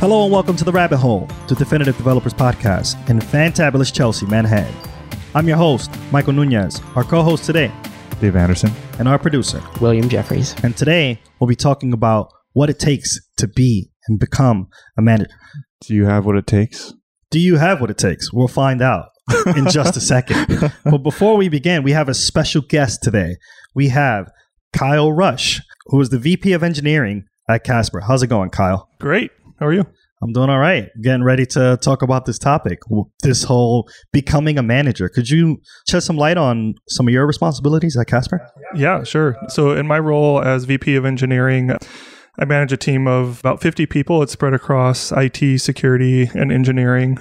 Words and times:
Hello 0.00 0.22
and 0.24 0.32
welcome 0.32 0.56
to 0.56 0.64
the 0.64 0.72
Rabbit 0.72 0.96
Hole, 0.96 1.28
the 1.46 1.54
Definitive 1.54 1.94
Developers 1.96 2.32
Podcast 2.32 2.96
in 3.10 3.18
fantabulous 3.18 3.92
Chelsea, 3.92 4.24
Manhattan. 4.24 4.74
I'm 5.34 5.46
your 5.46 5.58
host, 5.58 5.90
Michael 6.10 6.32
Nunez, 6.32 6.80
our 6.96 7.04
co-host 7.04 7.44
today, 7.44 7.70
Dave 8.18 8.34
Anderson. 8.34 8.70
and 8.98 9.06
our 9.06 9.18
producer. 9.18 9.62
William 9.78 10.08
Jeffries. 10.08 10.54
And 10.64 10.74
today 10.74 11.20
we'll 11.38 11.48
be 11.48 11.54
talking 11.54 11.92
about 11.92 12.32
what 12.54 12.70
it 12.70 12.78
takes 12.78 13.20
to 13.36 13.46
be 13.46 13.90
and 14.08 14.18
become 14.18 14.68
a 14.96 15.02
manager. 15.02 15.30
Do 15.82 15.94
you 15.94 16.06
have 16.06 16.24
what 16.24 16.36
it 16.36 16.46
takes? 16.46 16.94
Do 17.30 17.38
you 17.38 17.56
have 17.56 17.80
what 17.82 17.90
it 17.90 17.98
takes? 17.98 18.32
We'll 18.32 18.48
find 18.48 18.80
out 18.80 19.10
in 19.54 19.68
just 19.68 19.96
a 19.98 20.00
second. 20.00 20.72
But 20.84 21.02
before 21.02 21.36
we 21.36 21.50
begin, 21.50 21.82
we 21.82 21.92
have 21.92 22.08
a 22.08 22.14
special 22.14 22.62
guest 22.62 23.02
today. 23.02 23.36
We 23.74 23.88
have 23.88 24.30
Kyle 24.72 25.12
Rush, 25.12 25.60
who 25.86 26.00
is 26.00 26.08
the 26.08 26.18
VP 26.18 26.54
of 26.54 26.62
Engineering 26.62 27.24
at 27.48 27.64
Casper. 27.64 28.00
How's 28.00 28.22
it 28.22 28.28
going, 28.28 28.48
Kyle? 28.50 28.88
Great. 28.98 29.30
How 29.60 29.66
are 29.66 29.74
you? 29.74 29.84
I'm 30.22 30.32
doing 30.32 30.48
all 30.48 30.58
right. 30.58 30.88
Getting 31.02 31.22
ready 31.22 31.44
to 31.46 31.78
talk 31.82 32.00
about 32.00 32.24
this 32.24 32.38
topic, 32.38 32.78
this 33.22 33.42
whole 33.42 33.90
becoming 34.10 34.56
a 34.56 34.62
manager. 34.62 35.10
Could 35.10 35.28
you 35.28 35.60
shed 35.86 36.02
some 36.02 36.16
light 36.16 36.38
on 36.38 36.76
some 36.88 37.06
of 37.06 37.12
your 37.12 37.26
responsibilities 37.26 37.94
at 37.98 38.06
Casper? 38.06 38.40
Yeah, 38.74 39.04
sure. 39.04 39.36
So, 39.48 39.72
in 39.72 39.86
my 39.86 39.98
role 39.98 40.42
as 40.42 40.64
VP 40.64 40.96
of 40.96 41.04
Engineering, 41.04 41.72
I 42.38 42.44
manage 42.46 42.72
a 42.72 42.78
team 42.78 43.06
of 43.06 43.40
about 43.40 43.60
50 43.60 43.84
people. 43.84 44.22
It's 44.22 44.32
spread 44.32 44.54
across 44.54 45.12
IT, 45.12 45.60
security, 45.60 46.30
and 46.32 46.50
engineering. 46.50 47.18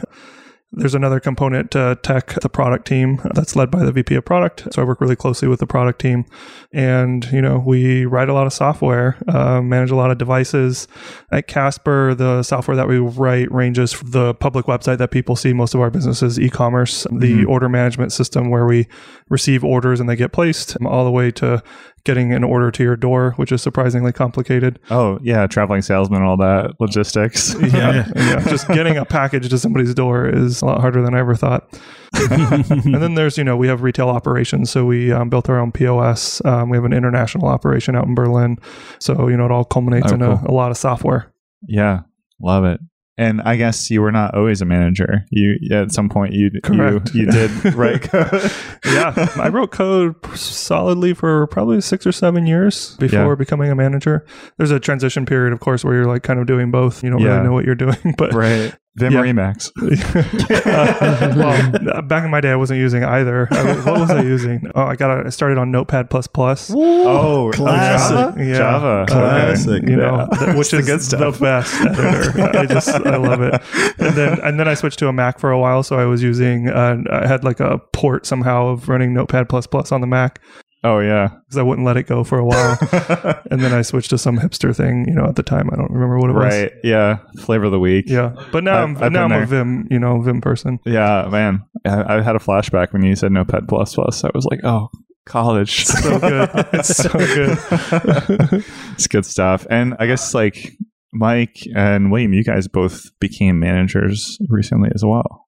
There's 0.72 0.94
another 0.94 1.20
component 1.20 1.72
to 1.72 1.98
tech, 2.04 2.40
the 2.42 2.50
product 2.50 2.88
team 2.88 3.20
uh, 3.24 3.30
that's 3.34 3.56
led 3.56 3.72
by 3.72 3.84
the 3.84 3.92
VP 3.92 4.14
of 4.16 4.26
product. 4.26 4.68
So 4.72 4.84
I 4.84 4.86
work 4.86 5.02
really 5.02 5.16
closely 5.16 5.48
with 5.48 5.60
the 5.60 5.66
product 5.66 6.00
team. 6.00 6.26
And, 6.72 7.26
you 7.32 7.42
know, 7.42 7.64
we 7.66 8.06
write 8.06 8.30
a 8.30 8.34
lot 8.34 8.46
of 8.46 8.54
software, 8.54 9.18
uh, 9.28 9.64
manage 9.64 9.90
a 9.90 9.96
lot 9.96 10.12
of 10.12 10.20
devices. 10.20 10.88
At 11.32 11.48
Casper, 11.48 12.14
the 12.14 12.44
software 12.44 12.78
that 12.78 12.88
we 12.88 13.00
write 13.00 13.52
ranges 13.52 13.92
from 13.92 14.12
the 14.12 14.36
public 14.36 14.68
website 14.68 15.00
that 15.00 15.10
people 15.10 15.36
see. 15.36 15.54
Most 15.54 15.74
of 15.74 15.82
our 15.82 15.90
businesses, 15.90 16.40
e-commerce, 16.40 17.04
the 17.06 17.40
mm-hmm. 17.40 17.50
order 17.50 17.68
management 17.68 18.12
system 18.12 18.52
where 18.52 18.68
we 18.68 18.88
receive 19.30 19.64
orders 19.64 20.00
and 20.00 20.08
they 20.08 20.16
get 20.16 20.32
placed 20.32 20.78
um, 20.80 20.86
all 20.86 21.04
the 21.04 21.12
way 21.12 21.32
to 21.32 21.64
getting 22.04 22.34
an 22.34 22.44
order 22.44 22.72
to 22.72 22.84
your 22.84 22.96
door, 22.96 23.34
which 23.38 23.52
is 23.52 23.62
surprisingly 23.62 24.12
complicated. 24.12 24.80
Oh, 24.90 25.20
yeah, 25.22 25.48
traveling 25.48 25.82
salesman, 25.82 26.22
all 26.24 26.38
that 26.38 26.76
logistics. 26.80 27.54
Yeah, 27.62 28.08
yeah. 28.16 28.40
Just 28.50 28.68
getting 28.70 28.98
a 28.98 29.06
package 29.06 29.50
to 29.50 29.58
somebody's 29.60 29.94
door 29.94 30.28
is 30.28 30.62
a 30.62 30.66
lot 30.66 30.82
harder 30.82 31.02
than 31.02 31.14
I 31.14 31.20
ever 31.20 31.36
thought. 31.36 31.80
and 32.14 32.96
then 32.96 33.16
there's, 33.16 33.38
you 33.38 33.44
know, 33.44 33.56
we 33.56 33.68
have 33.68 33.82
retail 33.84 34.10
operations. 34.10 34.70
So 34.72 34.86
we 34.86 35.12
um, 35.12 35.30
built 35.30 35.50
our 35.50 35.60
own 35.60 35.72
POS. 35.72 36.44
Um, 36.46 36.70
we 36.70 36.78
have 36.78 36.86
an 36.86 36.94
international 36.94 37.48
operation 37.48 37.96
out 37.96 38.06
in 38.08 38.16
Berlin. 38.16 38.58
So, 39.00 39.28
you 39.28 39.38
know, 39.38 39.46
it 39.46 39.52
all 39.52 39.64
culminates 39.66 40.12
Oh, 40.12 40.16
in 40.16 40.22
a, 40.22 40.42
a 40.48 40.52
lot 40.52 40.72
of 40.72 40.78
software. 40.78 41.32
yeah, 41.68 42.02
love 42.42 42.66
it. 42.66 42.80
And 43.20 43.42
I 43.42 43.58
guess 43.58 43.92
you 43.92 44.02
were 44.02 44.14
not 44.14 44.34
always 44.34 44.62
a 44.62 44.66
manager. 44.66 45.26
You 45.30 45.58
at 45.72 45.92
some 45.92 46.08
point 46.08 46.34
you 46.34 46.50
you 46.72 47.02
you 47.14 47.26
did 47.26 47.52
write 47.76 48.04
code. 48.04 48.50
yeah, 48.86 49.28
I 49.36 49.50
wrote 49.50 49.72
code 49.72 50.16
solidly 50.38 51.14
for 51.14 51.46
probably 51.48 51.82
six 51.82 52.08
or 52.08 52.14
seven 52.14 52.48
years 52.48 52.96
before 52.98 53.28
Yeah. 53.30 53.36
becoming 53.36 53.70
a 53.72 53.76
manager. 53.76 54.26
There's 54.58 54.72
a 54.72 54.80
transition 54.80 55.26
period, 55.26 55.52
of 55.52 55.60
course, 55.60 55.84
where 55.84 55.96
you're 55.96 56.06
like 56.06 56.24
kind 56.24 56.40
of 56.40 56.48
doing 56.48 56.72
both. 56.72 57.04
You 57.04 57.10
don't 57.10 57.20
Yeah. 57.20 57.32
really 57.34 57.44
know 57.44 57.54
what 57.54 57.66
you're 57.66 57.76
doing, 57.76 57.98
but 58.18 58.34
right. 58.34 58.74
Vim 59.00 59.14
Yeah. 59.14 59.22
Remax. 59.22 59.72
Uh, 60.70 61.34
well, 61.38 62.02
back 62.08 62.24
in 62.24 62.30
my 62.32 62.42
day, 62.42 62.52
I 62.52 62.56
wasn't 62.56 62.80
using 62.80 63.04
either. 63.04 63.48
I 63.52 63.64
was- 63.64 63.86
what 63.86 64.00
was 64.00 64.12
I 64.12 64.22
using? 64.22 64.70
Oh, 64.76 64.84
I 64.84 64.96
got. 64.96 65.10
A, 65.12 65.28
I 65.28 65.30
started 65.30 65.58
on 65.58 65.72
Notepad 65.72 66.10
plus 66.10 66.28
plus. 66.28 66.72
Oh, 66.74 67.52
Classic. 67.54 68.16
Java. 68.18 68.44
Yeah. 68.44 68.58
Java. 68.58 69.06
Classic. 69.08 69.84
You 69.88 69.96
know, 69.96 70.28
Yeah. 70.32 70.38
th- 70.38 70.56
which 70.58 70.60
It's 70.60 70.72
the 70.72 70.78
is 70.80 70.86
good 70.86 71.02
stuff. 71.02 71.40
the 71.40 71.42
best 71.46 71.82
editor. 71.82 72.58
I 72.60 72.66
just 72.66 72.90
I 72.90 73.16
love 73.18 73.42
it. 73.42 73.62
And 74.00 74.16
then 74.16 74.40
and 74.42 74.60
then 74.60 74.68
I 74.68 74.74
switched 74.74 75.00
to 75.00 75.08
a 75.08 75.14
Mac 75.14 75.40
for 75.40 75.52
a 75.52 75.60
while, 75.60 75.84
so 75.84 75.98
I 75.98 76.06
was 76.06 76.22
using. 76.22 76.70
Uh, 76.70 76.98
I 77.12 77.28
had 77.28 77.44
like 77.44 77.60
a 77.60 77.80
port 77.94 78.26
somehow 78.26 78.68
of 78.68 78.90
running 78.90 79.14
Notepad 79.14 79.50
plus 79.50 79.66
plus 79.68 79.92
on 79.92 80.02
the 80.02 80.08
Mac 80.08 80.40
Oh 80.84 81.00
yeah. 81.00 81.28
because 81.46 81.58
I 81.58 81.64
wouldn't 81.64 81.86
let 81.86 81.98
it 81.98 82.04
go 82.04 82.24
for 82.24 82.40
a 82.40 82.46
while. 82.46 82.78
and 83.52 83.62
then 83.62 83.74
I 83.74 83.82
switched 83.82 84.12
to 84.12 84.18
some 84.18 84.38
hipster 84.38 84.76
thing. 84.76 85.06
You 85.08 85.14
know, 85.14 85.26
at 85.26 85.36
the 85.36 85.44
time 85.44 85.70
I 85.72 85.76
don't 85.76 85.92
remember 85.92 86.20
what 86.20 86.30
it 86.30 86.34
was. 86.34 86.44
right. 86.44 86.72
Yeah. 86.84 87.20
Flavor 87.40 87.66
of 87.66 87.72
the 87.72 87.80
week. 87.80 88.06
Yeah, 88.08 88.34
but 88.52 88.64
now 88.64 88.84
I'm 88.84 88.98
I've 88.98 89.12
now 89.12 89.26
I'm 89.26 89.30
been 89.30 89.44
a 89.44 89.46
Vim. 89.46 89.88
You 89.92 90.00
know, 90.00 90.22
Vim 90.22 90.42
person. 90.42 90.80
Yeah, 90.86 91.28
man. 91.30 91.64
I, 91.86 92.18
I 92.18 92.22
had 92.22 92.36
a 92.36 92.40
flashback 92.40 92.94
when 92.94 93.04
you 93.04 93.16
said 93.16 93.32
Notepad 93.32 93.68
plus 93.68 93.96
plus. 93.96 94.24
I 94.24 94.32
was 94.34 94.46
like, 94.46 94.62
oh, 94.64 94.90
college. 95.26 95.86
So 95.86 96.20
good. 96.20 96.50
It's 96.74 96.96
so 96.96 97.10
good. 97.10 97.58
it's 98.94 99.08
good 99.08 99.26
stuff. 99.26 99.66
And 99.70 99.96
I 100.00 100.08
guess 100.08 100.34
like 100.34 100.74
Mike 101.14 101.68
and 101.76 102.12
William, 102.12 102.34
you 102.34 102.44
guys 102.44 102.68
both 102.68 103.08
became 103.20 103.60
managers 103.60 104.38
recently 104.50 104.90
as 104.94 105.04
well. 105.06 105.48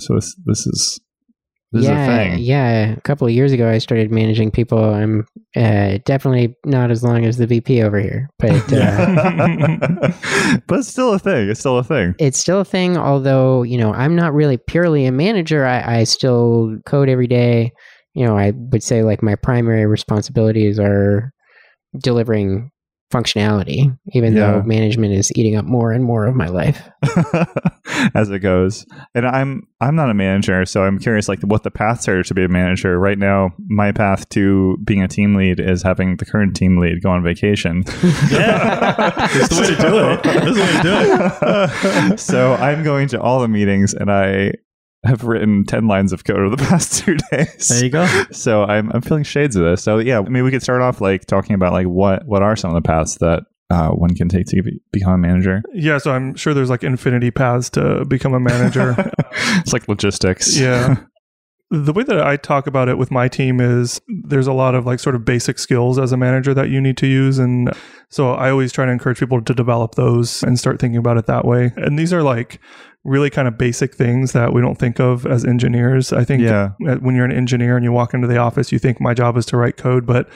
So 0.00 0.14
this 0.14 0.36
this 0.46 0.66
is 0.66 1.00
this 1.72 1.84
yeah, 1.84 2.02
is 2.02 2.08
a 2.08 2.30
thing. 2.34 2.44
yeah. 2.44 2.92
A 2.92 3.00
couple 3.02 3.28
of 3.28 3.32
years 3.32 3.52
ago, 3.52 3.70
I 3.70 3.78
started 3.78 4.10
managing 4.10 4.50
people. 4.50 4.82
I'm 4.82 5.24
uh, 5.54 5.98
definitely 6.04 6.56
not 6.64 6.90
as 6.90 7.04
long 7.04 7.24
as 7.24 7.36
the 7.36 7.46
VP 7.46 7.82
over 7.82 8.00
here, 8.00 8.28
but 8.40 8.50
uh, 8.72 10.12
but 10.66 10.80
it's 10.80 10.88
still 10.88 11.12
a 11.12 11.18
thing. 11.18 11.48
It's 11.48 11.60
still 11.60 11.78
a 11.78 11.84
thing. 11.84 12.16
it's 12.18 12.38
still 12.38 12.60
a 12.60 12.64
thing. 12.64 12.96
Although 12.96 13.62
you 13.62 13.78
know, 13.78 13.92
I'm 13.92 14.16
not 14.16 14.34
really 14.34 14.56
purely 14.56 15.06
a 15.06 15.12
manager. 15.12 15.64
I, 15.64 16.00
I 16.00 16.04
still 16.04 16.76
code 16.86 17.08
every 17.08 17.28
day. 17.28 17.72
You 18.14 18.26
know, 18.26 18.36
I 18.36 18.50
would 18.50 18.82
say 18.82 19.04
like 19.04 19.22
my 19.22 19.36
primary 19.36 19.86
responsibilities 19.86 20.80
are 20.80 21.32
delivering 22.02 22.72
functionality, 23.10 23.96
even 24.12 24.34
Yeah. 24.36 24.52
though 24.52 24.62
management 24.62 25.12
is 25.12 25.30
eating 25.36 25.56
up 25.56 25.64
more 25.64 25.92
and 25.92 26.04
more 26.04 26.26
of 26.26 26.34
my 26.34 26.46
life. 26.48 26.88
as 28.14 28.30
it 28.30 28.38
goes. 28.40 28.86
And 29.14 29.26
I'm 29.26 29.66
I'm 29.80 29.96
not 29.96 30.10
a 30.10 30.14
manager, 30.14 30.64
so 30.64 30.84
I'm 30.84 30.98
curious 30.98 31.28
like 31.28 31.40
what 31.40 31.62
the 31.64 31.70
paths 31.70 32.08
are 32.08 32.22
to 32.22 32.34
be 32.34 32.44
a 32.44 32.48
manager. 32.48 32.98
Right 32.98 33.18
now, 33.18 33.50
my 33.68 33.92
path 33.92 34.28
to 34.30 34.76
being 34.84 35.02
a 35.02 35.08
team 35.08 35.34
lead 35.34 35.58
is 35.60 35.82
having 35.82 36.16
the 36.16 36.24
current 36.24 36.54
team 36.54 36.78
lead 36.78 37.02
go 37.02 37.10
on 37.10 37.22
vacation. 37.22 37.82
Yeah. 38.30 39.26
It's 39.40 39.48
the 39.48 39.60
way 39.60 39.66
to 39.68 39.76
do 39.76 39.98
it. 39.98 40.22
That's 40.22 40.44
the 40.44 40.60
way 40.60 40.72
to 40.76 42.02
do 42.08 42.14
it. 42.14 42.20
so 42.20 42.54
I'm 42.54 42.82
going 42.82 43.08
to 43.08 43.20
all 43.20 43.40
the 43.40 43.48
meetings 43.48 43.94
and 43.94 44.10
I 44.10 44.52
have 45.04 45.24
written 45.24 45.64
10 45.64 45.88
lines 45.88 46.12
of 46.12 46.24
code 46.24 46.40
over 46.40 46.56
the 46.56 46.62
past 46.68 47.04
two 47.04 47.16
days. 47.30 47.68
There 47.68 47.84
you 47.84 47.90
go. 47.90 48.06
so 48.32 48.64
I'm, 48.64 48.90
I'm 48.92 49.00
feeling 49.00 49.24
shades 49.24 49.56
of 49.56 49.64
this. 49.64 49.82
So 49.82 49.98
yeah, 49.98 50.20
maybe 50.20 50.42
we 50.42 50.50
could 50.50 50.62
start 50.62 50.82
off 50.82 51.00
like 51.00 51.26
talking 51.26 51.54
about 51.54 51.72
like 51.72 51.86
what, 51.86 52.26
what 52.26 52.42
are 52.42 52.56
some 52.56 52.74
of 52.74 52.82
the 52.82 52.86
paths 52.86 53.16
that 53.16 53.44
uh, 53.70 53.90
one 53.90 54.14
can 54.14 54.28
take 54.28 54.46
to 54.46 54.62
be, 54.62 54.80
become 54.92 55.12
a 55.12 55.18
manager? 55.18 55.62
yeah, 55.72 55.98
so 55.98 56.12
I'm 56.12 56.34
sure 56.34 56.54
there's 56.54 56.70
like 56.70 56.82
infinity 56.82 57.30
paths 57.30 57.70
to 57.70 58.04
become 58.04 58.34
a 58.34 58.40
manager. 58.40 58.94
it's 59.32 59.72
like 59.72 59.88
logistics. 59.88 60.58
Yeah. 60.58 60.96
the 61.70 61.92
way 61.92 62.02
that 62.02 62.20
I 62.20 62.36
talk 62.36 62.66
about 62.66 62.88
it 62.88 62.98
with 62.98 63.12
my 63.12 63.28
team 63.28 63.60
is 63.60 64.00
there's 64.08 64.48
a 64.48 64.52
lot 64.52 64.74
of 64.74 64.86
like 64.86 64.98
sort 64.98 65.14
of 65.14 65.24
basic 65.24 65.56
skills 65.58 66.00
as 66.00 66.10
a 66.10 66.16
manager 66.16 66.52
that 66.52 66.68
you 66.68 66.80
need 66.80 66.96
to 66.96 67.06
use. 67.06 67.38
And 67.38 67.70
so 68.08 68.32
I 68.32 68.50
always 68.50 68.72
try 68.72 68.86
to 68.86 68.90
encourage 68.90 69.20
people 69.20 69.40
to 69.40 69.54
develop 69.54 69.94
those 69.94 70.42
and 70.42 70.58
start 70.58 70.80
thinking 70.80 70.98
about 70.98 71.16
it 71.16 71.26
that 71.26 71.44
way. 71.44 71.72
And 71.76 71.96
these 71.96 72.12
are 72.12 72.24
like 72.24 72.58
really 73.04 73.30
kind 73.30 73.48
of 73.48 73.56
basic 73.56 73.94
things 73.94 74.32
that 74.32 74.52
we 74.52 74.60
don't 74.60 74.78
think 74.78 75.00
of 75.00 75.24
as 75.26 75.44
engineers. 75.44 76.12
I 76.12 76.24
think 76.24 76.42
Yeah. 76.42 76.70
when 76.78 77.14
you're 77.14 77.24
an 77.24 77.32
engineer 77.32 77.76
and 77.76 77.84
you 77.84 77.92
walk 77.92 78.12
into 78.14 78.26
the 78.26 78.36
office, 78.36 78.72
you 78.72 78.78
think 78.78 79.00
my 79.00 79.14
job 79.14 79.36
is 79.36 79.46
to 79.46 79.56
write 79.56 79.76
code, 79.78 80.04
but 80.04 80.28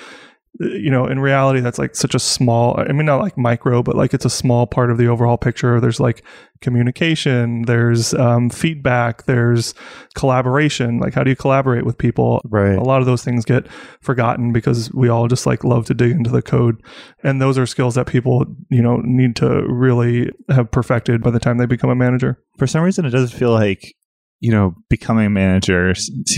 you 0.61 0.91
know, 0.91 1.07
in 1.07 1.19
reality, 1.19 1.59
that's 1.59 1.81
like 1.81 1.97
such 1.97 2.15
a 2.15 2.19
small, 2.21 2.79
I 2.79 2.93
mean, 2.93 3.07
not 3.07 3.21
like 3.21 3.37
micro, 3.37 3.83
but 3.83 3.97
like 3.97 4.15
it's 4.15 4.25
a 4.25 4.31
small 4.31 4.69
part 4.69 4.91
of 4.91 4.99
the 4.99 5.09
overall 5.09 5.37
picture. 5.37 5.81
There's 5.81 5.99
like 5.99 6.23
communication, 6.61 7.63
there's 7.63 8.15
um, 8.15 8.51
feedback, 8.51 9.25
there's 9.25 9.75
collaboration. 10.15 10.99
Like, 10.99 11.15
how 11.15 11.25
do 11.25 11.31
you 11.31 11.37
collaborate 11.37 11.85
with 11.85 11.99
people? 11.99 12.41
Right. 12.45 12.79
A 12.79 12.83
lot 12.83 13.01
of 13.01 13.07
those 13.07 13.25
things 13.25 13.45
get 13.45 13.67
forgotten 14.01 14.53
because 14.53 14.93
we 14.95 15.09
all 15.09 15.27
just 15.27 15.45
like 15.45 15.65
love 15.65 15.87
to 15.87 15.95
dig 15.95 16.13
into 16.13 16.31
the 16.31 16.43
code. 16.43 16.81
And 17.25 17.41
those 17.41 17.59
are 17.59 17.67
skills 17.67 17.97
that 17.97 18.07
people, 18.07 18.47
you 18.71 18.83
know, 18.83 19.01
need 19.03 19.35
to 19.37 19.65
really 19.69 20.31
have 20.51 20.71
perfected 20.71 21.21
by 21.21 21.31
the 21.31 21.41
time 21.41 21.59
they 21.59 21.67
become 21.67 21.91
a 21.91 21.97
manager. 21.97 22.41
For 22.59 22.69
some 22.69 22.83
reason, 22.85 23.05
it 23.05 23.11
doesn't 23.11 23.37
feel 23.37 23.51
like, 23.51 23.97
you 24.39 24.53
know, 24.53 24.77
becoming 24.89 25.27
a 25.27 25.31
manager 25.31 25.95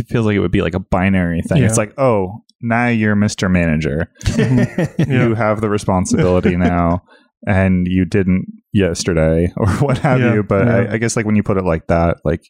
feels 0.08 0.24
like 0.24 0.36
it 0.36 0.40
would 0.40 0.52
be 0.52 0.62
like 0.62 0.74
a 0.74 0.80
binary 0.80 1.42
thing. 1.42 1.58
Yeah. 1.58 1.66
It's 1.66 1.76
like, 1.76 1.92
oh, 1.98 2.44
now 2.60 2.88
you're 2.88 3.16
Mr. 3.16 3.50
Manager. 3.50 4.10
Yeah. 4.36 4.86
You 5.06 5.34
have 5.34 5.60
the 5.60 5.68
responsibility 5.68 6.56
now. 6.56 7.02
and 7.46 7.86
you 7.86 8.04
didn't 8.04 8.46
yesterday 8.72 9.52
or 9.56 9.68
what 9.78 9.98
have 9.98 10.20
Yeah, 10.20 10.34
you. 10.34 10.42
But 10.42 10.66
yeah. 10.66 10.76
I, 10.76 10.92
I 10.94 10.98
guess 10.98 11.16
like 11.16 11.26
when 11.26 11.36
you 11.36 11.42
put 11.42 11.58
it 11.58 11.64
like 11.64 11.86
that, 11.88 12.16
like 12.24 12.42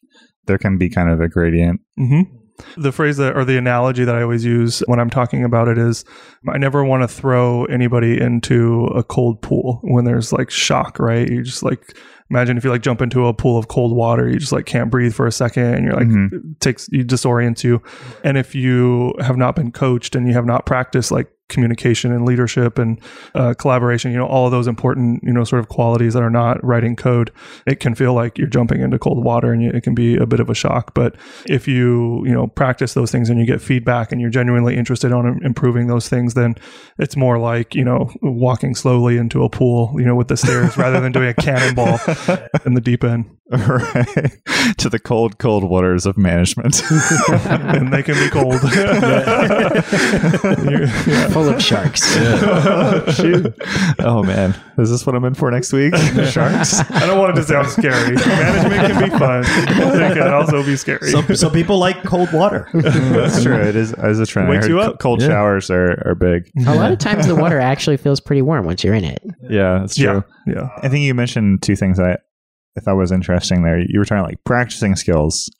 there 0.47 0.59
can 0.59 0.79
be 0.79 0.89
kind 0.89 1.11
of 1.11 1.21
a 1.21 1.29
gradient. 1.29 1.81
hmm 1.99 2.23
The 2.77 2.93
phrase 2.93 3.17
that, 3.19 3.37
or 3.37 3.45
the 3.45 3.59
analogy 3.59 4.05
that 4.05 4.15
I 4.15 4.23
always 4.23 4.45
use 4.45 4.81
when 4.87 5.01
I'm 5.01 5.11
talking 5.11 5.45
about 5.45 5.69
it 5.69 5.77
is 5.77 6.05
I 6.49 6.57
never 6.59 6.85
want 6.85 7.03
to 7.03 7.09
throw 7.09 7.65
anybody 7.67 8.19
into 8.21 8.85
a 8.95 9.03
cold 9.03 9.43
pool 9.43 9.81
when 9.83 10.05
there's 10.05 10.33
like 10.33 10.51
shock, 10.51 10.99
right? 10.99 11.29
You 11.29 11.43
just 11.43 11.63
like, 11.65 11.99
imagine 12.31 12.57
if 12.57 12.65
you 12.65 12.71
like 12.71 12.83
jump 12.83 13.01
into 13.03 13.27
a 13.27 13.35
pool 13.35 13.57
of 13.59 13.69
cold 13.69 13.95
water, 13.95 14.29
you 14.29 14.39
just 14.39 14.53
like 14.53 14.67
can't 14.67 14.91
breathe 14.91 15.15
for 15.15 15.27
a 15.27 15.33
second 15.33 15.75
and 15.75 15.85
you're 15.85 15.95
like, 15.95 16.09
Mhm. 16.09 16.59
takes, 16.61 16.89
you 16.91 17.05
disorient 17.05 17.63
you. 17.65 17.83
And 18.25 18.37
if 18.37 18.55
you 18.55 19.15
have 19.21 19.37
not 19.37 19.55
been 19.57 19.71
coached 19.71 20.17
and 20.17 20.27
you 20.27 20.33
have 20.35 20.47
not 20.47 20.67
practiced 20.67 21.11
like 21.13 21.29
communication 21.49 22.13
and 22.13 22.25
leadership 22.25 22.79
and 22.79 23.01
uh, 23.35 23.55
collaboration, 23.55 24.11
you 24.11 24.19
know, 24.19 24.27
all 24.27 24.47
of 24.47 24.53
those 24.53 24.67
important, 24.67 25.23
you 25.23 25.33
know, 25.33 25.45
sort 25.45 25.61
of 25.61 25.69
qualities 25.69 26.15
that 26.15 26.23
are 26.23 26.31
not 26.31 26.63
writing 26.65 26.97
code, 26.97 27.31
it 27.67 27.81
can 27.81 27.95
feel 27.95 28.15
like 28.15 28.39
you're 28.39 28.49
jumping 28.49 28.81
into 28.81 28.99
cold 28.99 29.23
water 29.23 29.53
and 29.53 29.63
it 29.63 29.83
can 29.83 29.95
be 29.95 30.17
a 30.17 30.27
bit 30.27 30.41
of 30.41 30.51
a 30.51 30.55
shock. 30.55 30.95
But 30.95 31.17
if 31.47 31.69
you, 31.69 32.25
you 32.27 32.33
know, 32.33 32.47
practice 32.47 32.95
those 32.95 33.11
things 33.11 33.31
and 33.31 33.39
you 33.39 33.47
get 33.47 33.63
feedback 33.63 34.13
and 34.13 34.21
you're 34.21 34.31
genuinely 34.31 34.77
interested 34.77 35.13
on 35.13 35.41
improving 35.45 35.87
those 35.87 36.09
things, 36.09 36.35
then 36.35 36.57
it's 36.99 37.17
more 37.17 37.39
like, 37.39 37.75
you 37.75 37.85
know, 37.85 38.11
walking 38.23 38.75
slowly 38.75 39.17
into 39.17 39.45
a 39.45 39.51
pool, 39.51 39.93
you 39.97 40.05
know, 40.05 40.15
with 40.15 40.29
the 40.29 40.37
stairs 40.37 40.77
rather 40.77 41.01
than 41.01 41.13
doing 41.13 41.29
a 41.29 41.35
cannonball 41.43 41.99
in 42.65 42.75
the 42.75 42.81
deep 42.81 43.05
end. 43.05 43.36
Right 43.51 44.33
to 44.79 44.89
the 44.89 44.99
cold, 44.99 45.39
cold 45.39 45.65
waters 45.65 46.05
of 46.07 46.17
management. 46.17 46.83
and 47.29 47.93
they 47.93 48.03
can 48.03 48.15
be 48.15 48.29
cold. 48.31 48.61
You're- 50.65 50.87
yeah. 51.07 51.29
Full 51.31 51.49
of 51.49 51.63
sharks. 51.63 52.03
oh, 52.17 53.05
shoot. 53.13 53.55
Oh 54.01 54.23
man, 54.23 54.55
is 54.79 54.91
this 54.91 55.07
what 55.07 55.15
I'm 55.15 55.25
in 55.25 55.35
for 55.35 55.51
next 55.51 55.73
week? 55.73 55.95
Sharks. 55.97 56.81
I 56.91 57.07
don't 57.07 57.19
want 57.19 57.33
it 57.37 57.43
to 57.43 57.47
sound 57.47 57.69
scary. 57.69 58.15
Management 58.17 58.93
can 58.93 59.11
be 59.11 59.19
fun. 59.19 59.45
It 59.47 60.15
can 60.15 60.33
also 60.33 60.63
be 60.65 60.77
scary. 60.77 61.11
so, 61.11 61.23
some 61.35 61.53
people 61.53 61.79
like 61.79 62.03
cold 62.05 62.33
water. 62.33 62.69
That's 62.73 63.43
true. 63.43 63.57
It 63.57 63.77
is 63.77 63.93
as 63.95 64.19
a 64.19 64.27
trend. 64.27 64.49
I 64.49 64.53
Wakes 64.53 64.69
you 64.69 64.81
up. 64.81 64.99
Cold 64.99 65.21
Yeah. 65.21 65.29
showers 65.29 65.71
are, 65.71 66.03
are 66.09 66.15
big. 66.15 66.51
A 66.67 66.75
lot 66.75 66.93
of 66.93 66.99
times 66.99 67.27
the 67.27 67.37
water 67.37 67.59
actually 67.61 67.97
feels 67.97 68.21
pretty 68.21 68.43
warm 68.43 68.65
once 68.67 68.83
you're 68.85 68.95
in 68.95 69.05
it. 69.05 69.23
Yeah, 69.49 69.79
that's 69.81 69.97
true. 69.97 70.25
yeah, 70.47 70.55
yeah. 70.55 70.69
I 70.83 70.89
think 70.89 71.05
you 71.05 71.15
mentioned 71.15 71.63
two 71.63 71.77
things 71.77 71.99
I, 72.01 72.17
I 72.77 72.81
thought 72.81 72.97
was 72.97 73.13
interesting 73.13 73.63
there. 73.63 73.79
You 73.79 73.99
were 73.99 74.05
talking 74.05 74.25
like 74.25 74.45
practicing 74.45 74.97
skills, 74.97 75.51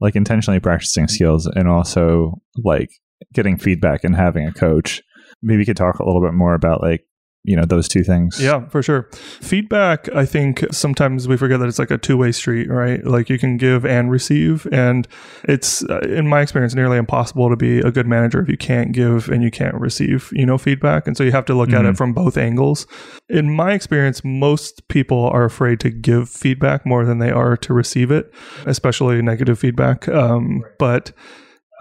like 0.00 0.16
intentionally 0.16 0.60
practicing 0.60 1.08
skills, 1.08 1.46
and 1.46 1.68
also 1.68 2.40
like 2.64 2.90
getting 3.32 3.56
feedback 3.56 4.04
and 4.04 4.16
having 4.16 4.46
a 4.46 4.52
coach. 4.52 5.02
Maybe 5.42 5.60
you 5.60 5.66
could 5.66 5.76
talk 5.76 5.98
a 5.98 6.04
little 6.04 6.22
bit 6.22 6.34
more 6.34 6.54
about 6.54 6.82
like 6.82 7.04
you 7.44 7.56
know 7.56 7.64
those 7.64 7.88
two 7.88 8.04
things. 8.04 8.40
Yeah, 8.40 8.66
for 8.68 8.82
sure. 8.82 9.08
Feedback, 9.40 10.08
I 10.14 10.24
think 10.24 10.64
sometimes 10.70 11.26
we 11.26 11.36
forget 11.36 11.58
that 11.60 11.68
it's 11.68 11.78
like 11.78 11.90
a 11.90 11.98
two 11.98 12.16
way 12.16 12.30
street, 12.32 12.70
right? 12.70 13.04
Like 13.04 13.28
you 13.28 13.38
can 13.38 13.56
give 13.56 13.84
and 13.84 14.10
receive. 14.10 14.66
And 14.70 15.08
it's, 15.48 15.82
uh, 15.84 15.98
in 16.00 16.28
my 16.28 16.40
experience, 16.40 16.74
nearly 16.74 16.98
impossible 16.98 17.50
to 17.50 17.56
be 17.56 17.80
a 17.80 17.90
good 17.90 18.06
manager 18.06 18.40
if 18.40 18.48
you 18.48 18.56
can't 18.56 18.92
give 18.92 19.28
and 19.28 19.42
you 19.42 19.50
can't 19.50 19.74
receive, 19.74 20.30
you 20.32 20.46
know, 20.46 20.56
feedback. 20.56 21.06
And 21.08 21.16
so 21.16 21.24
you 21.24 21.32
have 21.32 21.44
to 21.46 21.54
look 21.54 21.72
at 21.72 21.82
Mhm. 21.84 21.90
it 21.90 21.96
from 21.96 22.12
both 22.12 22.36
angles. 22.38 22.86
In 23.28 23.50
my 23.50 23.72
experience, 23.72 24.22
most 24.24 24.86
people 24.88 25.28
are 25.32 25.44
afraid 25.44 25.80
to 25.80 25.90
give 25.90 26.28
feedback 26.28 26.86
more 26.86 27.04
than 27.04 27.18
they 27.18 27.30
are 27.32 27.56
to 27.56 27.74
receive 27.74 28.12
it, 28.12 28.32
especially 28.66 29.20
negative 29.20 29.58
feedback. 29.58 30.08
Um, 30.08 30.62
but 30.78 31.12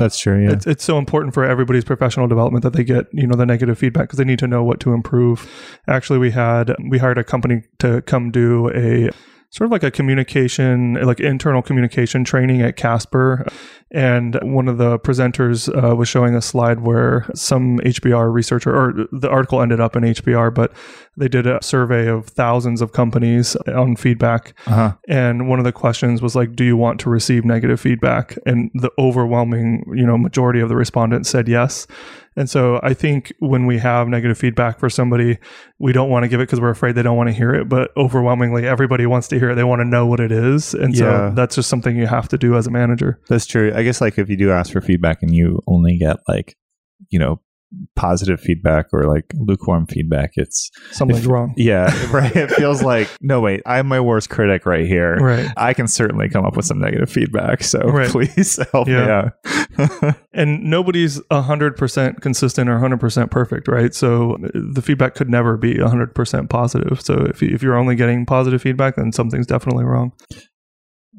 that's 0.01 0.19
true. 0.19 0.44
Yeah, 0.44 0.51
it's, 0.51 0.68
it's 0.68 0.83
so 0.83 0.98
important 0.98 1.33
for 1.33 1.44
everybody's 1.44 1.86
professional 1.86 2.27
development 2.27 2.63
that 2.63 2.74
they 2.74 2.83
get 2.83 3.07
you 3.13 3.27
know 3.27 3.36
the 3.36 3.45
negative 3.45 3.77
feedback 3.77 4.03
because 4.03 4.18
they 4.18 4.25
need 4.25 4.39
to 4.39 4.48
know 4.48 4.63
what 4.63 4.80
to 4.81 4.94
improve 4.94 5.50
actually 5.88 6.19
we 6.19 6.31
had 6.31 6.75
we 6.89 6.98
hired 6.98 7.18
a 7.18 7.24
company 7.24 7.63
to 7.80 8.01
come 8.03 8.31
do 8.31 8.69
a 8.75 9.09
sort 9.51 9.65
of 9.65 9.71
like 9.71 9.83
a 9.83 9.92
communication 9.92 10.94
like 10.94 11.19
internal 11.19 11.62
communication 11.62 12.24
training 12.24 12.62
at 12.62 12.77
casper. 12.77 13.45
And 13.94 14.39
one 14.42 14.69
of 14.69 14.77
the 14.77 14.98
presenters 15.00 15.68
uh, 15.68 15.94
was 15.94 16.07
showing 16.07 16.33
a 16.33 16.42
slide 16.42 16.80
where 16.80 17.30
some 17.36 17.77
hbr 17.80 18.31
researcher 18.33 18.74
or 18.74 18.94
the 19.12 19.30
article 19.30 19.62
ended 19.62 19.81
up 19.81 19.98
in 19.98 20.03
hbr 20.03 20.53
but 20.53 20.71
they 21.18 21.27
did 21.27 21.45
a 21.45 21.62
survey 21.62 22.07
of 22.07 22.27
thousands 22.27 22.81
of 22.81 22.94
companies 22.94 23.57
on 23.68 23.98
feedback. 23.98 24.53
Uh-huh. 24.65 24.94
and 25.09 25.50
one 25.50 25.59
of 25.59 25.65
the 25.65 25.74
questions 25.74 26.21
was 26.21 26.36
like 26.36 26.56
do 26.56 26.63
you 26.63 26.77
want 26.77 27.00
to 27.01 27.09
receive 27.09 27.44
negative 27.44 27.80
feedback? 27.80 28.38
And 28.45 28.71
the 28.74 28.92
overwhelming 28.97 29.83
you 29.94 30.06
know 30.06 30.18
majority 30.18 30.62
of 30.62 30.69
the 30.69 30.75
respondents 30.75 31.30
said 31.30 31.50
yes 31.50 31.86
and 32.42 32.50
so 32.50 32.80
i 32.84 32.94
think 32.94 33.32
when 33.40 33.66
we 33.66 33.78
have 33.78 34.08
negative 34.10 34.38
feedback 34.38 34.80
for 34.80 34.90
somebody 34.90 35.38
we 35.80 35.94
don't 35.94 36.10
want 36.10 36.24
to 36.24 36.28
give 36.28 36.42
it 36.42 36.48
because 36.48 36.60
we're 36.60 36.70
afraid 36.72 36.96
they 36.96 37.02
don't 37.04 37.16
want 37.16 37.30
to 37.30 37.34
hear 37.34 37.54
it 37.54 37.70
but 37.70 37.92
overwhelmingly 37.96 38.68
everybody 38.68 39.06
wants 39.06 39.28
to 39.30 39.40
hear 39.40 39.52
it 39.52 39.56
they 39.56 39.64
want 39.64 39.80
to 39.80 39.86
know 39.86 40.06
what 40.06 40.20
it 40.20 40.32
is 40.32 40.74
and 40.74 40.94
Yeah. 40.94 41.30
so 41.30 41.36
that's 41.36 41.56
just 41.56 41.70
something 41.70 41.96
you 41.96 42.08
have 42.08 42.28
to 42.30 42.38
do 42.38 42.56
as 42.58 42.68
a 42.68 42.72
manager 42.72 43.20
that's 43.30 43.46
true. 43.46 43.72
I 43.74 43.84
guess 43.84 44.02
like 44.02 44.18
if 44.18 44.30
you 44.30 44.36
do 44.36 44.52
ask 44.52 44.74
for 44.74 44.82
feedback 44.82 45.22
and 45.24 45.34
you 45.34 45.62
only 45.68 45.98
get 45.98 46.18
like 46.28 46.58
you 47.10 47.20
know 47.20 47.40
positive 47.95 48.39
feedback 48.39 48.88
or 48.91 49.03
like 49.03 49.25
lukewarm 49.35 49.85
feedback, 49.85 50.31
it's 50.35 50.69
something's 50.91 51.25
wrong 51.25 51.53
yeah 51.56 51.85
right. 52.12 52.35
It 52.35 52.51
feels 52.51 52.83
like 52.83 53.07
no 53.21 53.39
wait, 53.41 53.62
I'm 53.65 53.88
my 53.88 54.00
worst 54.00 54.29
critic 54.29 54.65
right 54.65 54.85
here. 54.85 55.15
right 55.18 55.50
I 55.56 55.73
can 55.73 55.88
certainly 55.88 56.27
come 56.29 56.45
up 56.45 56.56
with 56.57 56.65
some 56.65 56.79
negative 56.79 57.09
feedback. 57.09 57.63
So 57.63 57.79
Right. 57.85 58.09
please 58.09 58.59
help 58.71 58.88
Yeah. 58.88 59.29
me 59.77 59.79
out. 59.79 60.15
and 60.33 60.63
nobody's 60.63 61.19
100% 61.31 62.21
consistent 62.21 62.69
or 62.69 62.77
100% 62.79 63.31
perfect 63.31 63.68
right 63.68 63.94
so 63.95 64.33
uh, 64.35 64.47
the 64.53 64.81
feedback 64.81 65.15
could 65.15 65.29
never 65.29 65.56
be 65.57 65.75
100% 65.75 66.50
positive 66.50 67.01
so 67.01 67.25
if, 67.29 67.41
if 67.41 67.63
you're 67.63 67.77
only 67.77 67.95
getting 67.95 68.25
positive 68.25 68.62
feedback 68.62 68.95
then 68.95 69.12
something's 69.12 69.47
definitely 69.47 69.85
wrong 69.85 70.12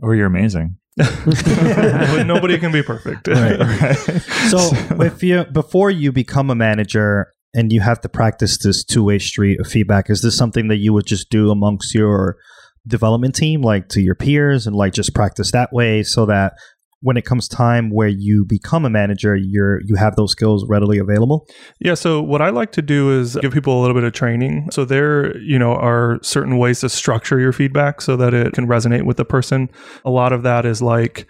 or 0.03 0.15
you're 0.15 0.27
amazing. 0.27 0.77
but 0.97 2.25
nobody 2.25 2.59
can 2.59 2.71
be 2.71 2.83
perfect 2.83 3.27
Right. 3.27 3.59
Right. 3.59 3.97
So 4.51 4.59
if 5.03 5.23
you 5.23 5.45
before 5.45 5.91
you 5.91 6.13
become 6.13 6.51
a 6.51 6.55
manager 6.55 7.33
and 7.55 7.73
you 7.73 7.81
have 7.81 8.01
to 8.03 8.09
practice 8.09 8.59
this 8.59 8.85
two 8.85 9.05
way 9.05 9.19
street 9.19 9.61
of 9.61 9.67
feedback, 9.67 10.11
is 10.11 10.23
this 10.23 10.37
something 10.37 10.69
that 10.69 10.79
you 10.79 10.93
would 10.93 11.07
just 11.07 11.31
do 11.31 11.51
amongst 11.51 11.95
your 11.95 12.37
development 12.87 13.35
team, 13.35 13.63
like 13.63 13.89
to 13.91 14.01
your 14.01 14.15
peers, 14.15 14.67
and 14.67 14.75
like 14.77 14.93
just 14.93 15.15
practice 15.15 15.53
that 15.53 15.73
way, 15.73 16.03
so 16.03 16.27
that 16.27 16.55
when 17.03 17.17
it 17.17 17.25
comes 17.25 17.49
time 17.49 17.91
where 17.91 18.09
you 18.09 18.45
become 18.45 18.85
a 18.85 18.91
manager, 18.91 19.37
you're 19.37 19.81
you 19.85 19.97
have 19.97 20.17
those 20.17 20.33
skills 20.33 20.65
readily 20.69 20.99
available? 20.99 21.47
Yeah, 21.81 21.95
so 21.95 22.23
what 22.23 22.41
I 22.41 22.51
like 22.51 22.73
to 22.73 22.83
do 22.83 23.19
is 23.19 23.37
give 23.43 23.53
people 23.53 23.79
a 23.79 23.81
little 23.83 23.95
bit 23.95 24.05
of 24.05 24.13
training. 24.13 24.69
So 24.71 24.85
there, 24.85 25.37
you 25.39 25.59
know, 25.59 25.75
are 25.75 26.19
certain 26.23 26.59
ways 26.59 26.81
to 26.81 26.89
structure 26.89 27.39
your 27.39 27.53
feedback 27.53 28.01
so 28.01 28.17
that 28.17 28.33
it 28.33 28.55
can 28.55 28.67
resonate 28.67 29.05
with 29.05 29.17
the 29.17 29.25
person. 29.25 29.69
A 30.05 30.11
lot 30.11 30.33
of 30.33 30.43
that 30.45 30.65
is 30.65 30.81
like 30.81 31.27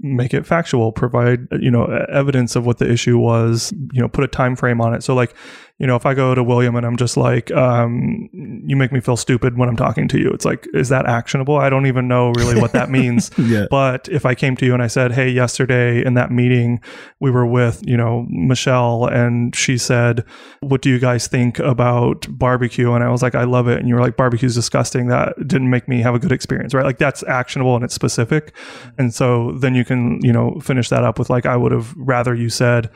make 0.00 0.34
it 0.34 0.46
factual, 0.46 0.92
provide, 0.92 1.46
you 1.60 1.70
know, 1.70 1.84
evidence 2.10 2.56
of 2.56 2.66
what 2.66 2.78
the 2.78 2.90
issue 2.90 3.18
was, 3.18 3.72
you 3.92 4.00
know, 4.00 4.08
put 4.08 4.24
a 4.24 4.28
time 4.28 4.56
frame 4.56 4.80
on 4.80 4.94
it. 4.94 5.02
So 5.02 5.14
like, 5.14 5.34
you 5.82 5.88
know, 5.88 5.96
if 5.96 6.06
I 6.06 6.14
go 6.14 6.32
to 6.32 6.44
William 6.44 6.76
and 6.76 6.86
I'm 6.86 6.96
just 6.96 7.16
like, 7.16 7.50
um, 7.50 8.30
you 8.32 8.76
make 8.76 8.92
me 8.92 9.00
feel 9.00 9.16
stupid 9.16 9.58
when 9.58 9.68
I'm 9.68 9.74
talking 9.74 10.06
to 10.06 10.18
you, 10.20 10.30
it's 10.30 10.44
like, 10.44 10.68
is 10.72 10.90
that 10.90 11.06
actionable? 11.06 11.56
I 11.56 11.70
don't 11.70 11.86
even 11.86 12.06
know 12.06 12.30
really 12.36 12.60
what 12.60 12.72
that 12.72 12.88
means. 12.88 13.30
Yeah. 13.42 13.66
But 13.68 14.08
if 14.08 14.24
I 14.24 14.36
came 14.36 14.54
to 14.56 14.64
you 14.64 14.72
and 14.72 14.82
I 14.82 14.86
said, 14.86 15.10
"Hey, 15.12 15.28
yesterday 15.28 16.04
in 16.04 16.14
that 16.14 16.30
meeting, 16.30 16.80
we 17.18 17.30
were 17.30 17.44
with 17.44 17.82
you 17.84 17.96
know 17.96 18.24
Michelle, 18.28 19.06
and 19.06 19.54
she 19.56 19.76
said, 19.76 20.24
what 20.60 20.80
do 20.80 20.88
you 20.88 21.00
guys 21.00 21.26
think 21.26 21.58
about 21.58 22.26
barbecue?" 22.30 22.92
And 22.92 23.02
I 23.02 23.08
was 23.08 23.20
like, 23.20 23.34
"I 23.34 23.42
love 23.42 23.66
it," 23.66 23.80
and 23.80 23.88
you 23.88 23.96
were 23.96 24.00
like, 24.00 24.16
"Barbecue's 24.16 24.54
disgusting. 24.54 25.08
That 25.08 25.34
didn't 25.48 25.70
make 25.70 25.88
me 25.88 26.00
have 26.02 26.14
a 26.14 26.20
good 26.20 26.30
experience." 26.30 26.72
Right? 26.72 26.84
Like 26.84 26.98
that's 26.98 27.24
actionable 27.24 27.74
and 27.74 27.84
it's 27.84 27.94
specific, 27.94 28.54
and 28.96 29.12
so 29.12 29.52
then 29.52 29.74
you 29.74 29.84
can 29.84 30.20
you 30.22 30.32
know 30.32 30.60
finish 30.60 30.88
that 30.90 31.02
up 31.02 31.18
with 31.18 31.28
like, 31.28 31.44
"I 31.44 31.56
would 31.56 31.72
have 31.72 31.92
rather 31.96 32.34
you 32.34 32.48
said." 32.48 32.90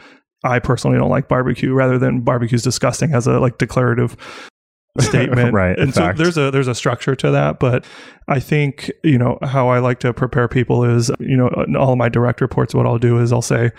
I 0.44 0.58
personally 0.58 0.98
don't 0.98 1.10
like 1.10 1.28
barbecue 1.28 1.72
rather 1.72 1.98
than 1.98 2.20
barbecue's 2.20 2.62
disgusting 2.62 3.14
as 3.14 3.26
a 3.26 3.38
like 3.40 3.58
declarative 3.58 4.16
statement. 5.00 5.52
Right, 5.52 5.78
And 5.78 5.92
so 5.94 6.00
fact. 6.02 6.18
there's 6.18 6.38
a 6.38 6.50
there's 6.50 6.68
a 6.68 6.74
structure 6.74 7.14
to 7.16 7.30
that, 7.30 7.58
but 7.58 7.84
I 8.28 8.40
think, 8.40 8.90
you 9.04 9.18
know, 9.18 9.38
how 9.42 9.68
I 9.68 9.78
like 9.78 10.00
to 10.00 10.12
prepare 10.12 10.48
people 10.48 10.84
is, 10.84 11.10
you 11.20 11.36
know, 11.36 11.48
in 11.66 11.76
all 11.76 11.92
of 11.92 11.98
my 11.98 12.08
direct 12.08 12.40
reports, 12.40 12.74
what 12.74 12.86
I'll 12.86 12.98
do 12.98 13.18
is 13.20 13.32
I'll 13.32 13.42
say, 13.42 13.70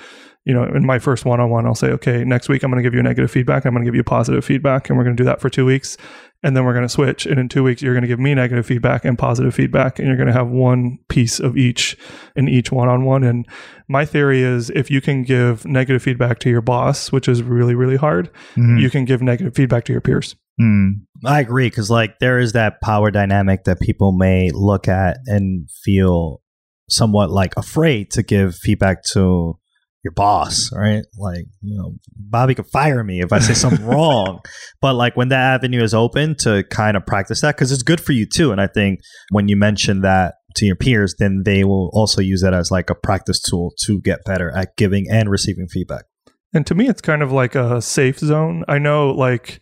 you 0.45 0.53
know, 0.53 0.63
in 0.63 0.85
my 0.85 0.99
first 0.99 1.25
one 1.25 1.39
on 1.39 1.49
one, 1.49 1.65
I'll 1.65 1.75
say, 1.75 1.89
okay, 1.89 2.23
next 2.23 2.47
week 2.49 2.63
I'm 2.63 2.71
going 2.71 2.81
to 2.81 2.87
give 2.87 2.93
you 2.93 3.03
negative 3.03 3.29
feedback. 3.29 3.65
I'm 3.65 3.73
going 3.73 3.83
to 3.83 3.87
give 3.87 3.95
you 3.95 4.03
positive 4.03 4.45
feedback, 4.45 4.89
and 4.89 4.97
we're 4.97 5.03
going 5.03 5.15
to 5.17 5.21
do 5.21 5.25
that 5.25 5.41
for 5.41 5.49
two 5.49 5.65
weeks. 5.65 5.97
And 6.43 6.55
then 6.55 6.65
we're 6.65 6.73
going 6.73 6.85
to 6.85 6.89
switch. 6.89 7.25
And 7.25 7.39
in 7.39 7.49
two 7.49 7.63
weeks, 7.63 7.81
you're 7.81 7.93
going 7.95 8.03
to 8.03 8.07
give 8.07 8.19
me 8.19 8.35
negative 8.35 8.65
feedback 8.65 9.03
and 9.05 9.17
positive 9.17 9.55
feedback. 9.55 9.97
And 9.97 10.07
you're 10.07 10.17
going 10.17 10.27
to 10.27 10.33
have 10.33 10.47
one 10.49 10.99
piece 11.09 11.39
of 11.39 11.57
each 11.57 11.97
in 12.35 12.47
each 12.47 12.71
one 12.71 12.87
on 12.87 13.05
one. 13.05 13.23
And 13.23 13.47
my 13.87 14.05
theory 14.05 14.43
is 14.43 14.69
if 14.69 14.91
you 14.91 15.01
can 15.01 15.23
give 15.23 15.65
negative 15.65 16.03
feedback 16.03 16.37
to 16.39 16.49
your 16.49 16.61
boss, 16.61 17.11
which 17.11 17.27
is 17.27 17.41
really, 17.41 17.73
really 17.73 17.95
hard, 17.97 18.29
Mhm. 18.55 18.79
you 18.79 18.89
can 18.91 19.03
give 19.05 19.21
negative 19.21 19.55
feedback 19.55 19.83
to 19.85 19.91
your 19.93 20.01
peers. 20.01 20.35
Mm. 20.61 21.01
I 21.25 21.39
agree 21.39 21.67
because 21.67 21.89
like 21.89 22.19
there 22.19 22.39
is 22.39 22.53
that 22.53 22.81
power 22.81 23.11
dynamic 23.11 23.63
that 23.65 23.79
people 23.79 24.11
may 24.11 24.49
look 24.51 24.87
at 24.87 25.17
and 25.27 25.69
feel 25.83 26.41
somewhat 26.89 27.29
like 27.31 27.53
afraid 27.57 28.09
to 28.11 28.23
give 28.23 28.55
feedback 28.55 29.03
to 29.11 29.57
your 30.03 30.11
boss, 30.11 30.69
right? 30.73 31.03
Like 31.17 31.45
you 31.61 31.77
know, 31.77 31.95
Bobby 32.15 32.55
could 32.55 32.67
fire 32.67 33.03
me 33.03 33.21
if 33.21 33.33
I 33.33 33.39
say 33.39 33.53
something 33.53 33.85
wrong. 33.85 34.39
But 34.81 34.95
like 34.95 35.15
when 35.17 35.29
that 35.29 35.55
avenue 35.55 35.81
is 35.81 35.93
open 35.93 36.35
to 36.39 36.63
kind 36.69 36.95
of 36.95 37.05
practice 37.05 37.41
that 37.41 37.55
because 37.55 37.71
it's 37.71 37.83
good 37.83 38.01
for 38.01 38.13
you 38.13 38.25
too. 38.25 38.51
And 38.51 38.61
I 38.61 38.67
think 38.67 38.99
when 39.31 39.47
you 39.47 39.55
mention 39.55 40.01
that 40.01 40.35
to 40.57 40.65
your 40.65 40.75
peers, 40.75 41.15
then 41.19 41.43
they 41.45 41.63
will 41.63 41.89
also 41.93 42.21
use 42.21 42.41
that 42.41 42.53
as 42.53 42.71
like 42.71 42.89
a 42.89 42.95
practice 42.95 43.41
tool 43.41 43.73
to 43.85 43.99
get 44.01 44.23
better 44.25 44.55
at 44.55 44.75
giving 44.75 45.05
and 45.09 45.29
receiving 45.29 45.67
feedback. 45.67 46.05
And 46.53 46.65
to 46.67 46.75
me, 46.75 46.87
it's 46.87 47.01
kind 47.01 47.21
of 47.21 47.31
like 47.31 47.55
a 47.55 47.81
safe 47.81 48.19
zone. 48.19 48.63
I 48.67 48.79
know, 48.79 49.11
like, 49.11 49.61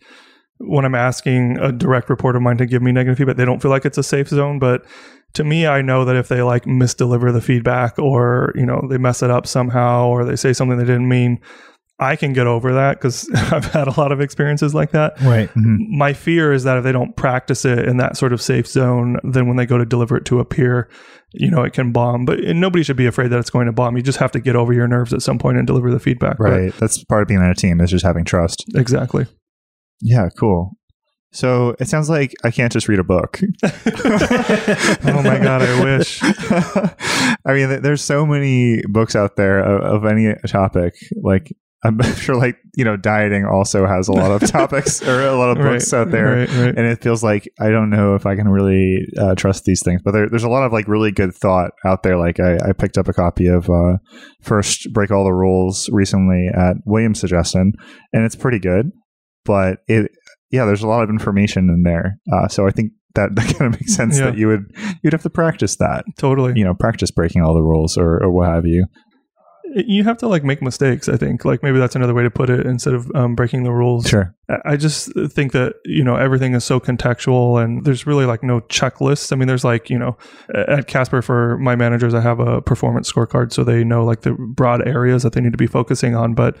when 0.58 0.84
I'm 0.84 0.94
asking 0.94 1.58
a 1.58 1.72
direct 1.72 2.08
report 2.08 2.36
of 2.36 2.42
mine 2.42 2.56
to 2.58 2.66
give 2.66 2.80
me 2.80 2.92
negative 2.92 3.18
feedback, 3.18 3.36
they 3.36 3.44
don't 3.44 3.60
feel 3.60 3.70
like 3.70 3.84
it's 3.84 3.98
a 3.98 4.02
safe 4.02 4.28
zone. 4.28 4.58
But 4.58 4.86
to 5.36 5.44
me, 5.44 5.66
I 5.66 5.80
know 5.82 6.04
that 6.04 6.16
if 6.16 6.28
they 6.28 6.42
like 6.42 6.64
misdeliver 6.64 7.32
the 7.32 7.40
feedback 7.40 7.98
or, 7.98 8.52
you 8.54 8.66
know, 8.66 8.82
they 8.90 8.98
mess 8.98 9.22
it 9.22 9.30
up 9.30 9.46
somehow 9.46 10.08
or 10.08 10.24
they 10.24 10.36
say 10.36 10.52
something 10.52 10.76
they 10.76 10.84
didn't 10.84 11.08
mean, 11.08 11.40
I 11.98 12.16
can 12.16 12.34
get 12.34 12.46
over 12.46 12.74
that 12.74 12.98
because 12.98 13.30
I've 13.34 13.64
had 13.72 13.88
a 13.88 13.98
lot 13.98 14.12
of 14.12 14.20
experiences 14.20 14.74
like 14.74 14.90
that. 14.90 15.18
Right. 15.22 15.48
Mm-hmm. 15.50 15.96
My 15.96 16.12
fear 16.12 16.52
is 16.52 16.64
that 16.64 16.76
if 16.76 16.84
they 16.84 16.92
don't 16.92 17.16
practice 17.16 17.64
it 17.64 17.80
in 17.88 17.96
that 17.96 18.16
sort 18.18 18.32
of 18.34 18.42
safe 18.42 18.66
zone, 18.66 19.16
then 19.24 19.46
when 19.46 19.56
they 19.56 19.64
go 19.66 19.78
to 19.78 19.86
deliver 19.86 20.16
it 20.16 20.24
to 20.26 20.40
a 20.40 20.44
peer, 20.44 20.90
you 21.32 21.50
know, 21.50 21.62
it 21.62 21.72
can 21.72 21.92
bomb. 21.92 22.24
But 22.26 22.40
and 22.40 22.60
nobody 22.60 22.82
should 22.84 22.96
be 22.96 23.06
afraid 23.06 23.28
that 23.28 23.38
it's 23.38 23.50
going 23.50 23.66
to 23.66 23.72
bomb. 23.72 23.96
You 23.96 24.02
just 24.02 24.18
have 24.18 24.32
to 24.32 24.40
get 24.40 24.56
over 24.56 24.72
your 24.74 24.86
nerves 24.88 25.12
at 25.14 25.22
some 25.22 25.38
point 25.38 25.56
and 25.58 25.66
deliver 25.66 25.90
the 25.90 25.98
feedback. 26.00 26.36
But- 26.38 26.50
Right. 26.50 26.72
That's 26.78 27.02
part 27.04 27.22
of 27.22 27.28
being 27.28 27.40
on 27.40 27.50
a 27.50 27.54
team 27.54 27.80
is 27.80 27.90
just 27.90 28.04
having 28.04 28.24
trust. 28.24 28.64
exactly. 28.74 29.26
Yeah, 30.02 30.28
cool. 30.38 30.72
So 31.36 31.76
it 31.78 31.86
sounds 31.88 32.08
like 32.08 32.32
I 32.44 32.50
can't 32.50 32.72
just 32.72 32.88
read 32.88 32.98
a 32.98 33.04
book. 33.04 33.40
Oh 35.08 35.22
my 35.22 35.38
God, 35.38 35.62
I 35.62 35.84
wish. 35.84 36.20
I 37.44 37.52
mean, 37.54 37.82
there's 37.82 38.02
so 38.02 38.26
many 38.26 38.82
books 38.88 39.14
out 39.14 39.36
there 39.36 39.60
of, 39.60 40.04
of 40.04 40.10
any 40.10 40.34
topic. 40.46 40.94
Like, 41.22 41.52
I'm 41.84 42.00
sure, 42.16 42.36
like, 42.36 42.56
you 42.74 42.84
know, 42.84 42.96
dieting 42.96 43.44
also 43.44 43.86
has 43.86 44.08
a 44.08 44.12
lot 44.12 44.30
of 44.30 44.48
topics 44.50 45.02
or 45.06 45.20
a 45.26 45.36
lot 45.36 45.50
of 45.50 45.58
books 45.58 45.92
Right, 45.92 46.00
out 46.00 46.10
there. 46.10 46.36
right, 46.38 46.48
right. 46.48 46.68
And 46.76 46.80
it 46.86 47.02
feels 47.02 47.22
like 47.22 47.48
I 47.60 47.68
don't 47.68 47.90
know 47.90 48.14
if 48.14 48.26
I 48.26 48.34
can 48.34 48.48
really 48.48 49.06
uh, 49.18 49.34
trust 49.34 49.64
these 49.64 49.82
things, 49.84 50.00
but 50.04 50.12
there, 50.12 50.28
there's 50.28 50.42
a 50.42 50.48
lot 50.48 50.64
of 50.64 50.72
like 50.72 50.88
really 50.88 51.12
good 51.12 51.34
thought 51.34 51.70
out 51.84 52.02
there. 52.02 52.16
Like 52.16 52.40
I, 52.40 52.56
I 52.70 52.72
picked 52.72 52.98
up 52.98 53.08
a 53.08 53.12
copy 53.12 53.46
of 53.46 53.68
uh, 53.70 53.98
First 54.42 54.88
Break 54.92 55.10
All 55.10 55.24
the 55.24 55.32
Rules 55.34 55.88
recently 55.92 56.48
at 56.52 56.76
William's 56.84 57.20
suggestion, 57.20 57.72
and 58.12 58.24
it's 58.24 58.36
pretty 58.36 58.58
good. 58.58 58.90
But 59.44 59.78
it, 59.86 60.10
yeah, 60.50 60.64
there's 60.64 60.82
a 60.82 60.88
lot 60.88 61.02
of 61.02 61.10
information 61.10 61.68
in 61.70 61.82
there. 61.82 62.18
Uh, 62.32 62.48
so 62.48 62.66
I 62.66 62.70
think 62.70 62.92
that 63.14 63.30
that 63.36 63.56
kind 63.56 63.72
of 63.74 63.80
makes 63.80 63.94
sense 63.94 64.18
Yeah. 64.18 64.26
that 64.26 64.36
you 64.38 64.48
would 64.48 64.64
you'd 65.02 65.12
have 65.12 65.22
to 65.22 65.30
practice 65.30 65.76
that. 65.76 66.04
Totally. 66.18 66.52
You 66.56 66.64
know, 66.64 66.74
practice 66.74 67.10
breaking 67.10 67.42
all 67.42 67.54
the 67.54 67.62
rules 67.62 67.96
or, 67.96 68.22
or 68.22 68.30
what 68.30 68.48
have 68.48 68.66
you. 68.66 68.86
You 69.74 70.04
have 70.04 70.16
to 70.18 70.28
like 70.28 70.44
make 70.44 70.62
mistakes, 70.62 71.06
I 71.08 71.16
think. 71.16 71.44
Like 71.44 71.62
maybe 71.62 71.78
that's 71.78 71.96
another 71.96 72.14
way 72.14 72.22
to 72.22 72.30
put 72.30 72.48
it 72.48 72.64
instead 72.64 72.94
of 72.94 73.10
um, 73.14 73.34
breaking 73.34 73.64
the 73.64 73.72
rules. 73.72 74.06
Sure. 74.06 74.32
I- 74.48 74.56
I 74.72 74.76
just 74.76 75.10
think 75.30 75.52
that, 75.52 75.74
you 75.84 76.04
know, 76.04 76.14
everything 76.16 76.54
is 76.54 76.64
so 76.64 76.78
contextual 76.80 77.62
and 77.62 77.84
there's 77.84 78.06
really 78.06 78.24
like 78.26 78.42
no 78.44 78.60
checklists. 78.60 79.32
I 79.32 79.36
mean, 79.36 79.48
there's 79.48 79.64
like, 79.64 79.90
you 79.90 79.98
know, 79.98 80.16
at 80.54 80.86
Casper 80.86 81.20
for 81.20 81.58
my 81.58 81.74
managers, 81.76 82.14
I 82.14 82.20
have 82.20 82.38
a 82.40 82.62
performance 82.62 83.12
scorecard 83.12 83.52
so 83.52 83.64
they 83.64 83.82
know 83.84 84.04
like 84.04 84.20
the 84.22 84.32
broad 84.32 84.86
areas 84.86 85.24
that 85.24 85.32
they 85.32 85.40
need 85.40 85.52
to 85.52 85.58
be 85.58 85.66
focusing 85.66 86.14
on. 86.14 86.32
But 86.34 86.56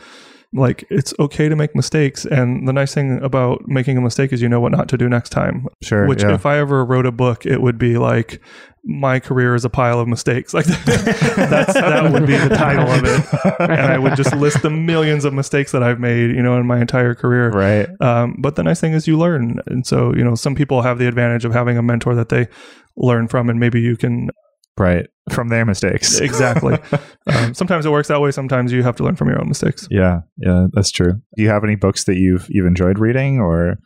like 0.52 0.84
it's 0.90 1.12
okay 1.18 1.48
to 1.48 1.56
make 1.56 1.74
mistakes. 1.74 2.24
And 2.24 2.66
the 2.66 2.72
nice 2.72 2.94
thing 2.94 3.22
about 3.22 3.66
making 3.66 3.96
a 3.96 4.00
mistake 4.00 4.32
is 4.32 4.42
you 4.42 4.48
know 4.48 4.60
what 4.60 4.72
not 4.72 4.88
to 4.90 4.98
do 4.98 5.08
next 5.08 5.30
time. 5.30 5.66
Sure. 5.82 6.06
Which, 6.06 6.22
yeah. 6.22 6.34
if 6.34 6.46
I 6.46 6.58
ever 6.58 6.84
wrote 6.84 7.06
a 7.06 7.12
book, 7.12 7.46
it 7.46 7.60
would 7.60 7.78
be 7.78 7.98
like 7.98 8.40
my 8.88 9.18
career 9.18 9.54
is 9.54 9.64
a 9.64 9.70
pile 9.70 9.98
of 9.98 10.08
mistakes. 10.08 10.54
Like 10.56 10.66
that's 10.86 11.74
that 11.74 12.10
would 12.12 12.26
be 12.26 12.36
the 12.36 12.48
title 12.48 12.88
of 12.88 13.04
it, 13.04 13.60
and 13.60 13.92
I 13.92 13.98
would 13.98 14.16
just 14.16 14.34
list 14.34 14.62
the 14.62 14.70
millions 14.70 15.26
of 15.26 15.34
mistakes 15.34 15.72
that 15.72 15.82
I've 15.82 16.00
made, 16.00 16.30
you 16.30 16.42
know, 16.42 16.56
in 16.56 16.66
my 16.66 16.80
entire 16.80 17.14
career. 17.14 17.50
right. 17.50 17.88
Um, 18.00 18.36
but 18.38 18.56
the 18.56 18.62
nice 18.62 18.80
thing 18.80 18.94
is 18.94 19.06
you 19.06 19.18
learn, 19.18 19.60
and 19.66 19.86
so 19.86 20.14
you 20.14 20.24
know, 20.24 20.34
some 20.34 20.54
people 20.54 20.80
have 20.80 20.98
the 20.98 21.06
advantage 21.08 21.44
of 21.44 21.52
having 21.52 21.76
a 21.76 21.82
mentor 21.82 22.14
that 22.14 22.30
they 22.30 22.48
learn 22.96 23.28
from, 23.28 23.50
and 23.50 23.60
maybe 23.60 23.80
you 23.80 23.96
can 23.96 24.30
Right. 24.78 25.06
From 25.30 25.48
their 25.48 25.64
mistakes. 25.64 26.18
exactly. 26.20 26.78
um, 27.26 27.52
sometimes 27.52 27.84
it 27.84 27.90
works 27.90 28.08
that 28.08 28.20
way. 28.20 28.30
Sometimes 28.30 28.72
you 28.72 28.82
have 28.84 28.94
to 28.96 29.04
learn 29.04 29.16
from 29.16 29.28
your 29.28 29.40
own 29.40 29.48
mistakes. 29.48 29.88
Yeah, 29.90 30.20
yeah, 30.36 30.66
that's 30.72 30.90
true. 30.92 31.14
Do 31.36 31.42
you 31.42 31.48
have 31.48 31.64
any 31.64 31.74
books 31.74 32.04
that 32.04 32.16
you've 32.16 32.46
you've 32.48 32.66
enjoyed 32.66 32.98
reading 32.98 33.40
or 33.40 33.78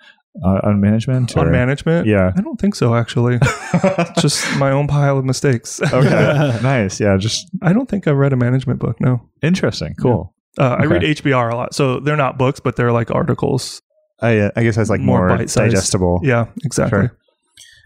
uh, 0.44 0.61
on 0.62 0.80
management? 0.80 1.37
On 1.37 1.50
management, 1.50 2.06
Yeah. 2.06 2.32
I 2.37 2.40
don't 2.42 2.61
think 2.61 2.75
so. 2.75 2.94
Actually, 2.94 3.38
just 4.18 4.44
my 4.59 4.70
own 4.70 4.87
pile 4.87 5.16
of 5.18 5.25
mistakes. 5.25 5.80
okay. 5.82 6.59
nice. 6.62 7.00
Yeah. 7.00 7.16
Just 7.16 7.49
I 7.62 7.73
don't 7.73 7.88
think 7.88 8.06
I 8.06 8.11
read 8.11 8.32
a 8.32 8.37
management 8.37 8.78
book. 8.78 9.00
No. 9.00 9.23
interesting. 9.42 9.94
Cool. 10.00 10.35
Uh, 10.59 10.76
I 10.80 10.85
read 10.85 11.02
HBR 11.02 11.52
a 11.52 11.56
lot, 11.56 11.75
so 11.75 12.00
they're 12.00 12.16
not 12.16 12.37
books, 12.37 12.61
but 12.61 12.76
they're 12.76 12.92
like 12.92 13.11
articles. 13.11 13.80
I, 14.20 14.38
uh, 14.40 14.50
I 14.56 14.62
guess 14.64 14.76
that's 14.76 14.90
like 14.90 15.00
More 15.00 15.28
more, 15.28 15.38
digestible. 15.38 16.20
Yeah, 16.23 16.47
exactly. 16.64 16.99
Sure. 17.06 17.16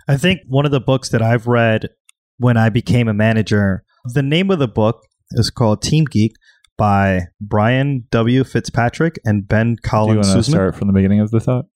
I 0.09 0.17
think 0.17 0.41
one 0.49 0.67
of 0.67 0.73
the 0.73 0.81
books 0.81 1.11
that 1.11 1.23
I've 1.23 1.47
read 1.47 1.91
when 2.39 2.57
I 2.57 2.69
became 2.69 3.09
a 3.09 3.15
manager, 3.15 3.85
the 4.13 4.23
name 4.23 4.51
of 4.51 4.59
the 4.59 4.69
book 4.69 5.03
is 5.33 5.51
called 5.51 5.83
Team 5.83 6.05
Geek 6.05 6.33
by 6.77 7.23
Brian 7.41 8.05
W. 8.11 8.45
Fitzpatrick 8.45 9.19
and 9.25 9.47
Ben 9.47 9.67
Do 9.67 9.71
you 9.73 9.89
Collins 9.91 10.29
want 10.29 10.45
to 10.45 10.51
start 10.51 10.77
from 10.77 10.89
the 10.89 10.93
beginning 10.93 11.21
of 11.21 11.31
the 11.31 11.41
thought? 11.41 11.67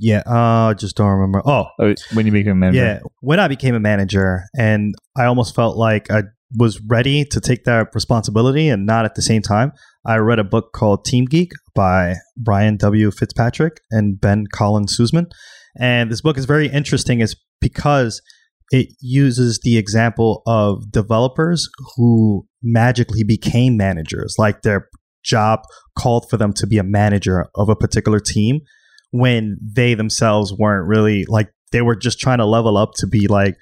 Yeah, 0.00 0.22
uh, 0.26 0.74
just 0.74 0.96
don't 0.96 1.08
remember. 1.08 1.42
Oh, 1.44 1.66
Oh, 1.80 1.94
when 2.14 2.24
you 2.24 2.32
became 2.32 2.52
a 2.52 2.54
manager. 2.54 2.78
yeah. 2.78 3.00
When 3.20 3.40
I 3.40 3.48
became 3.48 3.74
a 3.74 3.80
manager, 3.80 4.44
and 4.56 4.94
I 5.16 5.24
almost 5.24 5.54
felt 5.56 5.76
like 5.76 6.10
I 6.10 6.22
was 6.56 6.80
ready 6.86 7.24
to 7.24 7.40
take 7.40 7.64
that 7.64 7.88
responsibility 7.94 8.68
and 8.68 8.86
not 8.86 9.04
at 9.04 9.16
the 9.16 9.22
same 9.22 9.42
time. 9.42 9.72
I 10.06 10.16
read 10.16 10.38
a 10.38 10.44
book 10.44 10.72
called 10.72 11.04
Team 11.04 11.24
Geek 11.26 11.50
by 11.74 12.14
Brian 12.36 12.76
W. 12.78 13.10
Fitzpatrick 13.10 13.80
and 13.90 14.18
Ben 14.20 14.44
Collins 14.52 14.96
Sussman. 14.98 15.26
And 15.78 16.10
this 16.10 16.22
book 16.22 16.38
is 16.38 16.46
very 16.46 16.68
interesting 16.68 17.20
is 17.20 17.36
because 17.60 18.22
it 18.70 18.88
uses 19.00 19.60
the 19.62 19.78
example 19.78 20.42
of 20.46 20.90
developers 20.90 21.68
who 21.96 22.46
magically 22.62 23.24
became 23.24 23.76
managers, 23.76 24.34
like 24.38 24.62
their 24.62 24.88
job 25.24 25.60
called 25.98 26.28
for 26.30 26.36
them 26.36 26.52
to 26.54 26.66
be 26.66 26.78
a 26.78 26.82
manager 26.82 27.46
of 27.54 27.68
a 27.68 27.76
particular 27.76 28.20
team 28.20 28.60
when 29.10 29.58
they 29.62 29.94
themselves 29.94 30.52
weren't 30.58 30.86
really 30.86 31.24
like 31.26 31.50
they 31.72 31.82
were 31.82 31.96
just 31.96 32.18
trying 32.18 32.38
to 32.38 32.46
level 32.46 32.76
up 32.76 32.92
to 32.94 33.06
be 33.06 33.26
like 33.26 33.56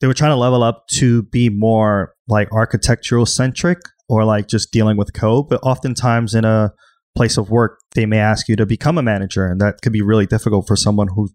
they 0.00 0.06
were 0.06 0.14
trying 0.14 0.32
to 0.32 0.36
level 0.36 0.62
up 0.62 0.86
to 0.88 1.22
be 1.22 1.48
more 1.48 2.12
like 2.28 2.52
architectural 2.52 3.24
centric 3.24 3.78
or 4.08 4.24
like 4.24 4.48
just 4.48 4.72
dealing 4.72 4.96
with 4.96 5.14
code. 5.14 5.48
But 5.48 5.60
oftentimes 5.62 6.34
in 6.34 6.44
a 6.44 6.72
place 7.16 7.36
of 7.36 7.50
work 7.50 7.78
they 7.94 8.06
may 8.06 8.18
ask 8.18 8.48
you 8.48 8.56
to 8.56 8.66
become 8.66 8.98
a 8.98 9.02
manager 9.02 9.46
and 9.46 9.60
that 9.60 9.80
could 9.82 9.92
be 9.92 10.02
really 10.02 10.26
difficult 10.26 10.66
for 10.66 10.76
someone 10.76 11.08
who 11.14 11.28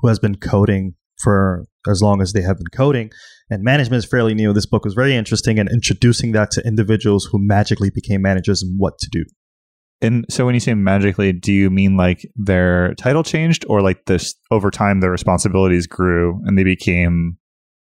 who 0.00 0.08
has 0.08 0.18
been 0.18 0.36
coding 0.36 0.94
for 1.20 1.64
as 1.88 2.02
long 2.02 2.20
as 2.20 2.32
they 2.32 2.42
have 2.42 2.56
been 2.56 2.66
coding. 2.72 3.10
And 3.50 3.62
management 3.62 4.04
is 4.04 4.10
fairly 4.10 4.34
new. 4.34 4.52
This 4.52 4.66
book 4.66 4.84
was 4.84 4.94
very 4.94 5.14
interesting 5.14 5.58
in 5.58 5.68
introducing 5.68 6.32
that 6.32 6.50
to 6.52 6.66
individuals 6.66 7.24
who 7.24 7.38
magically 7.40 7.90
became 7.90 8.22
managers 8.22 8.62
and 8.62 8.78
what 8.78 8.98
to 8.98 9.08
do. 9.10 9.24
And 10.00 10.26
so 10.28 10.46
when 10.46 10.54
you 10.54 10.60
say 10.60 10.74
magically, 10.74 11.32
do 11.32 11.52
you 11.52 11.70
mean 11.70 11.96
like 11.96 12.20
their 12.36 12.94
title 12.94 13.24
changed 13.24 13.64
or 13.68 13.82
like 13.82 14.04
this 14.06 14.34
over 14.50 14.70
time 14.70 15.00
their 15.00 15.10
responsibilities 15.10 15.86
grew 15.86 16.40
and 16.44 16.56
they 16.56 16.64
became 16.64 17.36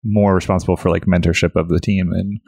more 0.04 0.34
responsible 0.34 0.76
for 0.76 0.90
like 0.90 1.06
mentorship 1.06 1.52
of 1.56 1.68
the 1.68 1.80
team 1.80 2.12
and 2.12 2.38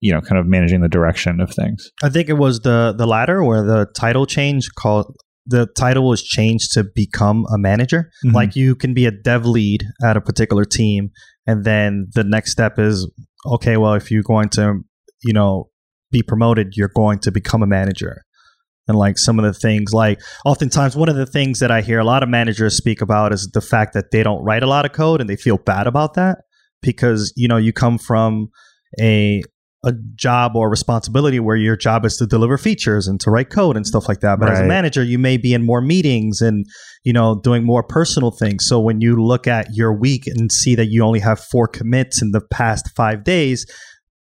you 0.00 0.12
know 0.12 0.22
kind 0.22 0.38
of 0.38 0.46
managing 0.46 0.80
the 0.80 0.88
direction 0.88 1.40
of 1.40 1.50
things? 1.50 1.90
I 2.02 2.08
think 2.08 2.30
it 2.30 2.34
was 2.34 2.60
the 2.60 2.94
the 2.96 3.06
latter 3.06 3.44
where 3.44 3.62
the 3.62 3.86
title 3.94 4.24
change 4.24 4.70
called 4.78 5.14
the 5.46 5.66
title 5.76 6.08
was 6.08 6.22
changed 6.22 6.72
to 6.72 6.84
become 6.94 7.44
a 7.52 7.58
manager. 7.58 8.10
Mhm. 8.24 8.32
Like 8.32 8.56
you 8.56 8.74
can 8.74 8.94
be 8.94 9.06
a 9.06 9.10
dev 9.10 9.44
lead 9.44 9.84
at 10.04 10.16
a 10.16 10.20
particular 10.20 10.64
team, 10.64 11.10
and 11.46 11.64
then 11.64 12.08
the 12.14 12.24
next 12.24 12.52
step 12.52 12.78
is 12.78 13.10
okay. 13.46 13.76
Well, 13.76 13.94
if 13.94 14.10
you're 14.10 14.22
going 14.22 14.48
to, 14.50 14.80
you 15.22 15.32
know, 15.32 15.68
be 16.10 16.22
promoted, 16.22 16.74
you're 16.76 16.92
going 16.94 17.18
to 17.20 17.32
become 17.32 17.62
a 17.62 17.66
manager. 17.66 18.22
And 18.88 18.98
like 18.98 19.16
some 19.16 19.38
of 19.38 19.44
the 19.44 19.52
things, 19.52 19.92
like 19.92 20.20
oftentimes 20.44 20.96
one 20.96 21.08
of 21.08 21.16
the 21.16 21.26
things 21.26 21.60
that 21.60 21.70
I 21.70 21.82
hear 21.82 22.00
a 22.00 22.04
lot 22.04 22.22
of 22.22 22.28
managers 22.28 22.76
speak 22.76 23.00
about 23.00 23.32
is 23.32 23.48
the 23.52 23.60
fact 23.60 23.94
that 23.94 24.10
they 24.10 24.22
don't 24.22 24.42
write 24.42 24.62
a 24.62 24.66
lot 24.66 24.84
of 24.84 24.92
code 24.92 25.20
and 25.20 25.30
they 25.30 25.36
feel 25.36 25.56
bad 25.56 25.86
about 25.86 26.14
that 26.14 26.38
because 26.82 27.32
you 27.36 27.46
know 27.46 27.56
you 27.56 27.72
come 27.72 27.96
from 27.96 28.48
a 29.00 29.42
a 29.84 29.92
job 30.14 30.54
or 30.54 30.70
responsibility 30.70 31.40
where 31.40 31.56
your 31.56 31.76
job 31.76 32.04
is 32.04 32.16
to 32.16 32.26
deliver 32.26 32.56
features 32.56 33.08
and 33.08 33.20
to 33.20 33.30
write 33.30 33.50
code 33.50 33.76
and 33.76 33.84
stuff 33.84 34.08
like 34.08 34.20
that. 34.20 34.38
But 34.38 34.48
as 34.48 34.60
a 34.60 34.64
manager, 34.64 35.02
you 35.02 35.18
may 35.18 35.36
be 35.36 35.54
in 35.54 35.64
more 35.64 35.80
meetings 35.80 36.40
and 36.40 36.66
you 37.02 37.12
know 37.12 37.40
doing 37.42 37.64
more 37.64 37.82
personal 37.82 38.30
things. 38.30 38.64
So 38.66 38.80
when 38.80 39.00
you 39.00 39.16
look 39.16 39.48
at 39.48 39.74
your 39.74 39.92
week 39.92 40.26
and 40.26 40.52
see 40.52 40.76
that 40.76 40.86
you 40.86 41.02
only 41.02 41.18
have 41.20 41.40
four 41.40 41.66
commits 41.66 42.22
in 42.22 42.30
the 42.30 42.40
past 42.40 42.90
five 42.94 43.24
days, 43.24 43.66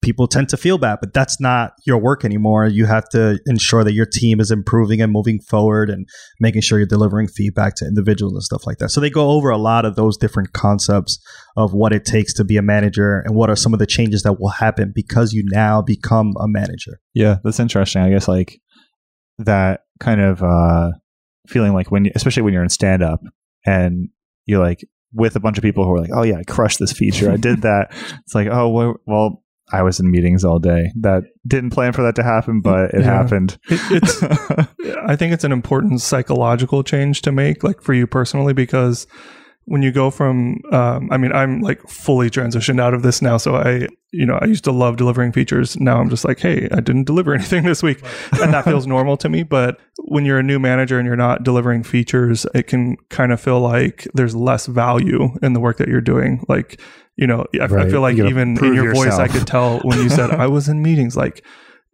people 0.07 0.29
tend 0.29 0.49
to 0.49 0.57
feel 0.57 0.79
bad. 0.79 0.99
But 1.01 1.13
that's 1.13 1.41
not 1.41 1.73
your 1.85 1.99
work 1.99 2.25
anymore. 2.25 2.67
You 2.67 2.87
have 2.87 3.09
to 3.11 3.41
ensure 3.47 3.83
that 3.83 3.93
your 3.93 4.07
team 4.07 4.41
is 4.41 4.53
improving 4.53 5.03
and 5.03 5.13
moving 5.13 5.41
forward 5.41 5.91
and 5.91 6.09
making 6.41 6.63
sure 6.63 6.79
you're 6.79 6.87
delivering 6.87 7.27
feedback 7.27 7.75
to 7.77 7.85
individuals 7.87 8.33
and 8.35 8.43
stuff 8.43 8.67
like 8.67 8.79
that. 8.79 8.91
So 8.91 9.01
they 9.01 9.11
go 9.11 9.31
over 9.33 9.51
a 9.51 9.59
lot 9.59 9.85
of 9.85 9.97
those 9.97 10.17
different 10.17 10.53
concepts 10.53 11.19
of 11.57 11.75
what 11.75 11.93
it 11.93 12.05
takes 12.05 12.33
to 12.35 12.45
be 12.45 12.57
a 12.57 12.63
manager 12.63 13.21
and 13.27 13.35
what 13.35 13.51
are 13.51 13.57
some 13.57 13.73
of 13.73 13.81
the 13.81 13.87
changes 13.87 14.23
that 14.23 14.41
will 14.41 14.51
happen 14.51 14.93
because 14.95 15.33
you 15.33 15.43
now 15.47 15.83
become 15.83 16.35
a 16.41 16.47
manager. 16.47 17.01
Yeah, 17.13 17.39
that's 17.43 17.61
interesting. 17.61 18.03
I 18.03 18.11
guess 18.11 18.29
like 18.29 18.61
that 19.39 19.81
kind 19.99 20.21
of 20.21 20.43
uh, 20.43 20.93
feeling 21.49 21.75
like 21.75 21.91
when, 21.91 22.05
you, 22.05 22.13
especially 22.15 22.45
when 22.45 22.55
you're 22.55 22.63
in 22.63 22.69
stand 22.69 23.03
up 23.03 23.21
and 23.67 24.09
you're 24.45 24.61
like 24.61 24.85
with 25.13 25.35
a 25.35 25.41
bunch 25.41 25.59
of 25.59 25.63
people 25.63 25.85
who 25.85 25.95
are 25.95 26.01
like, 26.01 26.11
oh 26.15 26.23
yeah, 26.23 26.39
I 26.39 26.45
crushed 26.45 26.79
this 26.79 26.93
feature, 26.93 27.33
I 27.33 27.37
did 27.37 27.63
that. 27.63 27.89
It's 28.25 28.35
like, 28.37 28.47
oh 28.47 28.69
well, 28.69 28.95
well, 29.05 29.43
I 29.73 29.83
was 29.83 29.99
in 29.99 30.11
meetings 30.11 30.45
all 30.45 30.59
day. 30.59 30.93
That 31.01 31.25
didn't 31.47 31.71
plan 31.71 31.93
for 31.93 32.03
that 32.03 32.15
to 32.17 32.23
happen, 32.23 32.61
but 32.61 32.91
it 32.95 33.01
Yeah. 33.01 33.07
happened. 33.07 33.59
It, 33.69 33.81
it's 33.91 34.23
I 35.07 35.17
think 35.17 35.33
it's 35.33 35.45
an 35.45 35.53
important 35.53 36.01
psychological 36.01 36.83
change 36.83 37.23
to 37.23 37.33
make, 37.33 37.65
like 37.65 37.81
for 37.83 37.93
you 37.95 38.07
personally, 38.07 38.53
because 38.53 39.07
when 39.69 39.83
you 39.83 39.91
go 39.91 40.11
from, 40.13 40.61
um, 40.71 41.09
I 41.11 41.17
mean, 41.17 41.33
I'm 41.33 41.61
like 41.61 41.83
fully 41.89 42.31
transitioned 42.31 42.81
out 42.81 42.95
of 42.95 43.03
this 43.03 43.21
now. 43.21 43.37
So 43.37 43.57
I, 43.57 43.89
you 44.13 44.25
know, 44.25 44.39
I 44.41 44.45
used 44.47 44.63
to 44.65 44.71
love 44.71 44.97
delivering 44.97 45.33
features. 45.33 45.77
Now 45.81 45.99
I'm 46.01 46.09
just 46.09 46.25
like, 46.25 46.39
hey, 46.39 46.69
I 46.71 46.79
didn't 46.81 47.03
deliver 47.05 47.35
anything 47.35 47.65
this 47.65 47.83
week. 47.83 48.01
And 48.41 48.55
that 48.55 48.65
feels 48.65 48.87
normal 48.97 49.17
to 49.17 49.29
me. 49.29 49.43
But 49.43 49.81
when 50.05 50.25
you're 50.25 50.39
a 50.39 50.43
new 50.45 50.61
manager 50.61 50.99
and 51.01 51.07
you're 51.07 51.17
not 51.17 51.43
delivering 51.43 51.83
features, 51.83 52.47
it 52.55 52.69
can 52.69 52.97
kind 53.09 53.33
of 53.33 53.41
feel 53.41 53.59
like 53.61 54.07
there's 54.15 54.37
less 54.37 54.67
value 54.67 55.31
in 55.43 55.53
the 55.55 55.61
work 55.61 55.79
that 55.79 55.89
you're 55.89 56.01
doing. 56.01 56.45
Like, 56.49 56.81
you 57.17 57.27
know, 57.27 57.47
I, 57.61 57.65
I 57.65 57.89
feel 57.89 58.01
like 58.01 58.17
even 58.17 58.63
in 58.65 58.75
your 58.75 58.95
voice, 58.95 59.15
I 59.15 59.29
could 59.29 59.47
tell 59.47 59.81
when 59.81 59.99
you 59.99 60.09
said 60.09 60.31
I 60.45 60.47
was 60.47 60.69
in 60.69 60.83
meetings, 60.83 61.17
like 61.17 61.45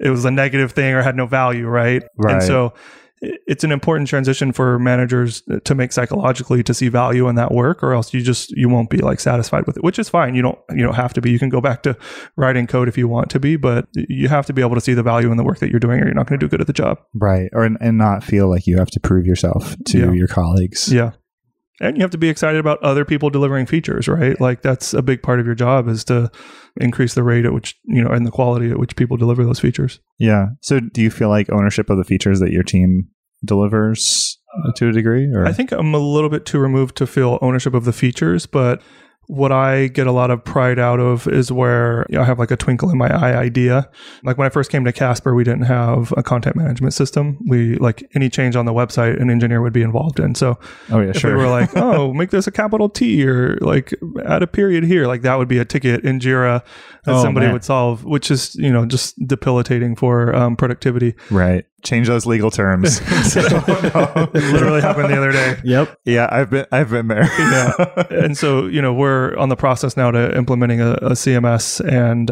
it 0.00 0.10
was 0.10 0.24
a 0.24 0.30
negative 0.30 0.72
thing 0.72 0.94
or 0.94 1.02
had 1.02 1.16
no 1.16 1.26
value, 1.26 1.66
right? 1.66 2.02
Right. 2.16 2.34
And 2.34 2.42
so 2.42 2.74
it's 3.22 3.62
an 3.62 3.70
important 3.70 4.08
transition 4.08 4.50
for 4.52 4.80
managers 4.80 5.42
uh, 5.50 5.60
to 5.64 5.74
make 5.76 5.92
psychologically 5.92 6.62
to 6.64 6.74
see 6.74 6.88
value 6.88 7.28
in 7.28 7.36
that 7.36 7.52
work 7.52 7.80
or 7.82 7.92
else 7.92 8.12
you 8.12 8.20
just 8.20 8.50
you 8.56 8.68
won't 8.68 8.90
be 8.90 8.98
like 8.98 9.20
satisfied 9.20 9.64
with 9.64 9.76
it 9.76 9.84
which 9.84 9.96
is 9.96 10.08
fine 10.08 10.34
you 10.34 10.42
don't 10.42 10.58
you 10.70 10.82
don't 10.82 10.94
have 10.96 11.12
to 11.14 11.20
be 11.20 11.30
you 11.30 11.38
can 11.38 11.48
go 11.48 11.60
back 11.60 11.84
to 11.84 11.96
writing 12.36 12.66
code 12.66 12.88
if 12.88 12.98
you 12.98 13.06
want 13.06 13.30
to 13.30 13.38
be 13.38 13.54
but 13.54 13.86
you 13.94 14.26
have 14.28 14.44
to 14.46 14.52
be 14.52 14.60
able 14.60 14.74
to 14.74 14.80
see 14.80 14.92
the 14.92 15.04
value 15.04 15.30
in 15.30 15.36
the 15.36 15.44
work 15.44 15.60
that 15.60 15.70
you're 15.70 15.78
doing 15.78 16.00
or 16.00 16.04
you're 16.06 16.14
not 16.14 16.26
going 16.26 16.36
to 16.38 16.44
do 16.44 16.50
good 16.50 16.60
at 16.60 16.66
the 16.66 16.72
job 16.72 16.98
right. 17.14 17.48
Or 17.52 17.62
and 17.64 17.96
not 17.96 18.24
feel 18.24 18.50
like 18.50 18.66
you 18.66 18.76
have 18.78 18.90
to 18.90 18.98
prove 18.98 19.24
yourself 19.24 19.76
to 19.86 19.98
Yeah. 19.98 20.10
your 20.10 20.26
colleagues. 20.26 20.92
yeah 20.92 21.12
and 21.80 21.96
you 21.96 22.02
have 22.02 22.10
to 22.10 22.18
be 22.18 22.28
excited 22.28 22.60
about 22.60 22.82
other 22.82 23.04
people 23.04 23.30
delivering 23.30 23.66
features 23.66 24.08
right 24.08 24.40
like 24.40 24.62
that's 24.62 24.92
a 24.94 25.02
big 25.02 25.22
part 25.22 25.40
of 25.40 25.46
your 25.46 25.54
job 25.54 25.88
is 25.88 26.04
to 26.04 26.30
increase 26.76 27.14
the 27.14 27.22
rate 27.22 27.44
at 27.44 27.52
which 27.52 27.76
you 27.84 28.02
know 28.02 28.10
and 28.10 28.26
the 28.26 28.30
quality 28.30 28.70
at 28.70 28.78
which 28.78 28.96
people 28.96 29.16
deliver 29.16 29.44
those 29.44 29.60
features 29.60 30.00
Yeah. 30.18 30.46
So 30.60 30.78
do 30.78 31.02
you 31.02 31.10
feel 31.10 31.28
like 31.28 31.50
ownership 31.50 31.90
of 31.90 31.98
the 31.98 32.04
features 32.04 32.38
that 32.38 32.52
your 32.52 32.62
team 32.62 33.08
delivers 33.44 34.38
to 34.76 34.88
a 34.88 34.92
degree? 34.92 35.28
Or 35.34 35.44
I 35.44 35.52
think 35.52 35.72
I'm 35.72 35.94
a 35.94 35.98
little 35.98 36.30
bit 36.30 36.46
too 36.46 36.60
removed 36.60 36.96
to 36.96 37.06
feel 37.06 37.38
ownership 37.42 37.74
of 37.74 37.84
the 37.84 37.92
features, 37.92 38.46
but 38.46 38.80
what 39.28 39.52
I 39.52 39.86
get 39.86 40.06
a 40.06 40.12
lot 40.12 40.30
of 40.30 40.44
pride 40.44 40.78
out 40.78 41.00
of 41.00 41.26
is 41.28 41.50
where 41.50 42.04
you 42.10 42.16
know, 42.16 42.22
I 42.22 42.24
have 42.24 42.38
like 42.38 42.50
a 42.50 42.56
twinkle 42.56 42.90
in 42.90 42.98
my 42.98 43.08
eye 43.08 43.34
idea. 43.34 43.88
Like 44.24 44.36
when 44.36 44.46
I 44.46 44.50
first 44.50 44.70
came 44.70 44.84
to 44.84 44.92
Casper, 44.92 45.34
we 45.34 45.44
didn't 45.44 45.62
have 45.62 46.12
a 46.16 46.22
content 46.22 46.56
management 46.56 46.92
system. 46.92 47.38
We 47.48 47.76
like 47.76 48.02
any 48.14 48.28
change 48.28 48.56
on 48.56 48.66
the 48.66 48.72
website, 48.72 49.20
an 49.20 49.30
engineer 49.30 49.62
would 49.62 49.72
be 49.72 49.82
involved 49.82 50.18
in. 50.20 50.34
So 50.34 50.58
oh 50.90 51.00
yeah, 51.00 51.10
if 51.10 51.18
sure. 51.18 51.36
we 51.36 51.42
were 51.42 51.48
like, 51.50 51.70
oh, 51.76 52.12
make 52.12 52.30
this 52.30 52.46
a 52.46 52.50
capital 52.52 52.88
T 52.88 53.26
or 53.26 53.56
like 53.60 53.94
add 54.26 54.42
a 54.42 54.46
period 54.46 54.84
here, 54.84 55.06
like 55.06 55.22
that 55.22 55.38
would 55.38 55.48
be 55.48 55.58
a 55.58 55.64
ticket 55.64 56.04
in 56.04 56.18
Jira 56.18 56.62
that 57.04 57.14
Oh, 57.14 57.22
somebody 57.22 57.46
man. 57.46 57.52
would 57.54 57.64
solve, 57.64 58.04
which 58.04 58.30
is, 58.30 58.54
you 58.56 58.70
know, 58.72 58.86
just 58.86 59.16
debilitating 59.26 59.96
for 59.96 60.34
um, 60.34 60.56
productivity. 60.56 61.14
right. 61.30 61.64
Change 61.82 62.06
those 62.06 62.26
legal 62.26 62.52
terms. 62.52 63.00
so, 63.32 63.40
no, 63.40 64.30
It 64.34 64.52
literally 64.52 64.80
happened 64.80 65.10
the 65.10 65.16
other 65.16 65.32
day. 65.32 65.58
Yep. 65.64 65.98
yeah, 66.04 66.28
I've 66.30 66.48
been 66.48 66.64
I've 66.70 66.90
been 66.90 67.08
there. 67.08 67.24
Yeah. 67.40 67.74
and 68.08 68.38
so 68.38 68.66
you 68.66 68.80
know 68.80 68.92
we're 68.94 69.11
on 69.38 69.48
the 69.48 69.56
process 69.56 69.96
now 69.96 70.10
to 70.10 70.36
implementing 70.36 70.80
a, 70.80 70.92
a 70.92 71.10
CMS 71.10 71.80
and 71.86 72.30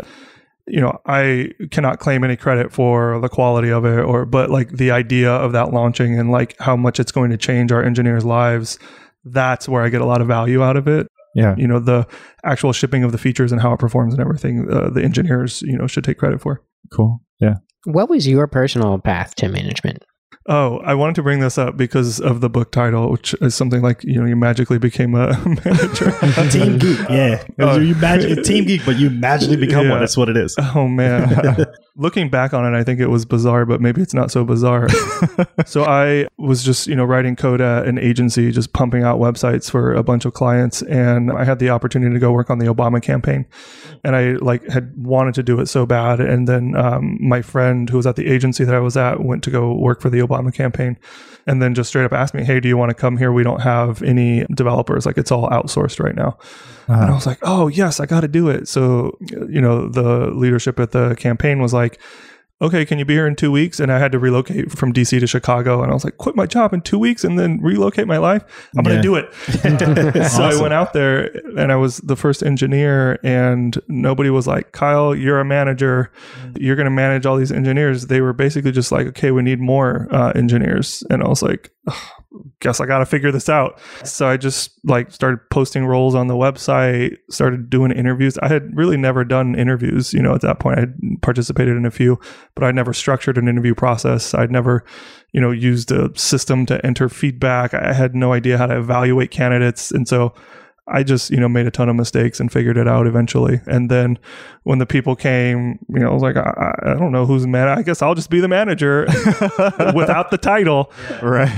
you 0.66 0.80
know 0.80 1.00
I 1.06 1.50
cannot 1.70 1.98
claim 1.98 2.24
any 2.24 2.36
credit 2.36 2.72
for 2.72 3.20
the 3.20 3.28
quality 3.28 3.70
of 3.70 3.84
it 3.84 4.00
or 4.00 4.24
but 4.24 4.50
like 4.50 4.70
the 4.72 4.90
idea 4.90 5.32
of 5.32 5.52
that 5.52 5.72
launching 5.72 6.18
and 6.18 6.30
like 6.30 6.56
how 6.58 6.76
much 6.76 7.00
it's 7.00 7.12
going 7.12 7.30
to 7.30 7.36
change 7.36 7.72
our 7.72 7.82
engineers 7.82 8.24
lives 8.24 8.78
that's 9.24 9.68
where 9.68 9.82
I 9.82 9.88
get 9.88 10.00
a 10.00 10.06
lot 10.06 10.20
of 10.20 10.28
value 10.28 10.62
out 10.62 10.76
of 10.76 10.86
it 10.86 11.06
yeah. 11.34 11.54
you 11.56 11.66
know 11.66 11.78
the 11.78 12.06
actual 12.44 12.72
shipping 12.72 13.04
of 13.04 13.12
the 13.12 13.18
features 13.18 13.52
and 13.52 13.60
how 13.60 13.72
it 13.72 13.78
performs 13.78 14.14
and 14.14 14.20
everything 14.20 14.66
uh, 14.70 14.90
the 14.90 15.02
engineers 15.02 15.62
you 15.62 15.76
know 15.76 15.86
should 15.86 16.04
take 16.04 16.18
credit 16.18 16.40
for 16.40 16.62
Cool. 16.90 17.20
Yeah. 17.40 17.56
What 17.84 18.10
was 18.10 18.28
your 18.28 18.46
personal 18.46 18.98
path 18.98 19.34
to 19.36 19.48
management? 19.48 20.04
Oh, 20.48 20.78
I 20.78 20.94
wanted 20.94 21.16
to 21.16 21.22
bring 21.22 21.40
this 21.40 21.58
up 21.58 21.76
because 21.76 22.18
of 22.18 22.40
the 22.40 22.48
book 22.48 22.72
title, 22.72 23.10
which 23.10 23.34
is 23.42 23.54
something 23.54 23.82
like 23.82 24.02
you 24.04 24.18
know 24.20 24.26
you 24.26 24.36
magically 24.36 24.78
became 24.78 25.14
a 25.14 25.28
manager. 25.64 26.10
Team 26.50 26.78
Geek. 26.78 26.98
Yeah. 27.10 27.44
Oh. 27.58 27.78
you 27.78 27.94
magic, 27.96 28.42
Team 28.44 28.64
Geek, 28.64 28.84
but 28.86 28.96
you 28.98 29.10
magically 29.10 29.56
become 29.56 29.84
Yeah. 29.86 29.90
one. 29.92 30.00
That's 30.00 30.16
what 30.16 30.28
it 30.30 30.36
is. 30.36 30.56
Oh 30.74 30.88
man. 30.88 31.66
Looking 31.96 32.30
back 32.30 32.54
on 32.54 32.64
it, 32.72 32.78
I 32.78 32.82
think 32.82 32.98
it 33.00 33.08
was 33.08 33.26
bizarre, 33.26 33.66
but 33.66 33.82
maybe 33.82 34.00
it's 34.00 34.14
not 34.14 34.30
so 34.30 34.42
bizarre. 34.44 34.88
so 35.66 35.84
I 35.84 36.28
was 36.38 36.62
just, 36.62 36.86
you 36.86 36.94
know, 36.96 37.04
writing 37.04 37.36
code 37.36 37.60
at 37.60 37.86
an 37.86 37.98
agency, 37.98 38.50
just 38.52 38.72
pumping 38.72 39.02
out 39.02 39.18
websites 39.20 39.70
for 39.70 39.92
a 39.92 40.02
bunch 40.02 40.24
of 40.24 40.32
clients. 40.32 40.80
And 40.82 41.30
I 41.30 41.44
had 41.44 41.58
the 41.58 41.68
opportunity 41.68 42.14
to 42.14 42.18
go 42.20 42.32
work 42.32 42.48
on 42.48 42.58
the 42.58 42.66
Obama 42.66 43.02
campaign. 43.02 43.44
And 44.02 44.16
I 44.16 44.32
like 44.34 44.66
had 44.68 44.94
wanted 44.96 45.34
to 45.34 45.42
do 45.42 45.60
it 45.60 45.66
so 45.66 45.84
bad. 45.84 46.20
And 46.20 46.48
then 46.48 46.74
um, 46.74 47.18
my 47.20 47.42
friend 47.42 47.90
who 47.90 47.98
was 47.98 48.06
at 48.06 48.16
the 48.16 48.28
agency 48.28 48.64
that 48.64 48.74
I 48.74 48.80
was 48.80 48.96
at 48.96 49.22
went 49.22 49.42
to 49.44 49.50
go 49.50 49.74
work 49.74 50.00
for 50.00 50.08
the 50.08 50.20
Obama 50.20 50.39
campaign 50.52 50.98
and 51.46 51.60
then 51.62 51.74
just 51.74 51.88
straight 51.88 52.04
up 52.04 52.12
asked 52.12 52.34
me, 52.34 52.44
Hey, 52.44 52.60
do 52.60 52.68
you 52.68 52.76
want 52.76 52.90
to 52.90 52.94
come 52.94 53.16
here? 53.16 53.32
We 53.32 53.42
don't 53.42 53.60
have 53.60 54.02
any 54.02 54.44
developers. 54.54 55.06
Like 55.06 55.18
it's 55.18 55.30
all 55.30 55.48
outsourced 55.50 56.02
right 56.02 56.14
now. 56.14 56.38
And 56.86 57.10
I 57.10 57.14
was 57.14 57.26
like, 57.26 57.38
oh, 57.42 57.68
yes, 57.68 58.00
I 58.00 58.06
got 58.06 58.22
to 58.22 58.28
do 58.28 58.48
it. 58.48 58.66
So, 58.66 59.16
you 59.20 59.60
know, 59.60 59.88
the 59.88 60.32
leadership 60.32 60.80
at 60.80 60.90
the 60.90 61.14
campaign 61.14 61.60
was 61.60 61.72
like, 61.72 62.00
okay, 62.62 62.84
can 62.84 62.98
you 62.98 63.04
be 63.04 63.14
here 63.14 63.26
in 63.26 63.34
two 63.36 63.50
weeks? 63.50 63.80
And 63.80 63.90
I 63.90 63.98
had 63.98 64.12
to 64.12 64.18
relocate 64.18 64.70
from 64.72 64.92
DC 64.92 65.18
to 65.20 65.26
Chicago. 65.26 65.82
And 65.82 65.90
I 65.90 65.94
was 65.94 66.04
like, 66.04 66.18
quit 66.18 66.36
my 66.36 66.46
job 66.46 66.72
in 66.74 66.82
two 66.82 66.98
weeks 66.98 67.24
and 67.24 67.38
then 67.38 67.58
relocate 67.62 68.06
my 68.06 68.18
life. 68.18 68.42
I'm 68.76 68.84
Yeah. 68.84 68.90
going 68.90 68.96
to 68.96 69.02
do 69.02 69.14
it. 69.16 69.32
so 70.30 70.42
I 70.42 70.60
went 70.60 70.74
out 70.74 70.92
there 70.92 71.30
and 71.56 71.72
I 71.72 71.76
was 71.76 71.98
the 71.98 72.16
first 72.16 72.42
engineer, 72.42 73.18
and 73.22 73.78
nobody 73.88 74.30
was 74.30 74.46
like, 74.46 74.72
Kyle, 74.72 75.14
you're 75.14 75.40
a 75.40 75.44
manager. 75.44 76.12
You're 76.56 76.76
going 76.76 76.84
to 76.84 76.90
manage 76.90 77.26
all 77.26 77.36
these 77.36 77.52
engineers. 77.52 78.06
They 78.08 78.20
were 78.20 78.32
basically 78.32 78.72
just 78.72 78.92
like, 78.92 79.06
okay, 79.08 79.30
we 79.30 79.42
need 79.42 79.60
more 79.60 80.06
uh, 80.10 80.32
engineers. 80.34 81.02
And 81.10 81.22
I 81.22 81.28
was 81.28 81.42
like, 81.42 81.70
"Ugh, 81.86 82.19
guess 82.60 82.80
I 82.80 82.86
got 82.86 82.98
to 82.98 83.06
figure 83.06 83.32
this 83.32 83.48
out. 83.48 83.80
So 84.04 84.28
I 84.28 84.36
just 84.36 84.70
like 84.84 85.10
started 85.10 85.40
posting 85.50 85.86
roles 85.86 86.14
on 86.14 86.28
the 86.28 86.34
website, 86.34 87.16
started 87.28 87.70
doing 87.70 87.90
interviews. 87.90 88.38
I 88.38 88.48
had 88.48 88.76
really 88.76 88.96
never 88.96 89.24
done 89.24 89.54
interviews, 89.54 90.12
you 90.12 90.22
know, 90.22 90.34
at 90.34 90.40
that 90.42 90.60
point. 90.60 90.78
I 90.78 90.86
participated 91.22 91.76
in 91.76 91.84
a 91.84 91.90
few, 91.90 92.20
but 92.54 92.64
I'd 92.64 92.74
never 92.74 92.92
structured 92.92 93.36
an 93.36 93.48
interview 93.48 93.74
process. 93.74 94.32
I'd 94.34 94.52
never, 94.52 94.84
you 95.32 95.40
know, 95.40 95.50
used 95.50 95.90
a 95.90 96.16
system 96.16 96.66
to 96.66 96.84
enter 96.86 97.08
feedback. 97.08 97.74
I 97.74 97.92
had 97.92 98.14
no 98.14 98.32
idea 98.32 98.58
how 98.58 98.66
to 98.66 98.78
evaluate 98.78 99.30
candidates. 99.30 99.90
And 99.90 100.06
so 100.06 100.32
I 100.90 101.02
just, 101.02 101.30
you 101.30 101.38
know, 101.38 101.48
made 101.48 101.66
a 101.66 101.70
ton 101.70 101.88
of 101.88 101.96
mistakes 101.96 102.40
and 102.40 102.50
figured 102.52 102.76
it 102.76 102.88
out 102.88 103.06
eventually. 103.06 103.60
And 103.66 103.90
then 103.90 104.18
when 104.64 104.78
the 104.78 104.86
people 104.86 105.16
came, 105.16 105.78
you 105.88 106.00
know, 106.00 106.10
I 106.10 106.12
was 106.12 106.22
like, 106.22 106.36
I, 106.36 106.74
I 106.82 106.94
don't 106.94 107.12
know 107.12 107.24
who's 107.26 107.46
mad. 107.46 107.68
I 107.68 107.82
guess 107.82 108.02
I'll 108.02 108.14
just 108.14 108.30
be 108.30 108.40
the 108.40 108.48
manager 108.48 109.04
without 109.94 110.30
the 110.30 110.38
title 110.38 110.92
right. 111.22 111.48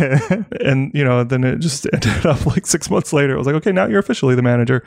and 0.60 0.90
you 0.94 1.04
know 1.04 1.24
then 1.24 1.44
it 1.44 1.58
just 1.58 1.86
ended 1.92 2.26
up 2.26 2.44
like 2.46 2.66
six 2.66 2.90
months 2.90 3.12
later 3.12 3.34
it 3.34 3.38
was 3.38 3.46
like 3.46 3.56
okay 3.56 3.72
now 3.72 3.86
you're 3.86 3.98
officially 3.98 4.34
the 4.34 4.42
manager 4.42 4.84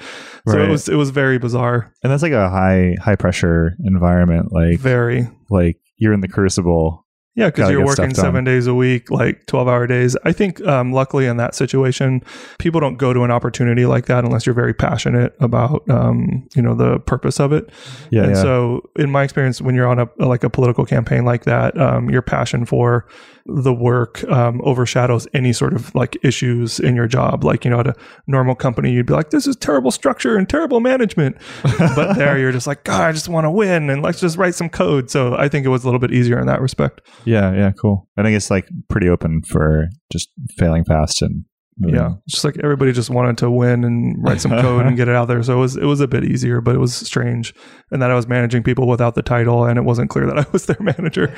so 0.48 0.58
Right. 0.58 0.68
it 0.68 0.70
was 0.72 0.88
it 0.90 0.96
was 0.96 1.10
very 1.10 1.38
bizarre 1.38 1.92
and 2.04 2.12
that's 2.12 2.24
like 2.24 2.32
a 2.34 2.50
high 2.50 2.96
high 3.02 3.16
pressure 3.16 3.76
environment. 3.84 4.52
Like 4.52 4.80
very 4.80 5.28
like 5.50 5.80
you're 5.98 6.14
in 6.14 6.22
the 6.22 6.28
crucible. 6.28 7.05
Yeah 7.36 7.48
because 7.48 7.70
you're 7.70 7.86
working 7.86 8.14
seven 8.14 8.44
days 8.44 8.66
a 8.68 8.74
week 8.74 9.12
like 9.12 9.46
12 9.46 9.68
hour 9.68 9.86
days 9.88 10.16
i 10.24 10.32
think 10.32 10.66
um, 10.66 10.92
luckily 10.94 11.26
in 11.26 11.38
that 11.38 11.54
situation 11.56 12.22
people 12.60 12.80
don't 12.80 12.96
go 12.98 13.14
to 13.14 13.24
an 13.24 13.32
opportunity 13.32 13.86
like 13.86 14.06
that 14.06 14.24
unless 14.26 14.46
you're 14.46 14.56
very 14.56 14.74
passionate 14.74 15.36
about 15.40 15.88
um, 15.90 16.48
you 16.56 16.62
know 16.62 16.74
the 16.74 17.00
purpose 17.00 17.40
of 17.40 17.52
it 17.52 17.70
Yeah. 18.10 18.24
and 18.24 18.36
yeah. 18.36 18.42
so 18.42 18.90
in 18.96 19.12
my 19.12 19.24
experience 19.24 19.62
when 19.62 19.76
you're 19.76 19.88
on 19.88 20.00
a 20.00 20.10
like 20.18 20.44
a 20.44 20.50
political 20.50 20.86
campaign 20.86 21.26
like 21.26 21.44
that 21.46 21.78
um, 21.80 22.10
your 22.10 22.22
passion 22.22 22.66
for 22.66 23.06
the 23.46 23.74
work 23.74 24.24
um, 24.30 24.62
overshadows 24.64 25.28
any 25.34 25.54
sort 25.54 25.74
of 25.74 25.94
like 25.96 26.18
issues 26.24 26.80
in 26.80 26.96
your 26.96 27.08
job 27.08 27.44
like 27.44 27.64
you 27.64 27.72
know 27.72 27.80
at 27.80 27.88
a 27.88 27.94
normal 28.28 28.56
company 28.56 28.92
you'd 28.92 29.06
be 29.06 29.14
like 29.14 29.30
this 29.30 29.48
is 29.48 29.56
terrible 29.56 29.92
structure 29.92 30.38
and 30.38 30.50
terrible 30.50 30.80
management 30.80 31.38
but 31.64 32.14
there 32.14 32.38
you're 32.38 32.52
just 32.52 32.68
like 32.68 32.84
god 32.84 33.02
i 33.02 33.12
just 33.12 33.30
want 33.30 33.46
to 33.46 33.52
win 33.52 33.90
and 33.90 34.02
let's 34.02 34.20
just 34.20 34.38
write 34.38 34.56
some 34.56 34.70
code 34.70 35.10
so 35.10 35.36
i 35.38 35.48
think 35.48 35.66
it 35.66 35.70
was 35.70 35.84
a 35.84 35.88
little 35.88 36.00
bit 36.00 36.12
easier 36.12 36.40
in 36.40 36.48
that 36.48 36.62
respect 36.62 37.02
yeah. 37.26 37.54
Yeah. 37.54 37.72
Cool. 37.80 38.08
I 38.18 38.24
think 38.24 38.36
it's 38.36 38.50
like 38.50 38.68
pretty 38.90 39.10
open 39.10 39.42
for 39.42 39.88
just 40.12 40.30
failing 40.58 40.86
fast 40.86 41.22
and 41.22 41.46
yeah 41.80 42.12
just 42.28 42.46
like 42.46 42.58
everybody 42.64 42.94
just 42.94 43.10
wanted 43.10 43.38
to 43.38 43.52
win 43.52 43.84
and 43.84 44.16
write 44.24 44.40
some 44.40 44.52
code 44.52 44.86
and 44.86 44.96
get 45.02 45.10
it 45.10 45.16
out 45.16 45.28
there 45.28 45.44
so 45.44 45.58
it 45.58 45.60
was 45.60 45.76
it 45.76 45.84
was 45.84 46.00
a 46.00 46.08
bit 46.08 46.24
easier 46.24 46.62
but 46.62 46.74
it 46.74 46.78
was 46.78 46.96
strange 46.96 47.54
and 47.92 48.02
that 48.02 48.10
i 48.10 48.16
was 48.16 48.28
managing 48.28 48.64
people 48.64 48.88
without 48.88 49.14
the 49.16 49.22
title 49.22 49.66
and 49.66 49.78
it 49.78 49.82
wasn't 49.84 50.10
clear 50.10 50.26
that 50.26 50.40
i 50.40 50.46
was 50.54 50.68
their 50.68 50.78
manager 50.80 51.34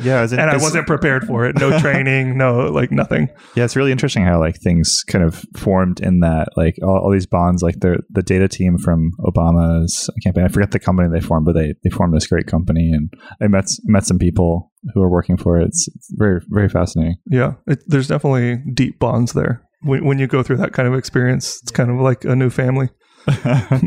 Yeah. 0.00 0.26
And 0.32 0.50
I 0.50 0.56
wasn't 0.56 0.86
prepared 0.86 1.26
for 1.26 1.44
it. 1.46 1.58
No 1.58 1.78
training, 1.84 2.36
no 2.36 2.70
like 2.70 2.90
nothing. 2.90 3.28
Yeah, 3.54 3.64
it's 3.64 3.76
really 3.76 3.92
interesting 3.92 4.24
how 4.24 4.38
like 4.40 4.56
things 4.60 5.02
kind 5.06 5.24
of 5.24 5.44
formed 5.56 6.00
in 6.00 6.20
that 6.20 6.48
like 6.56 6.76
all, 6.82 6.98
all 7.04 7.12
these 7.12 7.26
bonds, 7.26 7.62
like 7.62 7.80
the 7.80 7.98
the 8.10 8.22
data 8.22 8.48
team 8.48 8.78
from 8.78 9.12
Obama's 9.20 10.10
campaign. 10.22 10.44
I 10.44 10.48
forget 10.48 10.70
the 10.70 10.78
company 10.80 11.08
they 11.08 11.20
formed, 11.20 11.46
but 11.46 11.54
they 11.54 11.74
they 11.84 11.90
formed 11.90 12.14
this 12.14 12.26
great 12.26 12.46
company, 12.46 12.92
and 12.92 13.12
I 13.40 13.48
met 13.48 13.66
met 13.84 14.06
some 14.06 14.18
people 14.18 14.72
who 14.92 15.02
are 15.02 15.08
working 15.08 15.36
for 15.36 15.58
it. 15.58 15.66
It's, 15.66 15.88
it's 15.94 16.08
very 16.12 16.40
very 16.48 16.68
fascinating. 16.68 17.16
Yeah, 17.26 17.54
it, 17.66 17.82
there's 17.86 18.08
definitely 18.08 18.62
deep 18.74 18.98
bonds 18.98 19.32
there. 19.32 19.62
When, 19.82 20.04
when 20.04 20.18
you 20.18 20.26
go 20.26 20.42
through 20.42 20.58
that 20.58 20.72
kind 20.72 20.88
of 20.88 20.94
experience, 20.94 21.60
it's 21.62 21.70
kind 21.70 21.90
of 21.90 21.96
like 22.00 22.24
a 22.24 22.36
new 22.36 22.50
family. 22.50 22.88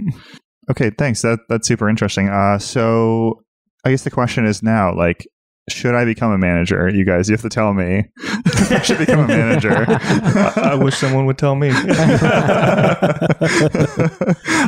Okay, 0.69 0.91
thanks. 0.97 1.21
That 1.21 1.39
that's 1.47 1.67
super 1.67 1.89
interesting. 1.89 2.29
Uh, 2.29 2.59
so 2.59 3.41
I 3.85 3.91
guess 3.91 4.03
the 4.03 4.11
question 4.11 4.45
is 4.45 4.61
now, 4.61 4.93
like, 4.93 5.25
should 5.69 5.95
I 5.95 6.05
become 6.05 6.31
a 6.31 6.37
manager? 6.37 6.87
You 6.87 7.03
guys, 7.03 7.27
you 7.27 7.33
have 7.33 7.41
to 7.41 7.49
tell 7.49 7.73
me. 7.73 8.05
I 8.23 8.81
should 8.83 8.99
become 8.99 9.19
a 9.19 9.27
manager. 9.27 9.85
I, 9.87 10.71
I 10.71 10.75
wish 10.75 10.95
someone 10.95 11.25
would 11.25 11.37
tell 11.37 11.55
me. 11.55 11.71
I 11.73 11.97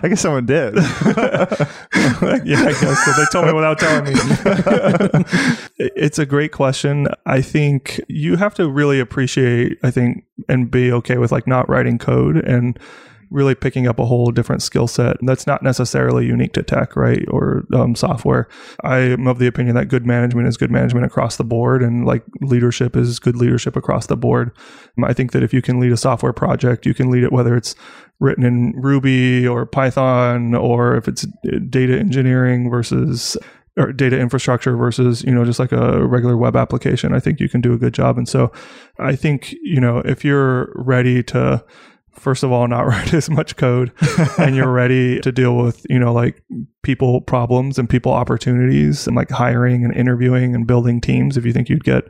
guess 0.04 0.20
someone 0.20 0.46
did. 0.46 0.76
yeah, 0.76 0.82
I 1.94 2.76
guess 2.80 3.06
so. 3.06 3.12
They 3.14 3.26
told 3.32 3.46
me 3.46 3.54
without 3.54 3.80
telling 3.80 4.06
me. 4.06 4.12
it's 5.80 6.20
a 6.20 6.26
great 6.26 6.52
question. 6.52 7.08
I 7.26 7.42
think 7.42 8.02
you 8.10 8.36
have 8.36 8.54
to 8.56 8.70
really 8.70 9.00
appreciate, 9.00 9.78
I 9.84 9.92
think, 9.92 10.26
and 10.50 10.70
be 10.70 10.92
okay 10.92 11.18
with 11.18 11.32
like 11.32 11.48
not 11.48 11.70
writing 11.70 11.98
code 11.98 12.36
and 12.38 12.78
really 13.30 13.56
picking 13.56 13.88
up 13.88 14.00
a 14.00 14.06
whole 14.06 14.32
different 14.32 14.62
skill 14.62 14.88
set 14.88 15.18
that's 15.22 15.46
not 15.46 15.62
necessarily 15.62 16.26
unique 16.26 16.54
to 16.54 16.64
tech, 16.64 16.96
right? 16.96 17.24
Or 17.30 17.66
um, 17.74 17.96
software. 17.96 18.48
I 18.84 18.98
am 18.98 19.28
of 19.28 19.40
the 19.40 19.48
opinion 19.48 19.76
that 19.76 19.86
good 19.86 20.06
management 20.06 20.48
is 20.48 20.58
good 20.58 20.72
management 20.72 21.06
across 21.06 21.38
the 21.38 21.44
board, 21.44 21.84
and 21.84 22.06
like 22.06 22.24
leadership 22.42 22.96
is 22.96 23.20
good 23.20 23.36
leadership 23.36 23.76
across 23.76 24.08
the 24.08 24.18
board. 24.18 24.52
I 25.04 25.14
think 25.14 25.32
that 25.32 25.44
if 25.44 25.54
you 25.54 25.62
can 25.62 25.80
lead 25.80 25.92
a 25.92 25.98
software 25.98 26.34
project, 26.34 26.86
you 26.86 26.94
can 26.94 27.10
lead 27.10 27.24
it 27.24 27.32
whether 27.32 27.56
it's 27.56 27.76
written 28.20 28.44
in 28.44 28.74
Ruby 28.76 29.48
or 29.48 29.66
Python, 29.66 30.56
or 30.56 30.96
if 30.96 31.08
it's 31.08 31.26
data 31.70 31.98
engineering 31.98 32.70
versus 32.70 33.38
or 33.78 33.94
data 33.94 34.20
infrastructure 34.20 34.76
versus 34.76 35.24
you 35.24 35.32
know 35.32 35.46
just 35.46 35.60
like 35.60 35.72
a 35.72 36.06
regular 36.06 36.36
web 36.36 36.56
application 36.56 37.14
i 37.14 37.20
think 37.20 37.40
you 37.40 37.48
can 37.48 37.62
do 37.62 37.72
a 37.72 37.78
good 37.78 37.94
job 37.94 38.18
and 38.18 38.28
so 38.28 38.52
i 38.98 39.16
think 39.16 39.54
you 39.62 39.80
know 39.80 40.00
if 40.00 40.26
you're 40.26 40.72
ready 40.76 41.24
to 41.24 41.64
first 42.14 42.44
of 42.44 42.52
all 42.52 42.68
not 42.68 42.82
write 42.88 43.14
as 43.14 43.30
much 43.30 43.56
code 43.56 43.92
and 44.38 44.56
you're 44.56 44.72
ready 44.72 45.20
to 45.20 45.32
deal 45.32 45.56
with 45.58 45.86
you 45.90 46.00
know 46.00 46.14
like 46.14 46.44
people 46.84 47.22
problems 47.22 47.78
and 47.78 47.90
people 47.90 48.12
opportunities 48.12 49.08
and 49.08 49.16
like 49.16 49.30
hiring 49.30 49.84
and 49.84 49.96
interviewing 49.96 50.56
and 50.56 50.66
building 50.66 51.02
teams. 51.02 51.38
If 51.38 51.46
you 51.46 51.54
think 51.54 51.70
you'd 51.70 51.84
get 51.84 52.06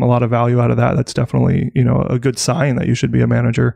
a 0.00 0.06
lot 0.06 0.22
of 0.22 0.30
value 0.30 0.60
out 0.60 0.70
of 0.70 0.76
that 0.78 0.96
that's 0.96 1.14
definitely 1.14 1.70
you 1.74 1.84
know 1.84 2.06
a 2.08 2.18
good 2.18 2.38
sign 2.38 2.76
that 2.76 2.86
you 2.86 2.94
should 2.94 3.12
be 3.12 3.20
a 3.20 3.26
manager. 3.26 3.74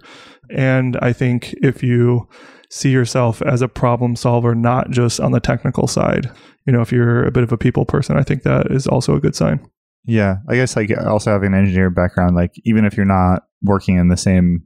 And 0.50 0.96
i 1.02 1.12
think 1.12 1.54
if 1.62 1.82
you 1.82 2.28
see 2.70 2.90
yourself 2.90 3.42
as 3.42 3.62
a 3.62 3.68
problem 3.68 4.16
solver 4.16 4.54
not 4.54 4.90
just 4.90 5.20
on 5.20 5.32
the 5.32 5.40
technical 5.40 5.86
side 5.86 6.30
you 6.66 6.72
know 6.72 6.80
if 6.80 6.90
you're 6.90 7.24
a 7.24 7.30
bit 7.30 7.44
of 7.44 7.52
a 7.52 7.56
people 7.56 7.84
person 7.84 8.16
i 8.16 8.24
think 8.24 8.42
that 8.42 8.70
is 8.72 8.86
also 8.86 9.14
a 9.14 9.20
good 9.20 9.34
sign. 9.34 9.60
Yeah, 10.06 10.36
I 10.48 10.54
guess 10.54 10.76
like 10.76 10.90
also 11.04 11.32
having 11.32 11.52
an 11.52 11.58
engineer 11.58 11.90
background, 11.90 12.36
like 12.36 12.52
even 12.64 12.84
if 12.84 12.96
you're 12.96 13.04
not 13.04 13.42
working 13.62 13.96
in 13.96 14.08
the 14.08 14.16
same 14.16 14.64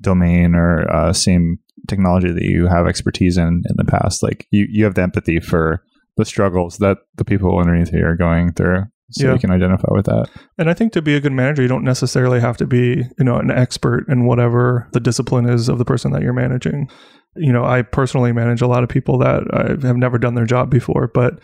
domain 0.00 0.54
or 0.54 0.90
uh, 0.94 1.12
same 1.12 1.58
technology 1.88 2.30
that 2.32 2.42
you 2.44 2.66
have 2.66 2.86
expertise 2.86 3.36
in 3.36 3.62
in 3.68 3.74
the 3.76 3.84
past 3.84 4.22
like 4.22 4.46
you 4.50 4.66
you 4.70 4.84
have 4.84 4.94
the 4.94 5.02
empathy 5.02 5.40
for 5.40 5.82
the 6.16 6.24
struggles 6.24 6.78
that 6.78 6.98
the 7.16 7.24
people 7.24 7.58
underneath 7.58 7.92
you 7.92 8.04
are 8.04 8.16
going 8.16 8.52
through 8.52 8.82
so 9.10 9.26
Yeah. 9.26 9.32
you 9.34 9.38
can 9.38 9.50
identify 9.50 9.88
with 9.90 10.04
that 10.06 10.28
And 10.58 10.68
I 10.68 10.74
think 10.74 10.92
to 10.92 11.00
be 11.02 11.14
a 11.14 11.20
good 11.20 11.32
manager, 11.32 11.62
you 11.62 11.68
don't 11.68 11.84
necessarily 11.84 12.40
have 12.40 12.58
to 12.58 12.66
be, 12.66 13.04
you 13.18 13.24
know, 13.24 13.36
an 13.38 13.50
expert 13.50 14.04
in 14.08 14.26
whatever 14.26 14.86
the 14.92 15.00
discipline 15.00 15.48
is 15.48 15.68
of 15.70 15.78
the 15.78 15.84
person 15.84 16.12
that 16.12 16.20
you're 16.20 16.34
managing. 16.34 16.90
You 17.36 17.52
know, 17.52 17.64
I 17.64 17.80
personally 17.82 18.32
manage 18.32 18.60
a 18.60 18.66
lot 18.66 18.82
of 18.82 18.90
people 18.90 19.16
that 19.18 19.44
I 19.54 19.86
have 19.86 19.96
never 19.96 20.18
done 20.18 20.34
their 20.34 20.44
job 20.44 20.68
before, 20.68 21.06
but 21.14 21.40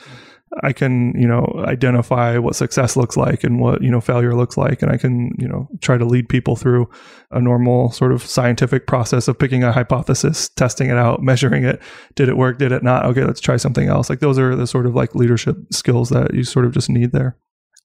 I 0.62 0.72
can, 0.72 1.12
you 1.20 1.26
know, 1.26 1.44
identify 1.66 2.38
what 2.38 2.54
success 2.54 2.96
looks 2.96 3.16
like 3.16 3.42
and 3.44 3.60
what, 3.60 3.82
you 3.82 3.90
know, 3.90 4.00
failure 4.00 4.34
looks 4.34 4.56
like. 4.56 4.82
And 4.82 4.92
I 4.92 4.96
can, 4.96 5.32
you 5.38 5.48
know, 5.48 5.68
try 5.80 5.98
to 5.98 6.04
lead 6.04 6.28
people 6.28 6.56
through 6.56 6.88
a 7.30 7.40
normal 7.40 7.90
sort 7.90 8.12
of 8.12 8.24
scientific 8.24 8.86
process 8.86 9.26
of 9.26 9.38
picking 9.38 9.64
a 9.64 9.72
hypothesis, 9.72 10.48
testing 10.50 10.90
it 10.90 10.96
out, 10.96 11.22
measuring 11.22 11.64
it. 11.64 11.80
Did 12.14 12.28
it 12.28 12.36
work? 12.36 12.58
Did 12.58 12.72
it 12.72 12.82
not? 12.82 13.04
Okay, 13.06 13.24
let's 13.24 13.40
try 13.40 13.56
something 13.56 13.88
else. 13.88 14.08
Like 14.08 14.20
those 14.20 14.38
are 14.38 14.54
the 14.54 14.66
sort 14.66 14.86
of 14.86 14.94
like 14.94 15.14
leadership 15.14 15.56
skills 15.72 16.10
that 16.10 16.34
you 16.34 16.44
sort 16.44 16.66
of 16.66 16.72
just 16.72 16.88
need 16.88 17.12
there. 17.12 17.36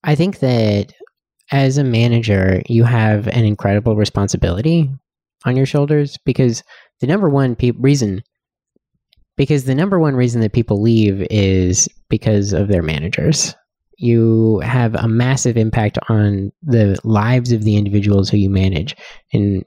I 0.03 0.15
think 0.15 0.39
that 0.39 0.93
as 1.51 1.77
a 1.77 1.83
manager, 1.83 2.61
you 2.67 2.83
have 2.83 3.27
an 3.27 3.43
incredible 3.45 3.95
responsibility 3.95 4.89
on 5.45 5.55
your 5.55 5.65
shoulders 5.65 6.17
because 6.25 6.63
the 6.99 7.07
number 7.07 7.29
one 7.29 7.55
pe- 7.55 7.71
reason 7.71 8.21
because 9.39 9.63
the 9.63 9.73
number 9.73 9.97
one 9.99 10.17
reason 10.17 10.41
that 10.41 10.51
people 10.51 10.81
leave 10.81 11.25
is 11.31 11.87
because 12.09 12.51
of 12.51 12.67
their 12.67 12.83
managers. 12.83 13.55
You 13.97 14.59
have 14.59 14.95
a 14.95 15.07
massive 15.07 15.55
impact 15.55 15.97
on 16.09 16.51
the 16.61 16.99
lives 17.05 17.53
of 17.53 17.63
the 17.63 17.77
individuals 17.77 18.29
who 18.29 18.35
you 18.35 18.49
manage 18.49 18.97
and 19.31 19.63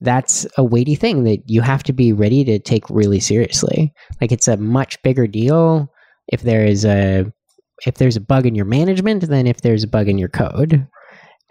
that's 0.00 0.46
a 0.56 0.62
weighty 0.62 0.94
thing 0.94 1.24
that 1.24 1.42
you 1.46 1.60
have 1.62 1.82
to 1.82 1.92
be 1.92 2.12
ready 2.12 2.44
to 2.44 2.58
take 2.58 2.88
really 2.88 3.18
seriously. 3.18 3.92
Like 4.20 4.30
it's 4.30 4.46
a 4.46 4.58
much 4.58 5.02
bigger 5.02 5.26
deal 5.26 5.90
if 6.28 6.42
there 6.42 6.64
is 6.64 6.84
a 6.84 7.24
if 7.86 7.96
there's 7.96 8.16
a 8.16 8.20
bug 8.20 8.46
in 8.46 8.54
your 8.54 8.66
management 8.66 9.26
than 9.28 9.48
if 9.48 9.62
there's 9.62 9.82
a 9.82 9.88
bug 9.88 10.08
in 10.08 10.18
your 10.18 10.28
code. 10.28 10.86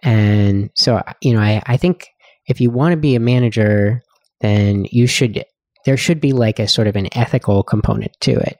And 0.01 0.69
so, 0.75 1.01
you 1.21 1.33
know, 1.33 1.41
I, 1.41 1.61
I 1.65 1.75
think 1.75 2.07
if 2.47 2.61
you 2.61 2.69
want 2.69 2.93
to 2.93 2.97
be 2.97 3.15
a 3.15 3.19
manager, 3.19 4.01
then 4.41 4.85
you 4.91 5.07
should, 5.07 5.43
there 5.85 5.97
should 5.97 6.19
be 6.19 6.33
like 6.33 6.59
a 6.59 6.67
sort 6.67 6.87
of 6.87 6.95
an 6.95 7.07
ethical 7.17 7.63
component 7.63 8.11
to 8.21 8.31
it. 8.31 8.57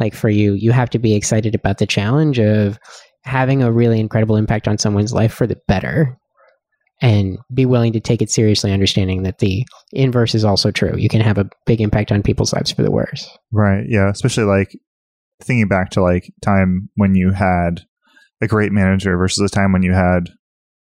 Like 0.00 0.14
for 0.14 0.28
you, 0.28 0.54
you 0.54 0.72
have 0.72 0.90
to 0.90 0.98
be 0.98 1.14
excited 1.14 1.54
about 1.54 1.78
the 1.78 1.86
challenge 1.86 2.38
of 2.40 2.78
having 3.22 3.62
a 3.62 3.72
really 3.72 4.00
incredible 4.00 4.36
impact 4.36 4.66
on 4.66 4.78
someone's 4.78 5.12
life 5.12 5.32
for 5.32 5.46
the 5.46 5.58
better 5.68 6.18
and 7.00 7.38
be 7.52 7.66
willing 7.66 7.92
to 7.92 8.00
take 8.00 8.22
it 8.22 8.30
seriously, 8.30 8.72
understanding 8.72 9.22
that 9.24 9.38
the 9.38 9.64
inverse 9.92 10.34
is 10.34 10.44
also 10.44 10.70
true. 10.70 10.96
You 10.96 11.08
can 11.08 11.20
have 11.20 11.38
a 11.38 11.48
big 11.66 11.80
impact 11.80 12.12
on 12.12 12.22
people's 12.22 12.52
lives 12.52 12.70
for 12.70 12.82
the 12.82 12.90
worse. 12.90 13.28
right 13.52 13.84
yeah 13.88 14.10
especially 14.10 14.44
like 14.44 14.76
thinking 15.42 15.68
back 15.68 15.90
to 15.90 16.02
like 16.02 16.32
time 16.42 16.88
when 16.94 17.14
you 17.14 17.32
had 17.32 17.82
a 18.40 18.46
great 18.46 18.72
manager 18.72 19.16
versus 19.16 19.38
the 19.38 19.54
time 19.54 19.72
when 19.72 19.82
you 19.82 19.92
had 19.92 20.30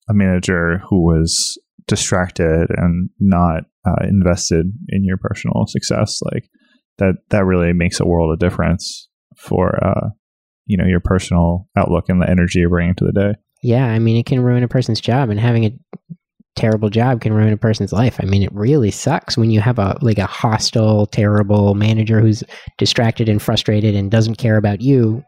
a 0.09 0.15
manager 0.15 0.79
who 0.89 1.05
was 1.05 1.59
distracted 1.87 2.69
and 2.71 3.11
not 3.19 3.65
uh, 3.87 4.07
invested 4.07 4.67
in 4.89 5.05
your 5.05 5.17
personal 5.17 5.67
success 5.67 6.21
like 6.33 6.49
that 6.99 7.15
that 7.31 7.45
really 7.45 7.73
makes 7.73 8.01
a 8.01 8.07
world 8.07 8.33
of 8.33 8.39
difference 8.39 9.09
for 9.37 9.79
uh 9.85 10.09
you 10.67 10.77
know 10.77 10.87
your 10.87 11.01
personal 11.01 11.69
outlook 11.77 12.05
and 12.09 12.21
the 12.21 12.29
energy 12.29 12.59
you're 12.59 12.69
bringing 12.69 12.95
to 12.95 13.05
the 13.05 13.13
day 13.13 13.33
Yeah, 13.63 13.87
I 13.87 13.99
mean, 13.99 14.17
it 14.17 14.27
can 14.27 14.41
ruin 14.41 14.63
a 14.63 14.69
person's 14.69 15.01
job, 15.01 15.31
and 15.31 15.41
having 15.41 15.65
a 15.65 15.77
terrible 16.57 16.91
job 16.91 17.21
can 17.21 17.33
ruin 17.33 17.53
a 17.53 17.57
person's 17.57 17.93
life. 17.93 18.19
I 18.21 18.27
mean, 18.27 18.43
it 18.43 18.53
really 18.53 18.91
sucks 18.91 19.39
when 19.39 19.51
you 19.51 19.61
have 19.61 19.79
a 19.79 19.97
like 20.01 20.19
a 20.19 20.27
hostile, 20.27 21.07
terrible 21.07 21.75
manager 21.75 22.21
who's 22.21 22.45
distracted 22.79 23.29
and 23.29 23.41
frustrated 23.41 23.95
and 23.95 24.11
doesn't 24.11 24.39
care 24.39 24.57
about 24.57 24.81
you, 24.81 25.23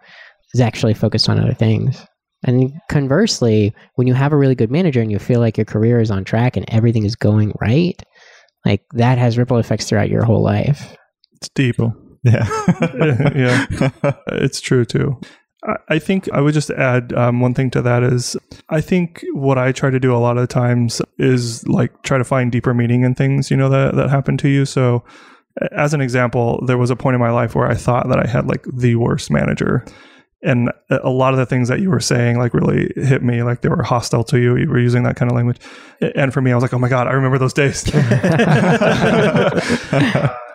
is 0.55 0.61
actually 0.61 0.95
focused 0.95 1.29
on 1.29 1.39
other 1.39 1.55
things. 1.55 2.05
And 2.45 2.73
conversely, 2.89 3.75
when 3.97 4.07
you 4.07 4.15
have 4.15 4.33
a 4.33 4.37
really 4.37 4.55
good 4.55 4.71
manager 4.71 5.01
and 5.01 5.11
you 5.11 5.19
feel 5.19 5.41
like 5.41 5.59
your 5.59 5.67
career 5.67 6.01
is 6.01 6.11
on 6.11 6.25
track 6.25 6.57
and 6.57 6.65
everything 6.69 7.05
is 7.05 7.15
going 7.15 7.53
right, 7.61 8.03
like 8.65 8.83
that 8.95 9.19
has 9.19 9.39
ripple 9.39 9.59
effects 9.59 9.87
throughout 9.89 10.11
your 10.11 10.25
whole 10.25 10.43
life. 10.43 10.97
It's 11.35 11.49
deep. 11.51 11.77
yeah 12.23 12.47
Yeah. 13.35 13.91
It's 14.29 14.61
true 14.61 14.85
too. 14.85 15.19
I- 15.65 15.77
I 15.89 15.99
think 15.99 16.29
I 16.33 16.41
would 16.41 16.55
just 16.55 16.71
add 16.71 17.13
um, 17.13 17.41
one 17.41 17.55
thing 17.55 17.71
to 17.73 17.83
that 17.83 18.03
is 18.03 18.37
I 18.69 18.81
think 18.81 19.25
what 19.33 19.59
I 19.59 19.73
try 19.73 19.91
to 19.91 20.01
do 20.01 20.15
a 20.15 20.19
lot 20.19 20.37
of 20.39 20.43
the 20.43 20.53
times 20.53 21.03
is 21.19 21.67
like 21.69 22.03
try 22.03 22.17
to 22.19 22.25
find 22.25 22.51
deeper 22.53 22.73
meaning 22.75 23.03
in 23.05 23.15
things, 23.15 23.51
you 23.51 23.57
know, 23.57 23.69
that, 23.69 23.95
that 23.97 24.09
happen 24.11 24.37
to 24.39 24.49
you. 24.49 24.65
So, 24.65 25.05
as 25.73 25.93
an 25.93 26.01
example, 26.01 26.63
there 26.67 26.79
was 26.79 26.91
a 26.91 26.97
point 26.97 27.15
in 27.15 27.21
my 27.21 27.31
life 27.31 27.55
where 27.55 27.67
I 27.69 27.75
thought 27.75 28.09
that 28.09 28.19
I 28.25 28.27
had 28.29 28.47
like 28.47 28.65
the 28.73 28.95
worst 28.97 29.31
manager. 29.31 29.85
And 30.43 30.73
a 30.89 31.11
lot 31.11 31.35
of 31.35 31.39
the 31.39 31.45
things 31.45 31.69
that 31.69 31.81
you 31.81 31.91
were 31.91 32.01
saying 32.01 32.39
like 32.39 32.55
really 32.55 32.91
hit 32.97 33.23
me, 33.23 33.43
like 33.43 33.61
they 33.61 33.69
were 33.69 33.83
hostile 33.83 34.25
to 34.25 34.39
you. 34.39 34.57
You 34.57 34.69
were 34.71 34.79
using 34.79 35.03
that 35.03 35.17
kind 35.17 35.31
of 35.31 35.37
language. 35.37 35.59
And 36.15 36.33
for 36.33 36.41
me, 36.41 36.51
I 36.51 36.55
was 36.55 36.63
like, 36.63 36.73
oh 36.73 36.79
my 36.79 36.89
God, 36.89 37.07
I 37.07 37.13
remember 37.13 37.37
those 37.37 37.53
days. 37.53 37.85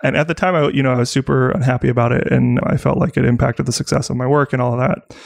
and 0.02 0.16
at 0.16 0.26
the 0.26 0.34
time, 0.34 0.56
I, 0.56 0.68
you 0.70 0.82
know, 0.82 0.92
I 0.92 0.96
was 0.96 1.10
super 1.10 1.50
unhappy 1.50 1.88
about 1.88 2.10
it, 2.10 2.26
and 2.32 2.58
I 2.64 2.76
felt 2.76 2.98
like 2.98 3.16
it 3.16 3.24
impacted 3.24 3.66
the 3.66 3.72
success 3.72 4.10
of 4.10 4.16
my 4.16 4.26
work 4.26 4.52
and 4.52 4.60
all 4.60 4.72
of 4.72 4.80
that. 4.80 5.16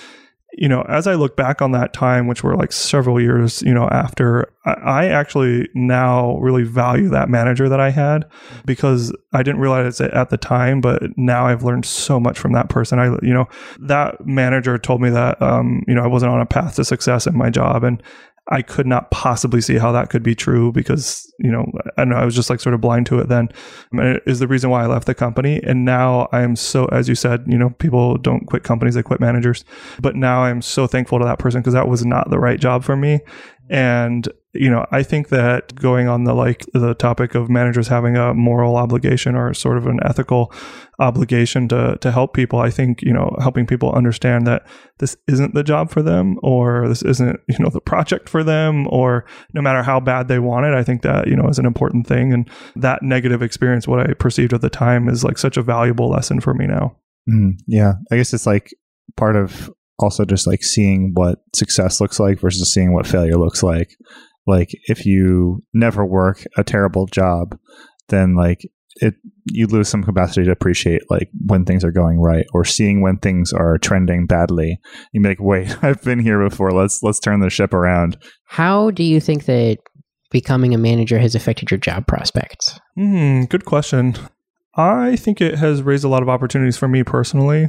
You 0.61 0.69
know, 0.69 0.83
as 0.83 1.07
I 1.07 1.15
look 1.15 1.37
back 1.37 1.63
on 1.63 1.73
that 1.73 1.93
time, 1.93 2.27
which 2.27 2.45
were 2.45 2.55
like 2.55 2.71
several 2.71 3.19
years, 3.19 3.63
you 3.63 3.73
know, 3.73 3.89
after, 3.89 4.53
I, 4.67 5.07
actually 5.07 5.69
now 5.75 6.37
really 6.37 6.65
value 6.65 7.09
that 7.09 7.31
manager 7.31 7.69
that 7.71 7.81
I 7.81 7.89
had 7.89 8.27
because 8.67 9.11
I 9.33 9.43
didn't 9.43 9.63
realize 9.63 10.03
it 10.03 10.13
at 10.13 10.29
the 10.29 10.37
time, 10.37 10.83
but 10.83 11.03
now 11.17 11.47
I've 11.47 11.63
learned 11.63 11.87
so 11.87 12.21
much 12.21 12.39
from 12.39 12.53
that 12.53 12.69
person. 12.69 12.99
I, 12.99 13.07
you 13.23 13.33
know, 13.33 13.49
that 13.79 14.27
manager 14.27 14.77
told 14.77 15.01
me 15.01 15.09
that, 15.09 15.41
um, 15.41 15.83
you 15.89 15.95
know, 15.95 16.05
I 16.05 16.09
wasn't 16.09 16.33
on 16.33 16.43
a 16.43 16.47
path 16.47 16.77
to 16.77 16.85
success 16.85 17.27
in 17.27 17.37
my 17.37 17.49
job, 17.49 17.83
and 17.83 18.03
I 18.49 18.63
could 18.63 18.87
not 18.87 19.11
possibly 19.11 19.61
see 19.61 19.79
how 19.79 19.93
that 19.93 20.11
could 20.11 20.23
be 20.23 20.35
true 20.35 20.73
because, 20.73 21.33
you 21.39 21.51
know, 21.51 21.71
I 21.97 22.05
know, 22.05 22.17
I 22.17 22.25
was 22.25 22.35
just 22.35 22.51
like 22.51 22.59
sort 22.61 22.75
of 22.75 22.81
blind 22.81 23.07
to 23.07 23.21
it 23.21 23.29
then. 23.29 23.49
It 23.93 24.23
is 24.27 24.41
the 24.41 24.49
reason 24.49 24.71
why 24.71 24.83
I 24.83 24.87
left 24.87 25.07
the 25.07 25.15
company. 25.15 25.63
And 25.63 25.85
now 25.85 26.29
I 26.33 26.43
am 26.43 26.57
so, 26.57 26.87
as 26.87 27.09
you 27.09 27.15
said, 27.15 27.45
you 27.47 27.57
know, 27.57 27.71
people 27.71 28.19
don't 28.19 28.47
quit 28.47 28.65
companies, 28.65 28.95
they 28.95 29.03
quit 29.03 29.21
managers. 29.21 29.65
But 30.01 30.17
now 30.17 30.43
I'm 30.43 30.63
so 30.63 30.87
thankful 30.87 31.19
to 31.21 31.25
that 31.25 31.39
person 31.39 31.61
because 31.61 31.75
that 31.75 31.89
was 31.89 32.05
not 32.05 32.31
the 32.31 32.41
right 32.41 32.59
job 32.59 32.83
for 32.83 32.97
me. 32.97 33.21
And 33.69 34.29
you 34.53 34.69
know, 34.69 34.85
I 34.91 35.05
think 35.05 35.29
that 35.29 35.77
going 35.77 36.09
on 36.09 36.25
the 36.25 36.35
like 36.35 36.67
the 36.75 36.95
topic 36.95 37.37
of 37.37 37.49
managers 37.49 37.87
having 37.87 38.17
a 38.17 38.35
moral 38.35 38.77
obligation 38.77 39.37
or 39.37 39.55
sort 39.55 39.79
of 39.79 39.87
an 39.87 40.01
ethical 40.05 40.53
obligation 40.99 41.69
to 41.69 41.97
to 42.01 42.11
help 42.11 42.35
people, 42.35 42.59
I 42.59 42.71
think, 42.71 43.01
you 43.03 43.13
know, 43.13 43.37
helping 43.41 43.65
people 43.65 43.93
understand 43.93 44.49
that 44.49 44.67
this 44.99 45.17
isn't 45.29 45.55
the 45.55 45.63
job 45.63 45.91
for 45.91 46.03
them 46.03 46.37
or 46.43 46.89
this 46.89 47.03
isn't, 47.03 47.39
you 47.49 47.59
know, 47.61 47.71
the 47.71 47.81
project 47.81 48.29
for 48.29 48.43
them 48.43 48.89
or 48.91 49.25
no 49.55 49.63
matter 49.63 49.85
how 49.85 50.01
bad 50.01 50.27
they 50.27 50.41
want 50.41 50.67
it, 50.67 50.75
I 50.75 50.83
think 50.83 51.03
that, 51.03 51.29
you 51.29 51.37
know, 51.37 51.49
is 51.49 51.61
an 51.61 51.67
important 51.67 52.09
thing 52.09 52.33
and 52.33 52.51
that 52.75 53.05
negative 53.05 53.43
experience 53.43 53.87
what 53.87 54.01
I 54.01 54.15
perceived 54.15 54.53
at 54.53 54.63
the 54.63 54.71
time 54.71 55.09
is 55.09 55.23
like 55.23 55.39
such 55.39 55.59
a 55.59 55.63
valuable 55.63 56.11
lesson 56.11 56.41
for 56.41 56.55
me 56.55 56.67
now. 56.67 56.97
Mm, 57.29 57.53
yeah. 57.69 57.93
I 58.11 58.17
guess 58.17 58.35
it's 58.35 58.47
like 58.47 58.75
part 59.17 59.37
of 59.37 59.71
also 60.01 60.25
just 60.25 60.47
like 60.47 60.65
seeing 60.65 61.13
what 61.15 61.39
success 61.55 62.01
looks 62.01 62.19
like 62.19 62.41
versus 62.41 62.73
seeing 62.73 62.93
what 62.93 63.07
failure 63.07 63.37
looks 63.37 63.63
like 63.63 63.97
like 64.51 64.71
if 64.89 65.07
you 65.07 65.63
never 65.73 66.05
work 66.05 66.45
a 66.57 66.65
terrible 66.65 67.07
job 67.07 67.59
then 68.09 68.35
like 68.35 68.61
it 68.97 69.15
you 69.47 69.67
lose 69.67 69.89
some 69.89 70.03
capacity 70.03 70.45
to 70.45 70.51
appreciate 70.51 71.03
like 71.09 71.31
when 71.47 71.65
things 71.65 71.85
are 71.85 71.93
going 71.93 72.21
right 72.21 72.45
or 72.53 72.65
seeing 72.65 73.01
when 73.01 73.17
things 73.17 73.53
are 73.53 73.79
trending 73.79 74.27
badly 74.27 74.79
you 75.13 75.21
make 75.21 75.39
like 75.39 75.47
wait 75.47 75.77
i've 75.85 76.03
been 76.03 76.19
here 76.19 76.47
before 76.47 76.73
let's 76.73 77.03
let's 77.03 77.21
turn 77.21 77.41
the 77.41 77.49
ship 77.49 77.73
around 77.73 78.19
How 78.47 78.91
do 78.91 79.05
you 79.05 79.21
think 79.21 79.45
that 79.45 79.79
becoming 80.31 80.75
a 80.75 80.79
manager 80.79 81.19
has 81.19 81.35
affected 81.35 81.71
your 81.71 81.79
job 81.79 82.07
prospects? 82.07 82.79
Hmm, 82.97 83.45
good 83.45 83.65
question. 83.65 84.17
I 84.77 85.17
think 85.17 85.41
it 85.41 85.59
has 85.59 85.83
raised 85.83 86.05
a 86.05 86.09
lot 86.09 86.23
of 86.23 86.29
opportunities 86.29 86.77
for 86.77 86.89
me 86.89 87.03
personally. 87.03 87.69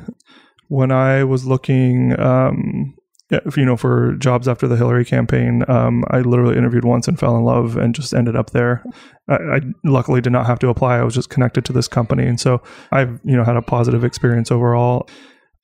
When 0.67 0.91
I 0.91 1.23
was 1.23 1.45
looking, 1.45 2.17
um, 2.19 2.95
yeah, 3.31 3.39
you 3.55 3.63
know, 3.63 3.77
for 3.77 4.13
jobs 4.15 4.49
after 4.49 4.67
the 4.67 4.75
Hillary 4.75 5.05
campaign, 5.05 5.63
um, 5.69 6.03
I 6.09 6.19
literally 6.19 6.57
interviewed 6.57 6.83
once 6.83 7.07
and 7.07 7.17
fell 7.17 7.37
in 7.37 7.43
love 7.43 7.77
and 7.77 7.95
just 7.95 8.13
ended 8.13 8.35
up 8.35 8.49
there. 8.49 8.83
I, 9.29 9.35
I 9.35 9.61
luckily 9.85 10.19
did 10.19 10.33
not 10.33 10.45
have 10.47 10.59
to 10.59 10.67
apply. 10.67 10.97
I 10.97 11.03
was 11.03 11.15
just 11.15 11.29
connected 11.29 11.63
to 11.65 11.73
this 11.73 11.87
company, 11.87 12.27
and 12.27 12.39
so 12.39 12.61
I've 12.91 13.21
you 13.23 13.37
know 13.37 13.45
had 13.45 13.55
a 13.55 13.61
positive 13.61 14.03
experience 14.03 14.51
overall. 14.51 15.07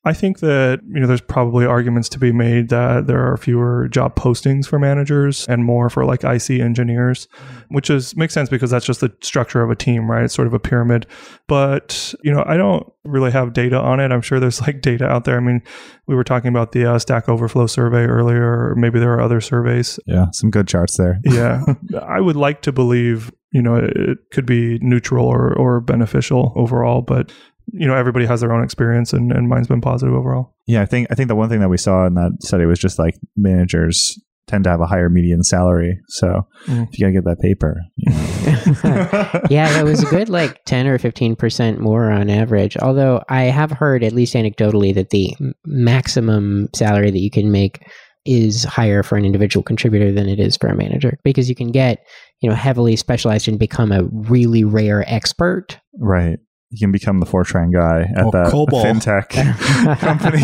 I 0.07 0.13
think 0.13 0.39
that 0.39 0.79
you 0.87 1.01
know 1.01 1.07
there's 1.07 1.19
probably 1.19 1.65
arguments 1.65 2.07
to 2.09 2.19
be 2.19 2.31
made 2.31 2.69
that 2.69 3.07
there 3.07 3.29
are 3.29 3.35
fewer 3.35 3.89
job 3.89 4.15
postings 4.15 4.65
for 4.65 4.79
managers 4.79 5.45
and 5.47 5.65
more 5.65 5.89
for 5.89 6.05
like 6.05 6.23
IC 6.23 6.61
engineers, 6.61 7.27
which 7.67 7.89
is 7.89 8.15
makes 8.15 8.33
sense 8.33 8.47
because 8.47 8.71
that's 8.71 8.85
just 8.85 9.01
the 9.01 9.13
structure 9.21 9.61
of 9.61 9.69
a 9.69 9.75
team, 9.75 10.09
right? 10.09 10.23
It's 10.23 10.33
sort 10.33 10.47
of 10.47 10.53
a 10.53 10.59
pyramid. 10.59 11.07
But 11.47 12.13
you 12.23 12.31
know, 12.33 12.41
I 12.47 12.55
don't 12.55 12.89
really 13.03 13.31
have 13.31 13.51
data 13.51 13.77
on 13.77 13.99
it. 13.99 14.13
I'm 14.13 14.21
sure 14.21 14.39
there's 14.39 14.61
like 14.61 14.81
data 14.81 15.05
out 15.05 15.25
there. 15.25 15.35
I 15.35 15.41
mean, 15.41 15.61
we 16.07 16.15
were 16.15 16.23
talking 16.23 16.47
about 16.47 16.71
the 16.71 16.85
uh, 16.85 16.99
Stack 16.99 17.27
Overflow 17.27 17.67
survey 17.67 18.05
earlier, 18.05 18.69
or 18.69 18.75
maybe 18.75 18.99
there 18.99 19.11
are 19.13 19.21
other 19.21 19.41
surveys. 19.41 19.99
yeah 20.05 20.27
some 20.31 20.49
good 20.49 20.69
charts 20.69 20.95
there 20.95 21.19
Yeah, 21.25 21.63
I 22.01 22.21
would 22.21 22.37
like 22.37 22.61
to 22.61 22.71
believe 22.71 23.29
you 23.51 23.61
know 23.61 23.75
it, 23.75 23.91
it 23.97 24.17
could 24.31 24.45
be 24.45 24.79
neutral 24.81 25.27
or 25.27 25.53
or 25.53 25.81
beneficial 25.81 26.53
overall, 26.55 27.01
but 27.01 27.33
you 27.73 27.87
know 27.87 27.95
everybody 27.95 28.25
has 28.25 28.41
their 28.41 28.53
own 28.53 28.63
experience 28.63 29.13
and, 29.13 29.31
and 29.31 29.49
mine's 29.49 29.67
been 29.67 29.81
positive 29.81 30.13
overall. 30.15 30.53
yeah 30.67 30.81
i 30.81 30.85
think 30.85 31.07
i 31.11 31.15
think 31.15 31.27
the 31.27 31.35
one 31.35 31.49
thing 31.49 31.59
that 31.59 31.69
we 31.69 31.77
saw 31.77 32.05
in 32.07 32.13
that 32.15 32.31
study 32.41 32.65
was 32.65 32.79
just 32.79 32.97
like 32.99 33.15
managers 33.35 34.19
tend 34.47 34.63
to 34.63 34.69
have 34.69 34.79
a 34.79 34.85
higher 34.85 35.09
median 35.09 35.43
salary 35.43 35.99
so 36.07 36.47
Mm. 36.67 36.87
if 36.87 36.97
you 36.97 37.05
gotta 37.05 37.13
get 37.13 37.25
that 37.25 37.39
paper 37.41 37.81
you 37.97 38.11
know. 38.11 39.41
yeah, 39.49 39.79
it 39.79 39.83
was 39.83 40.01
a 40.03 40.05
good 40.07 40.29
like 40.29 40.63
10 40.65 40.87
or 40.87 40.97
15% 40.97 41.79
more 41.79 42.11
on 42.11 42.29
average. 42.29 42.75
Although 42.77 43.21
I 43.29 43.43
have 43.43 43.71
heard, 43.71 44.03
at 44.03 44.11
least 44.13 44.33
anecdotally, 44.35 44.93
that 44.95 45.09
the 45.11 45.33
maximum 45.65 46.67
salary 46.75 47.11
that 47.11 47.19
you 47.19 47.29
can 47.31 47.51
make 47.51 47.85
is 48.25 48.63
higher 48.65 49.03
for 49.03 49.17
an 49.17 49.23
individual 49.25 49.63
contributor 49.63 50.11
than 50.11 50.27
it 50.27 50.39
is 50.39 50.57
for 50.57 50.67
a 50.67 50.75
manager 50.75 51.17
because 51.23 51.47
you 51.47 51.55
can 51.55 51.71
get, 51.71 52.03
you 52.41 52.49
know, 52.49 52.55
heavily 52.55 52.95
specialized 52.97 53.47
and 53.47 53.57
become 53.59 53.91
a 53.91 54.03
really 54.11 54.63
rare 54.63 55.03
expert. 55.07 55.79
right 55.99 56.39
you 56.69 56.77
can 56.79 56.91
become 56.91 57.19
the 57.19 57.25
Fortran 57.25 57.71
guy 57.73 58.01
at 58.15 58.25
Or 58.25 58.31
that 58.31 58.51
COBOL. 58.51 58.83
fintech 58.83 59.29
company 59.99 60.41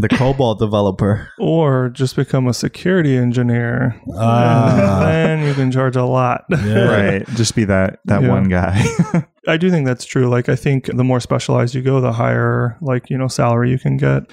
the 0.00 0.08
COBOL 0.08 0.58
developer. 0.58 1.28
Or 1.38 1.90
just 1.90 2.16
become 2.16 2.46
a 2.48 2.54
security 2.54 3.16
engineer. 3.16 4.00
Ah. 4.16 5.00
then 5.04 5.46
you 5.46 5.52
can 5.54 5.70
charge 5.70 5.96
a 5.96 6.04
lot. 6.04 6.44
Yeah. 6.50 6.84
right 7.18 7.28
just 7.34 7.54
be 7.54 7.64
that 7.64 7.98
that 8.06 8.22
Yeah. 8.22 8.28
one 8.28 8.44
guy 8.48 8.82
I 9.48 9.56
do 9.56 9.70
think 9.70 9.86
that's 9.86 10.04
true. 10.04 10.28
Like 10.28 10.48
I 10.48 10.56
think 10.56 10.86
the 10.86 11.04
more 11.04 11.18
specialized 11.20 11.74
you 11.74 11.82
go, 11.82 12.00
the 12.00 12.12
higher 12.12 12.76
like, 12.82 13.08
you 13.10 13.16
know, 13.18 13.26
salary 13.28 13.70
you 13.70 13.78
can 13.78 13.96
get. 13.96 14.24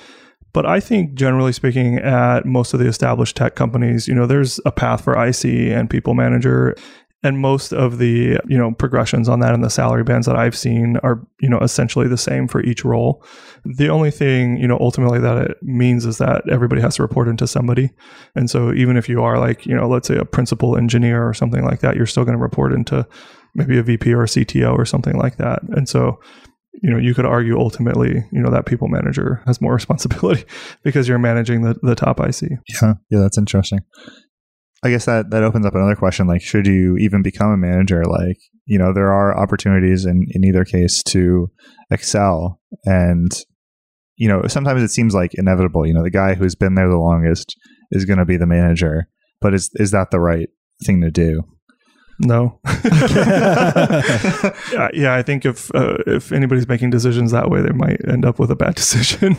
But 0.53 0.65
I 0.65 0.79
think 0.79 1.13
generally 1.13 1.51
speaking 1.53 1.97
at 1.97 2.45
most 2.45 2.73
of 2.73 2.79
the 2.79 2.87
established 2.87 3.35
tech 3.37 3.55
companies, 3.55 4.07
you 4.07 4.15
know, 4.15 4.25
there's 4.25 4.59
a 4.65 4.71
path 4.71 5.03
for 5.03 5.13
IC 5.21 5.45
and 5.45 5.89
people 5.89 6.13
manager 6.13 6.75
and 7.23 7.39
most 7.39 7.73
of 7.73 7.97
the, 7.97 8.39
you 8.47 8.57
know, 8.57 8.71
progressions 8.71 9.27
on 9.27 9.39
that 9.39 9.53
and 9.53 9.63
the 9.63 9.69
salary 9.69 10.03
bands 10.03 10.27
that 10.27 10.35
I've 10.35 10.55
seen 10.55 10.97
are, 10.97 11.25
you 11.39 11.49
know, 11.49 11.59
essentially 11.59 12.07
the 12.07 12.17
same 12.17 12.47
for 12.47 12.61
each 12.61 12.85
role. 12.85 13.25
The 13.65 13.89
only 13.89 14.11
thing, 14.11 14.57
you 14.57 14.67
know, 14.67 14.77
ultimately 14.79 15.19
that 15.19 15.37
it 15.37 15.57
means 15.63 16.05
is 16.05 16.19
that 16.19 16.47
everybody 16.49 16.79
has 16.81 16.95
to 16.97 17.01
report 17.01 17.27
into 17.27 17.47
somebody. 17.47 17.89
And 18.35 18.49
so 18.49 18.71
even 18.71 18.97
if 18.97 19.09
you 19.09 19.23
are 19.23 19.39
like, 19.39 19.65
you 19.65 19.75
know, 19.75 19.89
let's 19.89 20.07
say 20.07 20.17
a 20.17 20.25
principal 20.25 20.77
engineer 20.77 21.27
or 21.27 21.33
something 21.33 21.63
like 21.63 21.79
that, 21.79 21.95
you're 21.95 22.05
still 22.05 22.23
going 22.23 22.37
to 22.37 22.41
report 22.41 22.71
into 22.71 23.07
maybe 23.55 23.79
a 23.79 23.83
VP 23.83 24.13
or 24.13 24.23
a 24.23 24.27
CTO 24.27 24.77
or 24.77 24.85
something 24.85 25.17
like 25.17 25.37
that. 25.37 25.63
And 25.69 25.89
so, 25.89 26.19
you 26.83 26.91
know, 26.91 26.99
you 26.99 27.15
could 27.15 27.25
argue 27.25 27.59
ultimately, 27.59 28.23
you 28.31 28.41
know, 28.41 28.51
that 28.51 28.67
people 28.67 28.87
manager 28.87 29.41
has 29.47 29.59
more 29.59 29.73
responsibility 29.75 30.45
because 30.83 31.07
you're 31.07 31.17
managing 31.17 31.63
the, 31.63 31.75
the 31.81 31.95
top 31.95 32.19
IC. 32.19 32.51
Yeah, 32.69 32.93
yeah, 33.09 33.19
that's 33.19 33.39
interesting. 33.39 33.79
I 34.83 34.89
guess 34.89 35.05
that 35.05 35.31
that 35.31 35.43
opens 35.43 35.65
up 35.65 35.75
another 35.75 35.95
question. 35.95 36.27
Like, 36.27 36.41
should 36.41 36.67
you 36.67 36.97
even 36.97 37.21
become 37.21 37.51
a 37.51 37.57
manager? 37.57 38.03
Like, 38.05 38.37
you 38.65 38.77
know, 38.77 38.93
there 38.93 39.11
are 39.11 39.37
opportunities 39.37 40.05
in 40.05 40.27
in 40.31 40.43
either 40.43 40.65
case 40.65 41.01
to 41.03 41.49
excel, 41.89 42.59
and 42.85 43.31
you 44.17 44.27
know, 44.27 44.43
sometimes 44.47 44.83
it 44.83 44.89
seems 44.89 45.15
like 45.15 45.31
inevitable. 45.33 45.85
You 45.87 45.93
know, 45.93 46.03
the 46.03 46.11
guy 46.11 46.35
who's 46.35 46.55
been 46.55 46.75
there 46.75 46.89
the 46.89 46.97
longest 46.97 47.55
is 47.91 48.05
going 48.05 48.19
to 48.19 48.25
be 48.25 48.37
the 48.37 48.45
manager, 48.45 49.09
but 49.41 49.53
is 49.53 49.71
is 49.75 49.91
that 49.91 50.11
the 50.11 50.19
right 50.19 50.49
thing 50.85 51.01
to 51.01 51.09
do? 51.09 51.43
No. 52.19 52.59
yeah, 54.73 54.89
yeah, 54.91 55.13
I 55.13 55.21
think 55.21 55.45
if 55.45 55.73
uh, 55.75 55.97
if 56.07 56.31
anybody's 56.31 56.67
making 56.67 56.89
decisions 56.89 57.31
that 57.31 57.49
way, 57.49 57.61
they 57.61 57.71
might 57.71 58.01
end 58.07 58.25
up 58.25 58.39
with 58.39 58.49
a 58.49 58.55
bad 58.55 58.75
decision, 58.83 59.35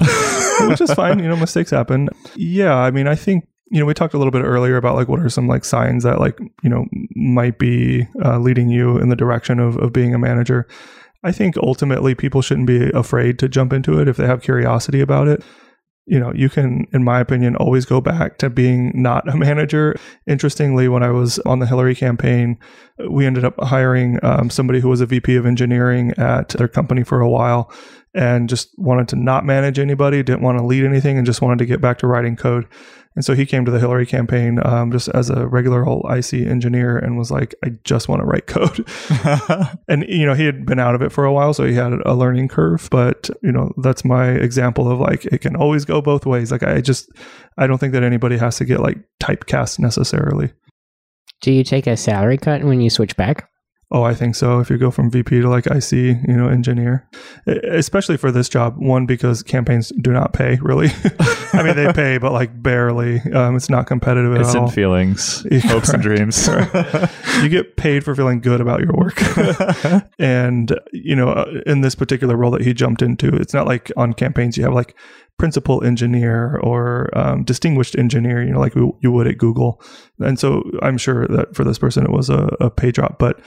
which 0.69 0.81
is 0.81 0.93
fine. 0.95 1.19
You 1.19 1.29
know, 1.29 1.37
mistakes 1.37 1.71
happen. 1.71 2.09
Yeah, 2.37 2.75
I 2.75 2.91
mean, 2.93 3.09
I 3.09 3.17
think 3.17 3.49
you 3.71 3.81
know 3.81 3.87
we 3.87 3.95
talked 3.95 4.15
a 4.15 4.19
little 4.19 4.31
bit 4.31 4.45
earlier 4.45 4.77
about 4.77 4.97
like 4.97 5.09
what 5.09 5.21
are 5.21 5.29
some 5.29 5.49
like 5.49 5.65
signs 5.65 6.05
that 6.05 6.21
like 6.21 6.39
you 6.63 6.71
know 6.71 6.87
might 7.15 7.59
be 7.59 8.07
uh, 8.25 8.39
leading 8.39 8.71
you 8.71 8.99
in 8.99 9.09
the 9.09 9.17
direction 9.17 9.59
of 9.59 9.77
of 9.77 9.93
being 9.93 10.15
a 10.15 10.19
manager. 10.19 10.67
I 11.25 11.33
think 11.33 11.57
ultimately 11.57 12.15
people 12.15 12.43
shouldn't 12.43 12.69
be 12.69 12.91
afraid 12.91 13.39
to 13.41 13.49
jump 13.49 13.73
into 13.73 14.01
it 14.01 14.09
if 14.09 14.17
they 14.17 14.27
have 14.27 14.43
curiosity 14.43 15.01
about 15.01 15.27
it. 15.29 15.43
You 16.07 16.19
know, 16.19 16.33
you 16.33 16.49
can, 16.49 16.87
in 16.93 17.05
my 17.05 17.21
opinion, 17.21 17.57
always 17.57 17.85
go 17.85 18.01
back 18.01 18.39
to 18.39 18.49
being 18.49 18.93
not 18.95 19.29
a 19.29 19.37
manager. 19.37 19.97
Interestingly, 20.27 20.89
when 20.89 21.03
I 21.03 21.11
was 21.11 21.39
on 21.41 21.59
the 21.59 21.67
Hillary 21.67 21.95
campaign, 21.95 22.57
we 23.11 23.27
ended 23.27 23.45
up 23.45 23.61
hiring 23.61 24.19
um, 24.23 24.49
somebody 24.49 24.81
who 24.81 24.89
was 24.89 25.01
a 25.01 25.07
VP 25.07 25.37
of 25.37 25.45
engineering 25.45 26.13
at 26.17 26.51
their 26.51 26.69
company 26.69 27.03
for 27.03 27.21
a 27.21 27.29
while 27.29 27.71
and 28.15 28.49
just 28.49 28.71
wanted 28.79 29.09
to 29.09 29.17
not 29.17 29.45
manage 29.45 29.79
anybody, 29.79 30.23
didn't 30.23 30.43
want 30.43 30.59
to 30.59 30.65
lead 30.65 30.85
anything, 30.85 31.19
and 31.19 31.27
just 31.27 31.43
wanted 31.43 31.59
to 31.59 31.67
get 31.67 31.81
back 31.81 31.99
to 31.99 32.07
writing 32.07 32.37
code. 32.37 32.67
And 33.15 33.25
so 33.25 33.35
he 33.35 33.47
came 33.47 33.65
to 33.65 33.71
the 33.71 33.81
Hillary 33.81 34.07
campaign 34.07 34.61
um, 34.65 34.93
just 34.93 35.09
as 35.09 35.29
a 35.29 35.47
regular 35.49 35.87
old 35.87 36.07
IC 36.09 36.35
engineer 36.35 36.97
and 36.97 37.19
was 37.19 37.31
like, 37.31 37.55
I 37.65 37.71
just 37.85 38.09
want 38.09 38.21
to 38.21 38.27
write 38.27 38.47
code. 38.47 38.89
and, 39.89 40.05
you 40.09 40.25
know, 40.25 40.35
he 40.35 40.45
had 40.45 40.65
been 40.65 40.79
out 40.79 40.95
of 40.95 41.03
it 41.03 41.11
for 41.11 41.25
a 41.25 41.33
while, 41.33 41.53
so 41.53 41.65
he 41.65 41.75
had 41.75 41.93
a 42.07 42.15
learning 42.15 42.49
curve. 42.49 42.89
But, 42.91 43.29
you 43.43 43.51
know, 43.51 43.73
that's 43.79 44.05
my 44.05 44.31
example 44.31 44.91
of 44.91 45.01
like, 45.01 45.25
it 45.27 45.41
can 45.41 45.57
always 45.57 45.85
go 45.85 46.01
both 46.01 46.27
ways. 46.27 46.53
Like, 46.53 46.63
I 46.63 46.81
just, 46.81 47.11
I 47.57 47.67
don't 47.67 47.79
think 47.79 47.93
that 47.95 48.05
anybody 48.05 48.39
has 48.39 48.57
to 48.59 48.65
get 48.65 48.81
like 48.81 48.99
typecast 49.21 49.79
necessarily. 49.79 50.53
Do 51.41 51.53
you 51.53 51.65
take 51.65 51.87
a 51.87 51.97
salary 51.97 52.39
cut 52.39 52.65
when 52.65 52.81
you 52.81 52.91
switch 52.91 53.17
back? 53.17 53.49
Oh, 53.91 54.03
I 54.03 54.13
think 54.15 54.35
so. 54.35 54.61
If 54.61 54.69
you 54.69 54.77
go 54.77 54.91
from 54.91 55.11
VP 55.11 55.41
to 55.41 55.49
like 55.49 55.67
IC, 55.67 55.93
you 55.93 56.37
know, 56.37 56.49
engineer, 56.49 57.09
especially 57.47 58.19
for 58.19 58.31
this 58.31 58.47
job, 58.51 58.75
one 58.77 59.07
because 59.07 59.43
campaigns 59.43 59.91
do 60.03 60.13
not 60.13 60.35
pay 60.35 60.59
really. 60.61 60.89
I 61.55 61.63
mean, 61.63 61.75
they 61.75 61.91
pay, 61.95 62.19
but 62.19 62.33
like 62.33 62.63
barely. 62.63 63.21
Um, 63.33 63.57
it's 63.57 63.71
not 63.71 63.87
competitive 63.87 64.35
at 64.35 64.43
It's 64.43 64.55
all. 64.55 64.67
in 64.67 64.71
feelings, 64.73 65.47
Yeah, 65.51 65.61
hopes, 65.61 65.89
and 65.89 66.03
correct. 66.03 66.19
dreams. 66.19 66.49
you 67.43 67.49
get 67.49 67.79
paid 67.79 68.05
for 68.05 68.15
feeling 68.15 68.41
good 68.43 68.61
about 68.61 68.81
your 68.81 68.93
work. 68.93 69.19
and 70.19 70.79
you 70.93 71.17
know, 71.17 71.31
uh, 71.31 71.61
in 71.65 71.81
this 71.81 71.95
particular 71.95 72.37
role 72.37 72.51
that 72.51 72.61
he 72.63 72.75
jumped 72.75 73.01
into, 73.03 73.29
it's 73.35 73.55
not 73.55 73.67
like 73.67 73.91
on 73.97 74.13
campaigns 74.13 74.57
you 74.59 74.65
have 74.65 74.75
like 74.75 74.97
principal 75.39 75.83
engineer 75.85 76.59
or 76.63 77.09
um, 77.17 77.45
distinguished 77.45 77.97
engineer, 77.97 78.43
you 78.43 78.51
know, 78.51 78.61
like 78.61 78.75
you 78.75 78.97
you 79.03 79.11
would 79.13 79.27
at 79.27 79.39
Google. 79.39 79.81
And 80.19 80.39
so 80.39 80.63
I'm 80.83 80.99
sure 80.99 81.27
that 81.29 81.55
for 81.57 81.65
this 81.65 81.79
person 81.79 82.05
it 82.05 82.11
was 82.11 82.29
a, 82.29 82.55
a 82.61 82.71
pay 82.71 82.91
drop, 82.91 83.19
but 83.19 83.41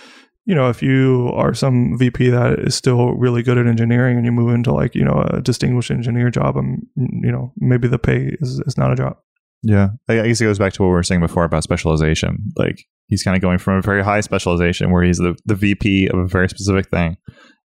you 0.46 0.56
know, 0.56 0.70
if 0.70 0.82
you 0.82 1.32
are 1.36 1.54
some 1.54 1.98
VP 1.98 2.30
that 2.30 2.60
is 2.60 2.76
still 2.76 3.14
really 3.14 3.44
good 3.44 3.58
at 3.58 3.68
engineering 3.68 4.18
and 4.18 4.26
you 4.26 4.32
move 4.32 4.54
into 4.54 4.74
like, 4.74 4.96
you 4.96 5.04
know, 5.04 5.24
a 5.30 5.42
distinguished 5.42 5.92
engineer 5.92 6.30
job, 6.30 6.58
and 6.58 6.86
you 6.96 7.32
know, 7.32 7.54
maybe 7.58 7.88
the 7.88 8.00
pay 8.00 8.36
is, 8.42 8.60
is 8.66 8.78
not 8.78 8.92
a 8.92 8.96
drop. 8.96 9.24
Yeah, 9.64 9.90
I 10.10 10.16
guess 10.28 10.42
it 10.42 10.46
goes 10.46 10.58
back 10.58 10.74
to 10.74 10.82
what 10.82 10.88
we 10.88 10.94
were 10.94 11.04
saying 11.04 11.22
before 11.22 11.44
about 11.44 11.64
specialization. 11.64 12.52
Like 12.58 12.84
he's 13.08 13.24
kind 13.24 13.36
of 13.36 13.42
going 13.42 13.60
from 13.60 13.78
a 13.78 13.82
very 13.82 14.04
high 14.04 14.22
specialization 14.22 14.92
where 14.92 15.04
he's 15.04 15.20
the, 15.20 15.38
the 15.46 15.54
VP 15.54 16.08
of 16.08 16.18
a 16.18 16.28
very 16.28 16.50
specific 16.50 16.90
thing, 16.90 17.18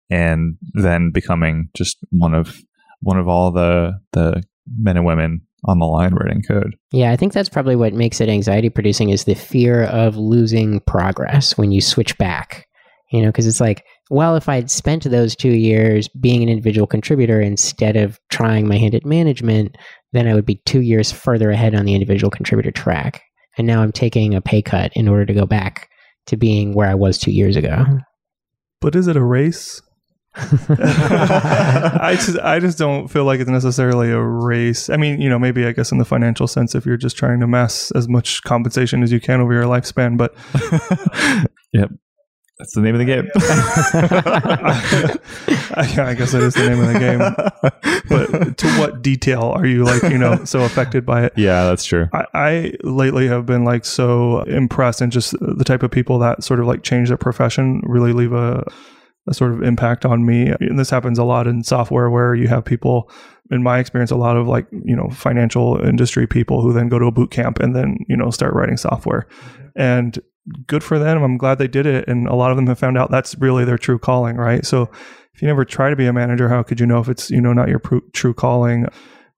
and 0.08 0.56
then 0.74 1.10
becoming 1.10 1.68
just 1.74 1.98
one 2.10 2.34
of 2.34 2.56
one 3.00 3.18
of 3.18 3.26
all 3.26 3.50
the 3.50 3.94
the 4.12 4.44
men 4.78 4.96
and 4.96 5.04
women 5.04 5.42
on 5.64 5.78
the 5.78 5.86
line 5.86 6.14
writing 6.14 6.42
code. 6.42 6.74
Yeah, 6.92 7.12
I 7.12 7.16
think 7.16 7.32
that's 7.32 7.48
probably 7.48 7.76
what 7.76 7.92
makes 7.92 8.20
it 8.20 8.28
anxiety 8.28 8.70
producing 8.70 9.10
is 9.10 9.24
the 9.24 9.34
fear 9.34 9.84
of 9.84 10.16
losing 10.16 10.80
progress 10.80 11.56
when 11.58 11.72
you 11.72 11.80
switch 11.80 12.16
back. 12.18 12.66
You 13.12 13.22
know, 13.22 13.28
because 13.28 13.48
it's 13.48 13.60
like, 13.60 13.84
well, 14.08 14.36
if 14.36 14.48
I'd 14.48 14.70
spent 14.70 15.02
those 15.02 15.34
two 15.34 15.50
years 15.50 16.08
being 16.08 16.42
an 16.42 16.48
individual 16.48 16.86
contributor 16.86 17.40
instead 17.40 17.96
of 17.96 18.20
trying 18.30 18.68
my 18.68 18.76
hand 18.76 18.94
at 18.94 19.04
management, 19.04 19.76
then 20.12 20.28
I 20.28 20.34
would 20.34 20.46
be 20.46 20.62
two 20.64 20.80
years 20.80 21.10
further 21.10 21.50
ahead 21.50 21.74
on 21.74 21.86
the 21.86 21.94
individual 21.94 22.30
contributor 22.30 22.70
track. 22.70 23.22
And 23.58 23.66
now 23.66 23.82
I'm 23.82 23.92
taking 23.92 24.34
a 24.34 24.40
pay 24.40 24.62
cut 24.62 24.92
in 24.94 25.08
order 25.08 25.26
to 25.26 25.34
go 25.34 25.44
back 25.44 25.88
to 26.26 26.36
being 26.36 26.72
where 26.72 26.88
I 26.88 26.94
was 26.94 27.18
two 27.18 27.32
years 27.32 27.56
ago. 27.56 27.84
But 28.80 28.94
is 28.94 29.08
it 29.08 29.16
a 29.16 29.24
race? 29.24 29.82
I 30.36 32.12
just 32.14 32.38
I 32.38 32.60
just 32.60 32.78
don't 32.78 33.08
feel 33.08 33.24
like 33.24 33.40
it's 33.40 33.50
necessarily 33.50 34.12
a 34.12 34.20
race. 34.20 34.88
I 34.88 34.96
mean, 34.96 35.20
you 35.20 35.28
know, 35.28 35.40
maybe 35.40 35.66
I 35.66 35.72
guess 35.72 35.90
in 35.90 35.98
the 35.98 36.04
financial 36.04 36.46
sense, 36.46 36.76
if 36.76 36.86
you're 36.86 36.96
just 36.96 37.16
trying 37.16 37.40
to 37.40 37.48
mass 37.48 37.90
as 37.92 38.08
much 38.08 38.42
compensation 38.44 39.02
as 39.02 39.10
you 39.10 39.20
can 39.20 39.40
over 39.40 39.52
your 39.52 39.64
lifespan, 39.64 40.16
but 40.16 40.32
yep, 41.72 41.90
that's 42.60 42.74
the 42.74 42.80
name 42.80 42.94
of 42.94 43.00
the 43.00 43.06
game. 43.06 43.28
I, 45.74 46.10
I 46.10 46.14
guess 46.14 46.30
that 46.30 46.42
is 46.42 46.54
the 46.54 46.68
name 46.68 46.80
of 46.80 46.92
the 46.92 46.98
game. 47.00 47.18
But 48.08 48.56
to 48.58 48.68
what 48.78 49.02
detail 49.02 49.42
are 49.42 49.66
you 49.66 49.82
like, 49.82 50.02
you 50.04 50.18
know, 50.18 50.44
so 50.44 50.60
affected 50.62 51.04
by 51.04 51.24
it? 51.24 51.32
yeah, 51.36 51.64
that's 51.64 51.84
true. 51.84 52.08
I, 52.12 52.26
I 52.34 52.72
lately 52.84 53.26
have 53.26 53.46
been 53.46 53.64
like 53.64 53.84
so 53.84 54.42
impressed 54.42 55.00
and 55.00 55.10
just 55.10 55.34
the 55.40 55.64
type 55.64 55.82
of 55.82 55.90
people 55.90 56.20
that 56.20 56.44
sort 56.44 56.60
of 56.60 56.66
like 56.66 56.84
change 56.84 57.08
their 57.08 57.16
profession 57.16 57.80
really 57.84 58.12
leave 58.12 58.32
a, 58.32 58.64
a 59.28 59.34
sort 59.34 59.52
of 59.52 59.62
impact 59.62 60.04
on 60.04 60.24
me. 60.24 60.48
And 60.60 60.78
this 60.78 60.90
happens 60.90 61.18
a 61.18 61.24
lot 61.24 61.46
in 61.46 61.62
software 61.62 62.10
where 62.10 62.34
you 62.34 62.48
have 62.48 62.64
people, 62.64 63.10
in 63.50 63.62
my 63.62 63.78
experience, 63.78 64.10
a 64.10 64.16
lot 64.16 64.36
of 64.36 64.46
like, 64.46 64.66
you 64.84 64.96
know, 64.96 65.08
financial 65.10 65.80
industry 65.84 66.26
people 66.26 66.62
who 66.62 66.72
then 66.72 66.88
go 66.88 66.98
to 66.98 67.06
a 67.06 67.12
boot 67.12 67.30
camp 67.30 67.60
and 67.60 67.74
then, 67.76 67.98
you 68.08 68.16
know, 68.16 68.30
start 68.30 68.54
writing 68.54 68.76
software. 68.76 69.26
And 69.76 70.18
good 70.66 70.82
for 70.82 70.98
them. 70.98 71.22
I'm 71.22 71.36
glad 71.36 71.58
they 71.58 71.68
did 71.68 71.86
it. 71.86 72.08
And 72.08 72.26
a 72.26 72.34
lot 72.34 72.50
of 72.50 72.56
them 72.56 72.66
have 72.66 72.78
found 72.78 72.96
out 72.96 73.10
that's 73.10 73.36
really 73.38 73.64
their 73.64 73.78
true 73.78 73.98
calling, 73.98 74.36
right? 74.36 74.64
So 74.64 74.90
if 75.34 75.42
you 75.42 75.48
never 75.48 75.64
try 75.64 75.90
to 75.90 75.96
be 75.96 76.06
a 76.06 76.12
manager, 76.12 76.48
how 76.48 76.62
could 76.62 76.80
you 76.80 76.86
know 76.86 76.98
if 76.98 77.08
it's, 77.08 77.30
you 77.30 77.40
know, 77.40 77.52
not 77.52 77.68
your 77.68 77.78
pr- 77.78 77.98
true 78.12 78.34
calling? 78.34 78.86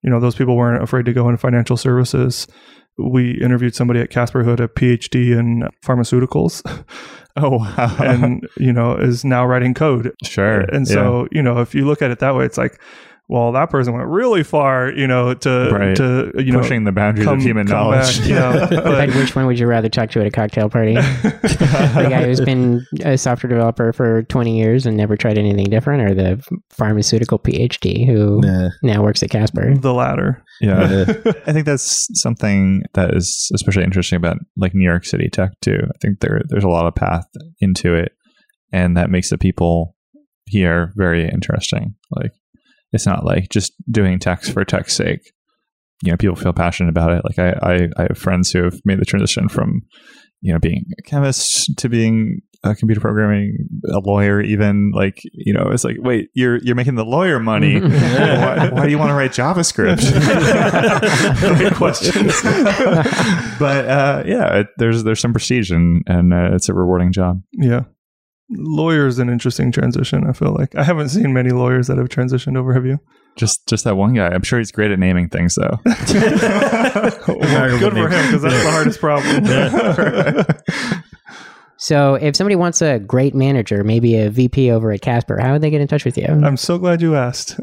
You 0.03 0.11
know, 0.11 0.21
those 0.21 0.35
people 0.35 0.57
weren't 0.57 0.83
afraid 0.83 1.05
to 1.07 1.12
go 1.12 1.29
into 1.29 1.38
financial 1.38 1.77
services. 1.77 2.47
We 2.99 3.41
interviewed 3.41 3.75
somebody 3.75 4.01
at 4.01 4.11
Casper 4.11 4.43
who 4.45 4.51
had 4.51 4.61
a 4.61 4.69
PhD 4.69 5.37
in 5.38 5.69
pharmaceuticals 5.85 6.62
Oh, 7.37 7.59
wow. 7.59 7.97
and, 8.01 8.47
you 8.59 8.73
know, 8.73 8.95
is 8.97 9.25
now 9.25 9.47
writing 9.47 9.73
code. 9.75 10.12
sure. 10.23 10.61
And 10.61 10.87
Yeah. 10.87 10.95
so, 10.95 11.29
you 11.33 11.43
know, 11.43 11.61
if 11.61 11.75
you 11.75 11.87
look 11.87 12.03
at 12.03 12.11
it 12.11 12.19
that 12.19 12.35
way, 12.35 12.45
it's 12.45 12.59
like, 12.59 12.79
well, 13.33 13.53
that 13.53 13.71
person 13.71 13.95
went 13.95 14.07
really 14.09 14.42
far, 14.42 14.92
you 14.92 15.07
know, 15.07 15.33
to, 15.33 15.68
Right. 15.73 15.97
to, 15.97 16.33
you 16.37 16.53
know, 16.53 16.61
pushing 16.61 16.85
the 16.85 16.92
boundaries 16.92 17.27
come- 17.27 17.38
of 17.38 17.42
human 17.42 17.66
knowledge. 17.66 18.18
back, 18.21 18.29
you 18.29 18.35
know, 18.37 18.66
But 18.68 18.85
but 18.85 19.14
which 19.14 19.35
one 19.35 19.47
would 19.47 19.59
you 19.59 19.66
rather 19.66 19.88
talk 19.88 20.11
to 20.11 20.21
at 20.21 20.27
a 20.27 20.31
cocktail 20.31 20.68
party? 20.68 20.95
the 21.42 22.07
guy 22.11 22.25
who's 22.25 22.40
been 22.40 22.85
a 23.05 23.16
software 23.16 23.49
developer 23.49 23.92
for 23.92 24.23
20 24.25 24.59
years 24.59 24.85
and 24.87 24.97
never 24.97 25.16
tried 25.16 25.38
anything 25.38 25.64
different, 25.71 26.03
or 26.03 26.14
the 26.14 26.45
pharmaceutical 26.71 27.38
PhD 27.38 28.07
who 28.07 28.40
Nah. 28.42 28.68
now 28.83 29.03
works 29.03 29.23
at 29.23 29.31
Casper? 29.31 29.75
the 29.77 29.95
latter. 29.95 30.42
yeah. 30.61 31.05
I 31.47 31.53
think 31.53 31.64
that's 31.66 32.09
something 32.21 32.83
that 32.95 33.14
is 33.16 33.51
especially 33.55 33.85
interesting 33.85 34.16
about 34.16 34.37
like 34.57 34.75
New 34.75 34.85
York 34.85 35.05
City 35.07 35.29
tech 35.31 35.53
too. 35.62 35.79
I 35.83 35.97
think 36.03 36.21
there 36.21 36.42
there's 36.49 36.64
a 36.64 36.68
lot 36.68 36.87
of 36.87 36.95
path 36.95 37.27
into 37.61 37.95
it, 37.95 38.12
and 38.73 38.97
that 38.97 39.11
makes 39.11 39.31
the 39.31 39.38
people 39.38 39.97
here 40.47 40.92
very 40.97 41.29
interesting. 41.29 41.95
Like 42.11 42.33
it's 42.92 43.07
not 43.07 43.24
like 43.24 43.48
just 43.48 43.72
doing 43.90 44.18
text 44.18 44.52
for 44.52 44.64
tech's 44.64 44.94
sake. 44.94 45.33
You 46.02 46.11
know, 46.11 46.16
people 46.16 46.37
feel 46.37 46.52
passionate 46.52 46.90
about 46.90 47.12
it. 47.12 47.22
Like 47.24 47.38
I, 47.38 47.50
I, 47.62 47.88
I 47.96 48.07
have 48.09 48.18
friends 48.18 48.50
who 48.50 48.64
have 48.64 48.81
made 48.85 49.00
the 49.00 49.05
transition 49.05 49.48
from 49.48 49.83
you 50.40 50.52
know 50.52 50.59
being 50.59 50.85
a 50.98 51.02
chemist 51.02 51.76
to 51.78 51.88
being 51.88 52.42
a 52.64 52.74
computer 52.74 53.00
programming, 53.00 53.68
a 53.88 53.98
lawyer, 53.98 54.40
even 54.40 54.92
like 54.94 55.20
you 55.33 55.52
know, 55.52 55.70
it's 55.70 55.85
like 55.85 55.96
wait, 55.98 56.31
you're 56.35 56.59
you're 56.59 56.76
making 56.76 56.94
the 56.94 57.05
lawyer 57.05 57.40
money. 57.40 57.81
why, 57.81 58.68
why 58.70 58.85
do 58.85 58.90
you 58.90 58.98
want 58.98 59.11
to 59.11 59.14
write 59.14 59.33
JavaScript? 59.33 60.02
Great 61.59 61.74
question. 61.74 62.26
but 63.59 63.88
uh, 63.88 64.22
yeah, 64.26 64.61
it, 64.61 64.66
there's 64.78 65.02
there's 65.02 65.20
some 65.20 65.33
prestige 65.33 65.70
and 65.70 66.02
and 66.07 66.33
uh, 66.33 66.55
it's 66.55 66.68
a 66.68 66.74
rewarding 66.74 67.12
job. 67.12 67.42
Yeah. 67.52 67.85
Lawyer 68.57 69.07
is 69.07 69.19
an 69.19 69.29
interesting 69.29 69.73
transition, 69.73 70.27
I 70.27 70.33
feel 70.33 70.53
like. 70.53 70.75
I 70.75 70.83
haven't 70.83 71.11
seen 71.11 71.33
many 71.33 71.51
lawyers 71.51 71.87
that 71.88 71.99
have 71.99 72.09
transitioned 72.09 72.57
over, 72.57 72.75
have 72.75 72.87
you? 72.87 72.99
Just 73.37 73.67
just 73.67 73.85
that 73.85 73.97
one 73.97 74.12
guy. 74.12 74.29
I'm 74.29 74.43
sure 74.43 74.59
he's 74.59 74.71
great 74.71 74.91
at 74.91 74.99
naming 74.99 75.29
things 75.29 75.55
though. 75.55 75.79
Well, 75.85 75.95
good 77.79 77.93
for 77.93 78.09
him 78.09 78.27
because 78.27 78.43
that's 78.43 78.62
the 78.62 78.71
hardest 78.71 79.01
problem. 79.01 81.03
So, 81.83 82.15
if 82.15 82.37
somebody 82.37 82.55
wants 82.55 82.81
a 82.81 83.01
great 83.01 83.35
manager, 83.35 83.83
maybe 83.83 84.15
a 84.15 84.31
VP 84.31 84.71
over 84.71 84.93
at 84.93 85.01
Casper, 85.01 85.41
how 85.41 85.51
would 85.51 85.62
they 85.62 85.71
get 85.71 85.81
in 85.81 85.88
touch 85.88 86.05
with 86.05 86.17
you? 86.17 86.27
I'm 86.27 86.57
so 86.57 86.79
glad 86.79 87.03
you 87.03 87.17
asked. 87.17 87.59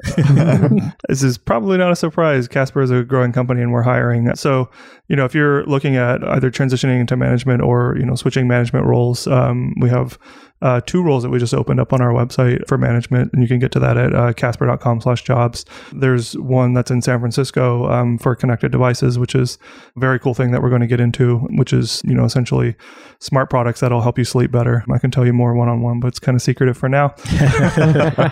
this 1.08 1.23
is 1.23 1.38
probably 1.38 1.78
not 1.78 1.93
a 1.93 1.95
surprise. 1.95 2.45
Casper 2.45 2.82
is 2.82 2.91
a 2.91 3.04
growing 3.04 3.32
company 3.32 3.62
and 3.62 3.71
we're 3.71 3.82
hiring. 3.82 4.36
So, 4.36 4.69
you 5.08 5.15
know, 5.15 5.23
if 5.23 5.34
you're 5.34 5.63
looking 5.67 5.95
at 5.95 6.21
either 6.21 6.52
transitioning 6.52 6.99
into 6.99 7.15
management 7.15 7.62
or, 7.62 7.95
you 7.97 8.06
know, 8.06 8.15
switching 8.15 8.45
management 8.45 8.88
roles, 8.88 9.25
um, 9.25 9.73
we 9.80 9.88
have 9.88 10.19
uh, 10.62 10.82
two 10.82 11.02
roles 11.02 11.24
that 11.24 11.30
we 11.30 11.39
just 11.39 11.54
opened 11.54 11.80
up 11.80 11.93
on 11.93 12.02
our 12.02 12.12
website 12.12 12.67
for 12.67 12.78
management, 12.78 13.32
and 13.34 13.41
you 13.41 13.48
can 13.48 13.60
get 13.60 13.72
to 13.72 13.80
that 13.80 13.98
at 13.98 14.13
uh, 14.13 14.34
casper.com 14.34 15.02
slash 15.02 15.24
jobs. 15.24 15.65
There's 15.93 16.38
one 16.38 16.74
that's 16.74 16.91
in 16.91 17.02
San 17.02 17.19
Francisco 17.19 17.89
um, 17.89 18.17
for 18.17 18.36
connected 18.36 18.72
devices, 18.72 19.17
which 19.17 19.36
is 19.36 19.58
a 19.95 20.00
very 20.00 20.19
cool 20.19 20.34
thing 20.34 20.52
that 20.52 20.62
we're 20.62 20.69
going 20.69 20.82
to 20.82 20.88
get 20.88 21.00
into, 21.00 21.39
which 21.52 21.74
is, 21.74 22.02
you 22.04 22.13
know, 22.13 22.26
essentially 22.26 22.76
smart 23.19 23.50
products 23.50 23.80
that'll 23.80 24.02
help 24.02 24.17
you 24.17 24.26
sleep 24.26 24.52
better. 24.52 24.84
I 24.91 24.98
can 24.98 25.12
tell 25.12 25.26
you 25.26 25.34
more 25.34 25.54
one 25.54 25.69
on 25.69 25.82
one, 25.82 26.00
but 26.00 26.08
it's 26.08 26.19
kind 26.19 26.36
of 26.36 26.41
secretive 26.41 26.78
for 26.78 26.89
now. 26.89 27.13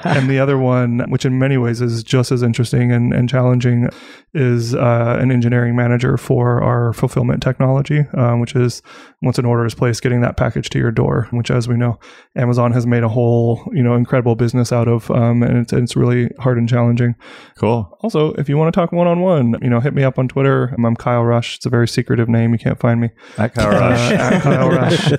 and 0.04 0.30
the 0.30 0.40
other 0.40 0.58
one, 0.58 1.00
which 1.10 1.26
in 1.26 1.40
many 1.40 1.58
ways 1.58 1.82
is 1.82 2.04
just 2.04 2.32
as 2.32 2.44
interesting 2.44 2.92
and, 2.92 3.14
and 3.14 3.30
challenging, 3.30 3.90
is 4.38 4.76
uh, 4.76 5.18
an 5.20 5.32
engineering 5.32 5.76
manager 5.76 6.16
for 6.18 6.62
our 6.62 6.94
fulfillment 6.94 7.42
technology, 7.42 8.06
um, 8.14 8.40
which 8.40 8.56
is 8.56 8.82
once 9.22 9.38
an 9.40 9.46
order 9.46 9.66
is 9.66 9.74
placed, 9.74 10.02
getting 10.04 10.22
that 10.22 10.38
package 10.38 10.70
to 10.70 10.80
your 10.80 10.92
door, 10.92 11.28
which, 11.32 11.50
as 11.50 11.68
we 11.68 11.76
know, 11.76 12.00
Amazon 12.36 12.72
has 12.72 12.86
made 12.86 13.04
a 13.04 13.10
whole 13.10 13.62
you 13.74 13.82
know 13.84 13.96
incredible 13.96 14.36
business 14.36 14.72
out 14.72 14.88
of, 14.88 15.10
um, 15.12 15.44
and 15.44 15.58
it's, 15.58 15.74
it's 15.74 15.96
really 15.96 16.30
hard 16.40 16.58
and 16.58 16.70
challenging. 16.70 17.16
cool. 17.58 17.98
Also, 18.02 18.34
if 18.34 18.48
you 18.48 18.58
want 18.58 18.74
to 18.74 18.80
talk 18.80 18.92
one 18.92 19.08
on 19.08 19.22
one, 19.22 19.56
you 19.62 19.70
know, 19.70 19.80
hit 19.80 19.94
me 19.94 20.04
up 20.04 20.20
on 20.20 20.28
Twitter. 20.28 20.74
I'm 20.78 20.96
Kyle 20.96 21.24
Rush. 21.24 21.56
It's 21.58 21.66
a 21.66 21.70
very 21.70 21.88
secretive 21.88 22.30
name; 22.30 22.54
you 22.54 22.60
can't 22.60 22.80
find 22.80 23.02
me. 23.02 23.10
At 23.38 23.56
Kyle 23.56 23.76
Uh, 23.76 24.14
at 24.14 24.42
Kyle 24.44 24.70
Rush. 24.70 25.12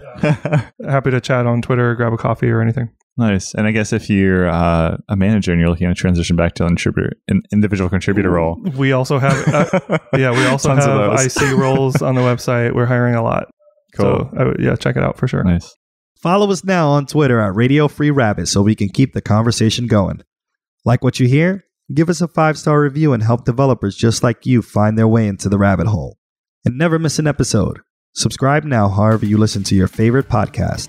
Happy 0.88 1.10
to 1.10 1.20
chat 1.20 1.46
on 1.46 1.60
Twitter, 1.60 1.94
grab 1.94 2.12
a 2.12 2.16
coffee 2.16 2.48
or 2.48 2.60
anything. 2.62 2.90
Nice. 3.18 3.54
And 3.54 3.66
I 3.66 3.72
guess 3.72 3.92
if 3.92 4.08
you're 4.08 4.48
uh, 4.48 4.96
a 5.08 5.16
manager 5.16 5.52
and 5.52 5.60
you're 5.60 5.68
looking 5.68 5.88
to 5.88 5.94
transition 5.94 6.36
back 6.36 6.54
to 6.54 6.62
an, 6.64 6.70
contributor, 6.70 7.12
an 7.28 7.42
individual 7.52 7.90
contributor 7.90 8.30
role, 8.30 8.60
We 8.76 8.92
also 8.92 9.18
have, 9.18 9.48
uh, 9.48 9.98
yeah, 10.16 10.30
we 10.30 10.46
also 10.46 10.74
have 10.74 10.84
those. 10.84 11.36
IC 11.36 11.58
roles 11.58 12.00
on 12.00 12.14
the 12.14 12.22
website. 12.22 12.74
We're 12.74 12.86
hiring 12.86 13.14
a 13.14 13.22
lot. 13.22 13.48
Cool. 13.94 14.30
So, 14.32 14.54
I 14.58 14.62
yeah, 14.62 14.76
check 14.76 14.96
it 14.96 15.02
out 15.02 15.18
for 15.18 15.28
sure. 15.28 15.44
nice. 15.44 15.74
Follow 16.22 16.50
us 16.50 16.64
now 16.64 16.88
on 16.88 17.06
Twitter 17.06 17.40
at 17.40 17.54
Radio 17.54 17.86
Free 17.86 18.10
Rabbit 18.10 18.48
so 18.48 18.62
we 18.62 18.74
can 18.74 18.88
keep 18.88 19.12
the 19.12 19.20
conversation 19.20 19.86
going. 19.86 20.22
Like 20.84 21.04
what 21.04 21.20
you 21.20 21.28
hear? 21.28 21.64
Give 21.94 22.08
us 22.08 22.20
a 22.20 22.28
five 22.28 22.58
star 22.58 22.80
review 22.80 23.12
and 23.12 23.22
help 23.22 23.44
developers 23.44 23.96
just 23.96 24.22
like 24.22 24.44
you 24.44 24.60
find 24.62 24.98
their 24.98 25.08
way 25.08 25.26
into 25.26 25.48
the 25.48 25.58
rabbit 25.58 25.86
hole. 25.86 26.18
And 26.64 26.76
never 26.76 26.98
miss 26.98 27.18
an 27.18 27.26
episode. 27.26 27.80
Subscribe 28.14 28.64
now, 28.64 28.88
however, 28.88 29.24
you 29.26 29.38
listen 29.38 29.62
to 29.64 29.76
your 29.76 29.86
favorite 29.86 30.28
podcast. 30.28 30.88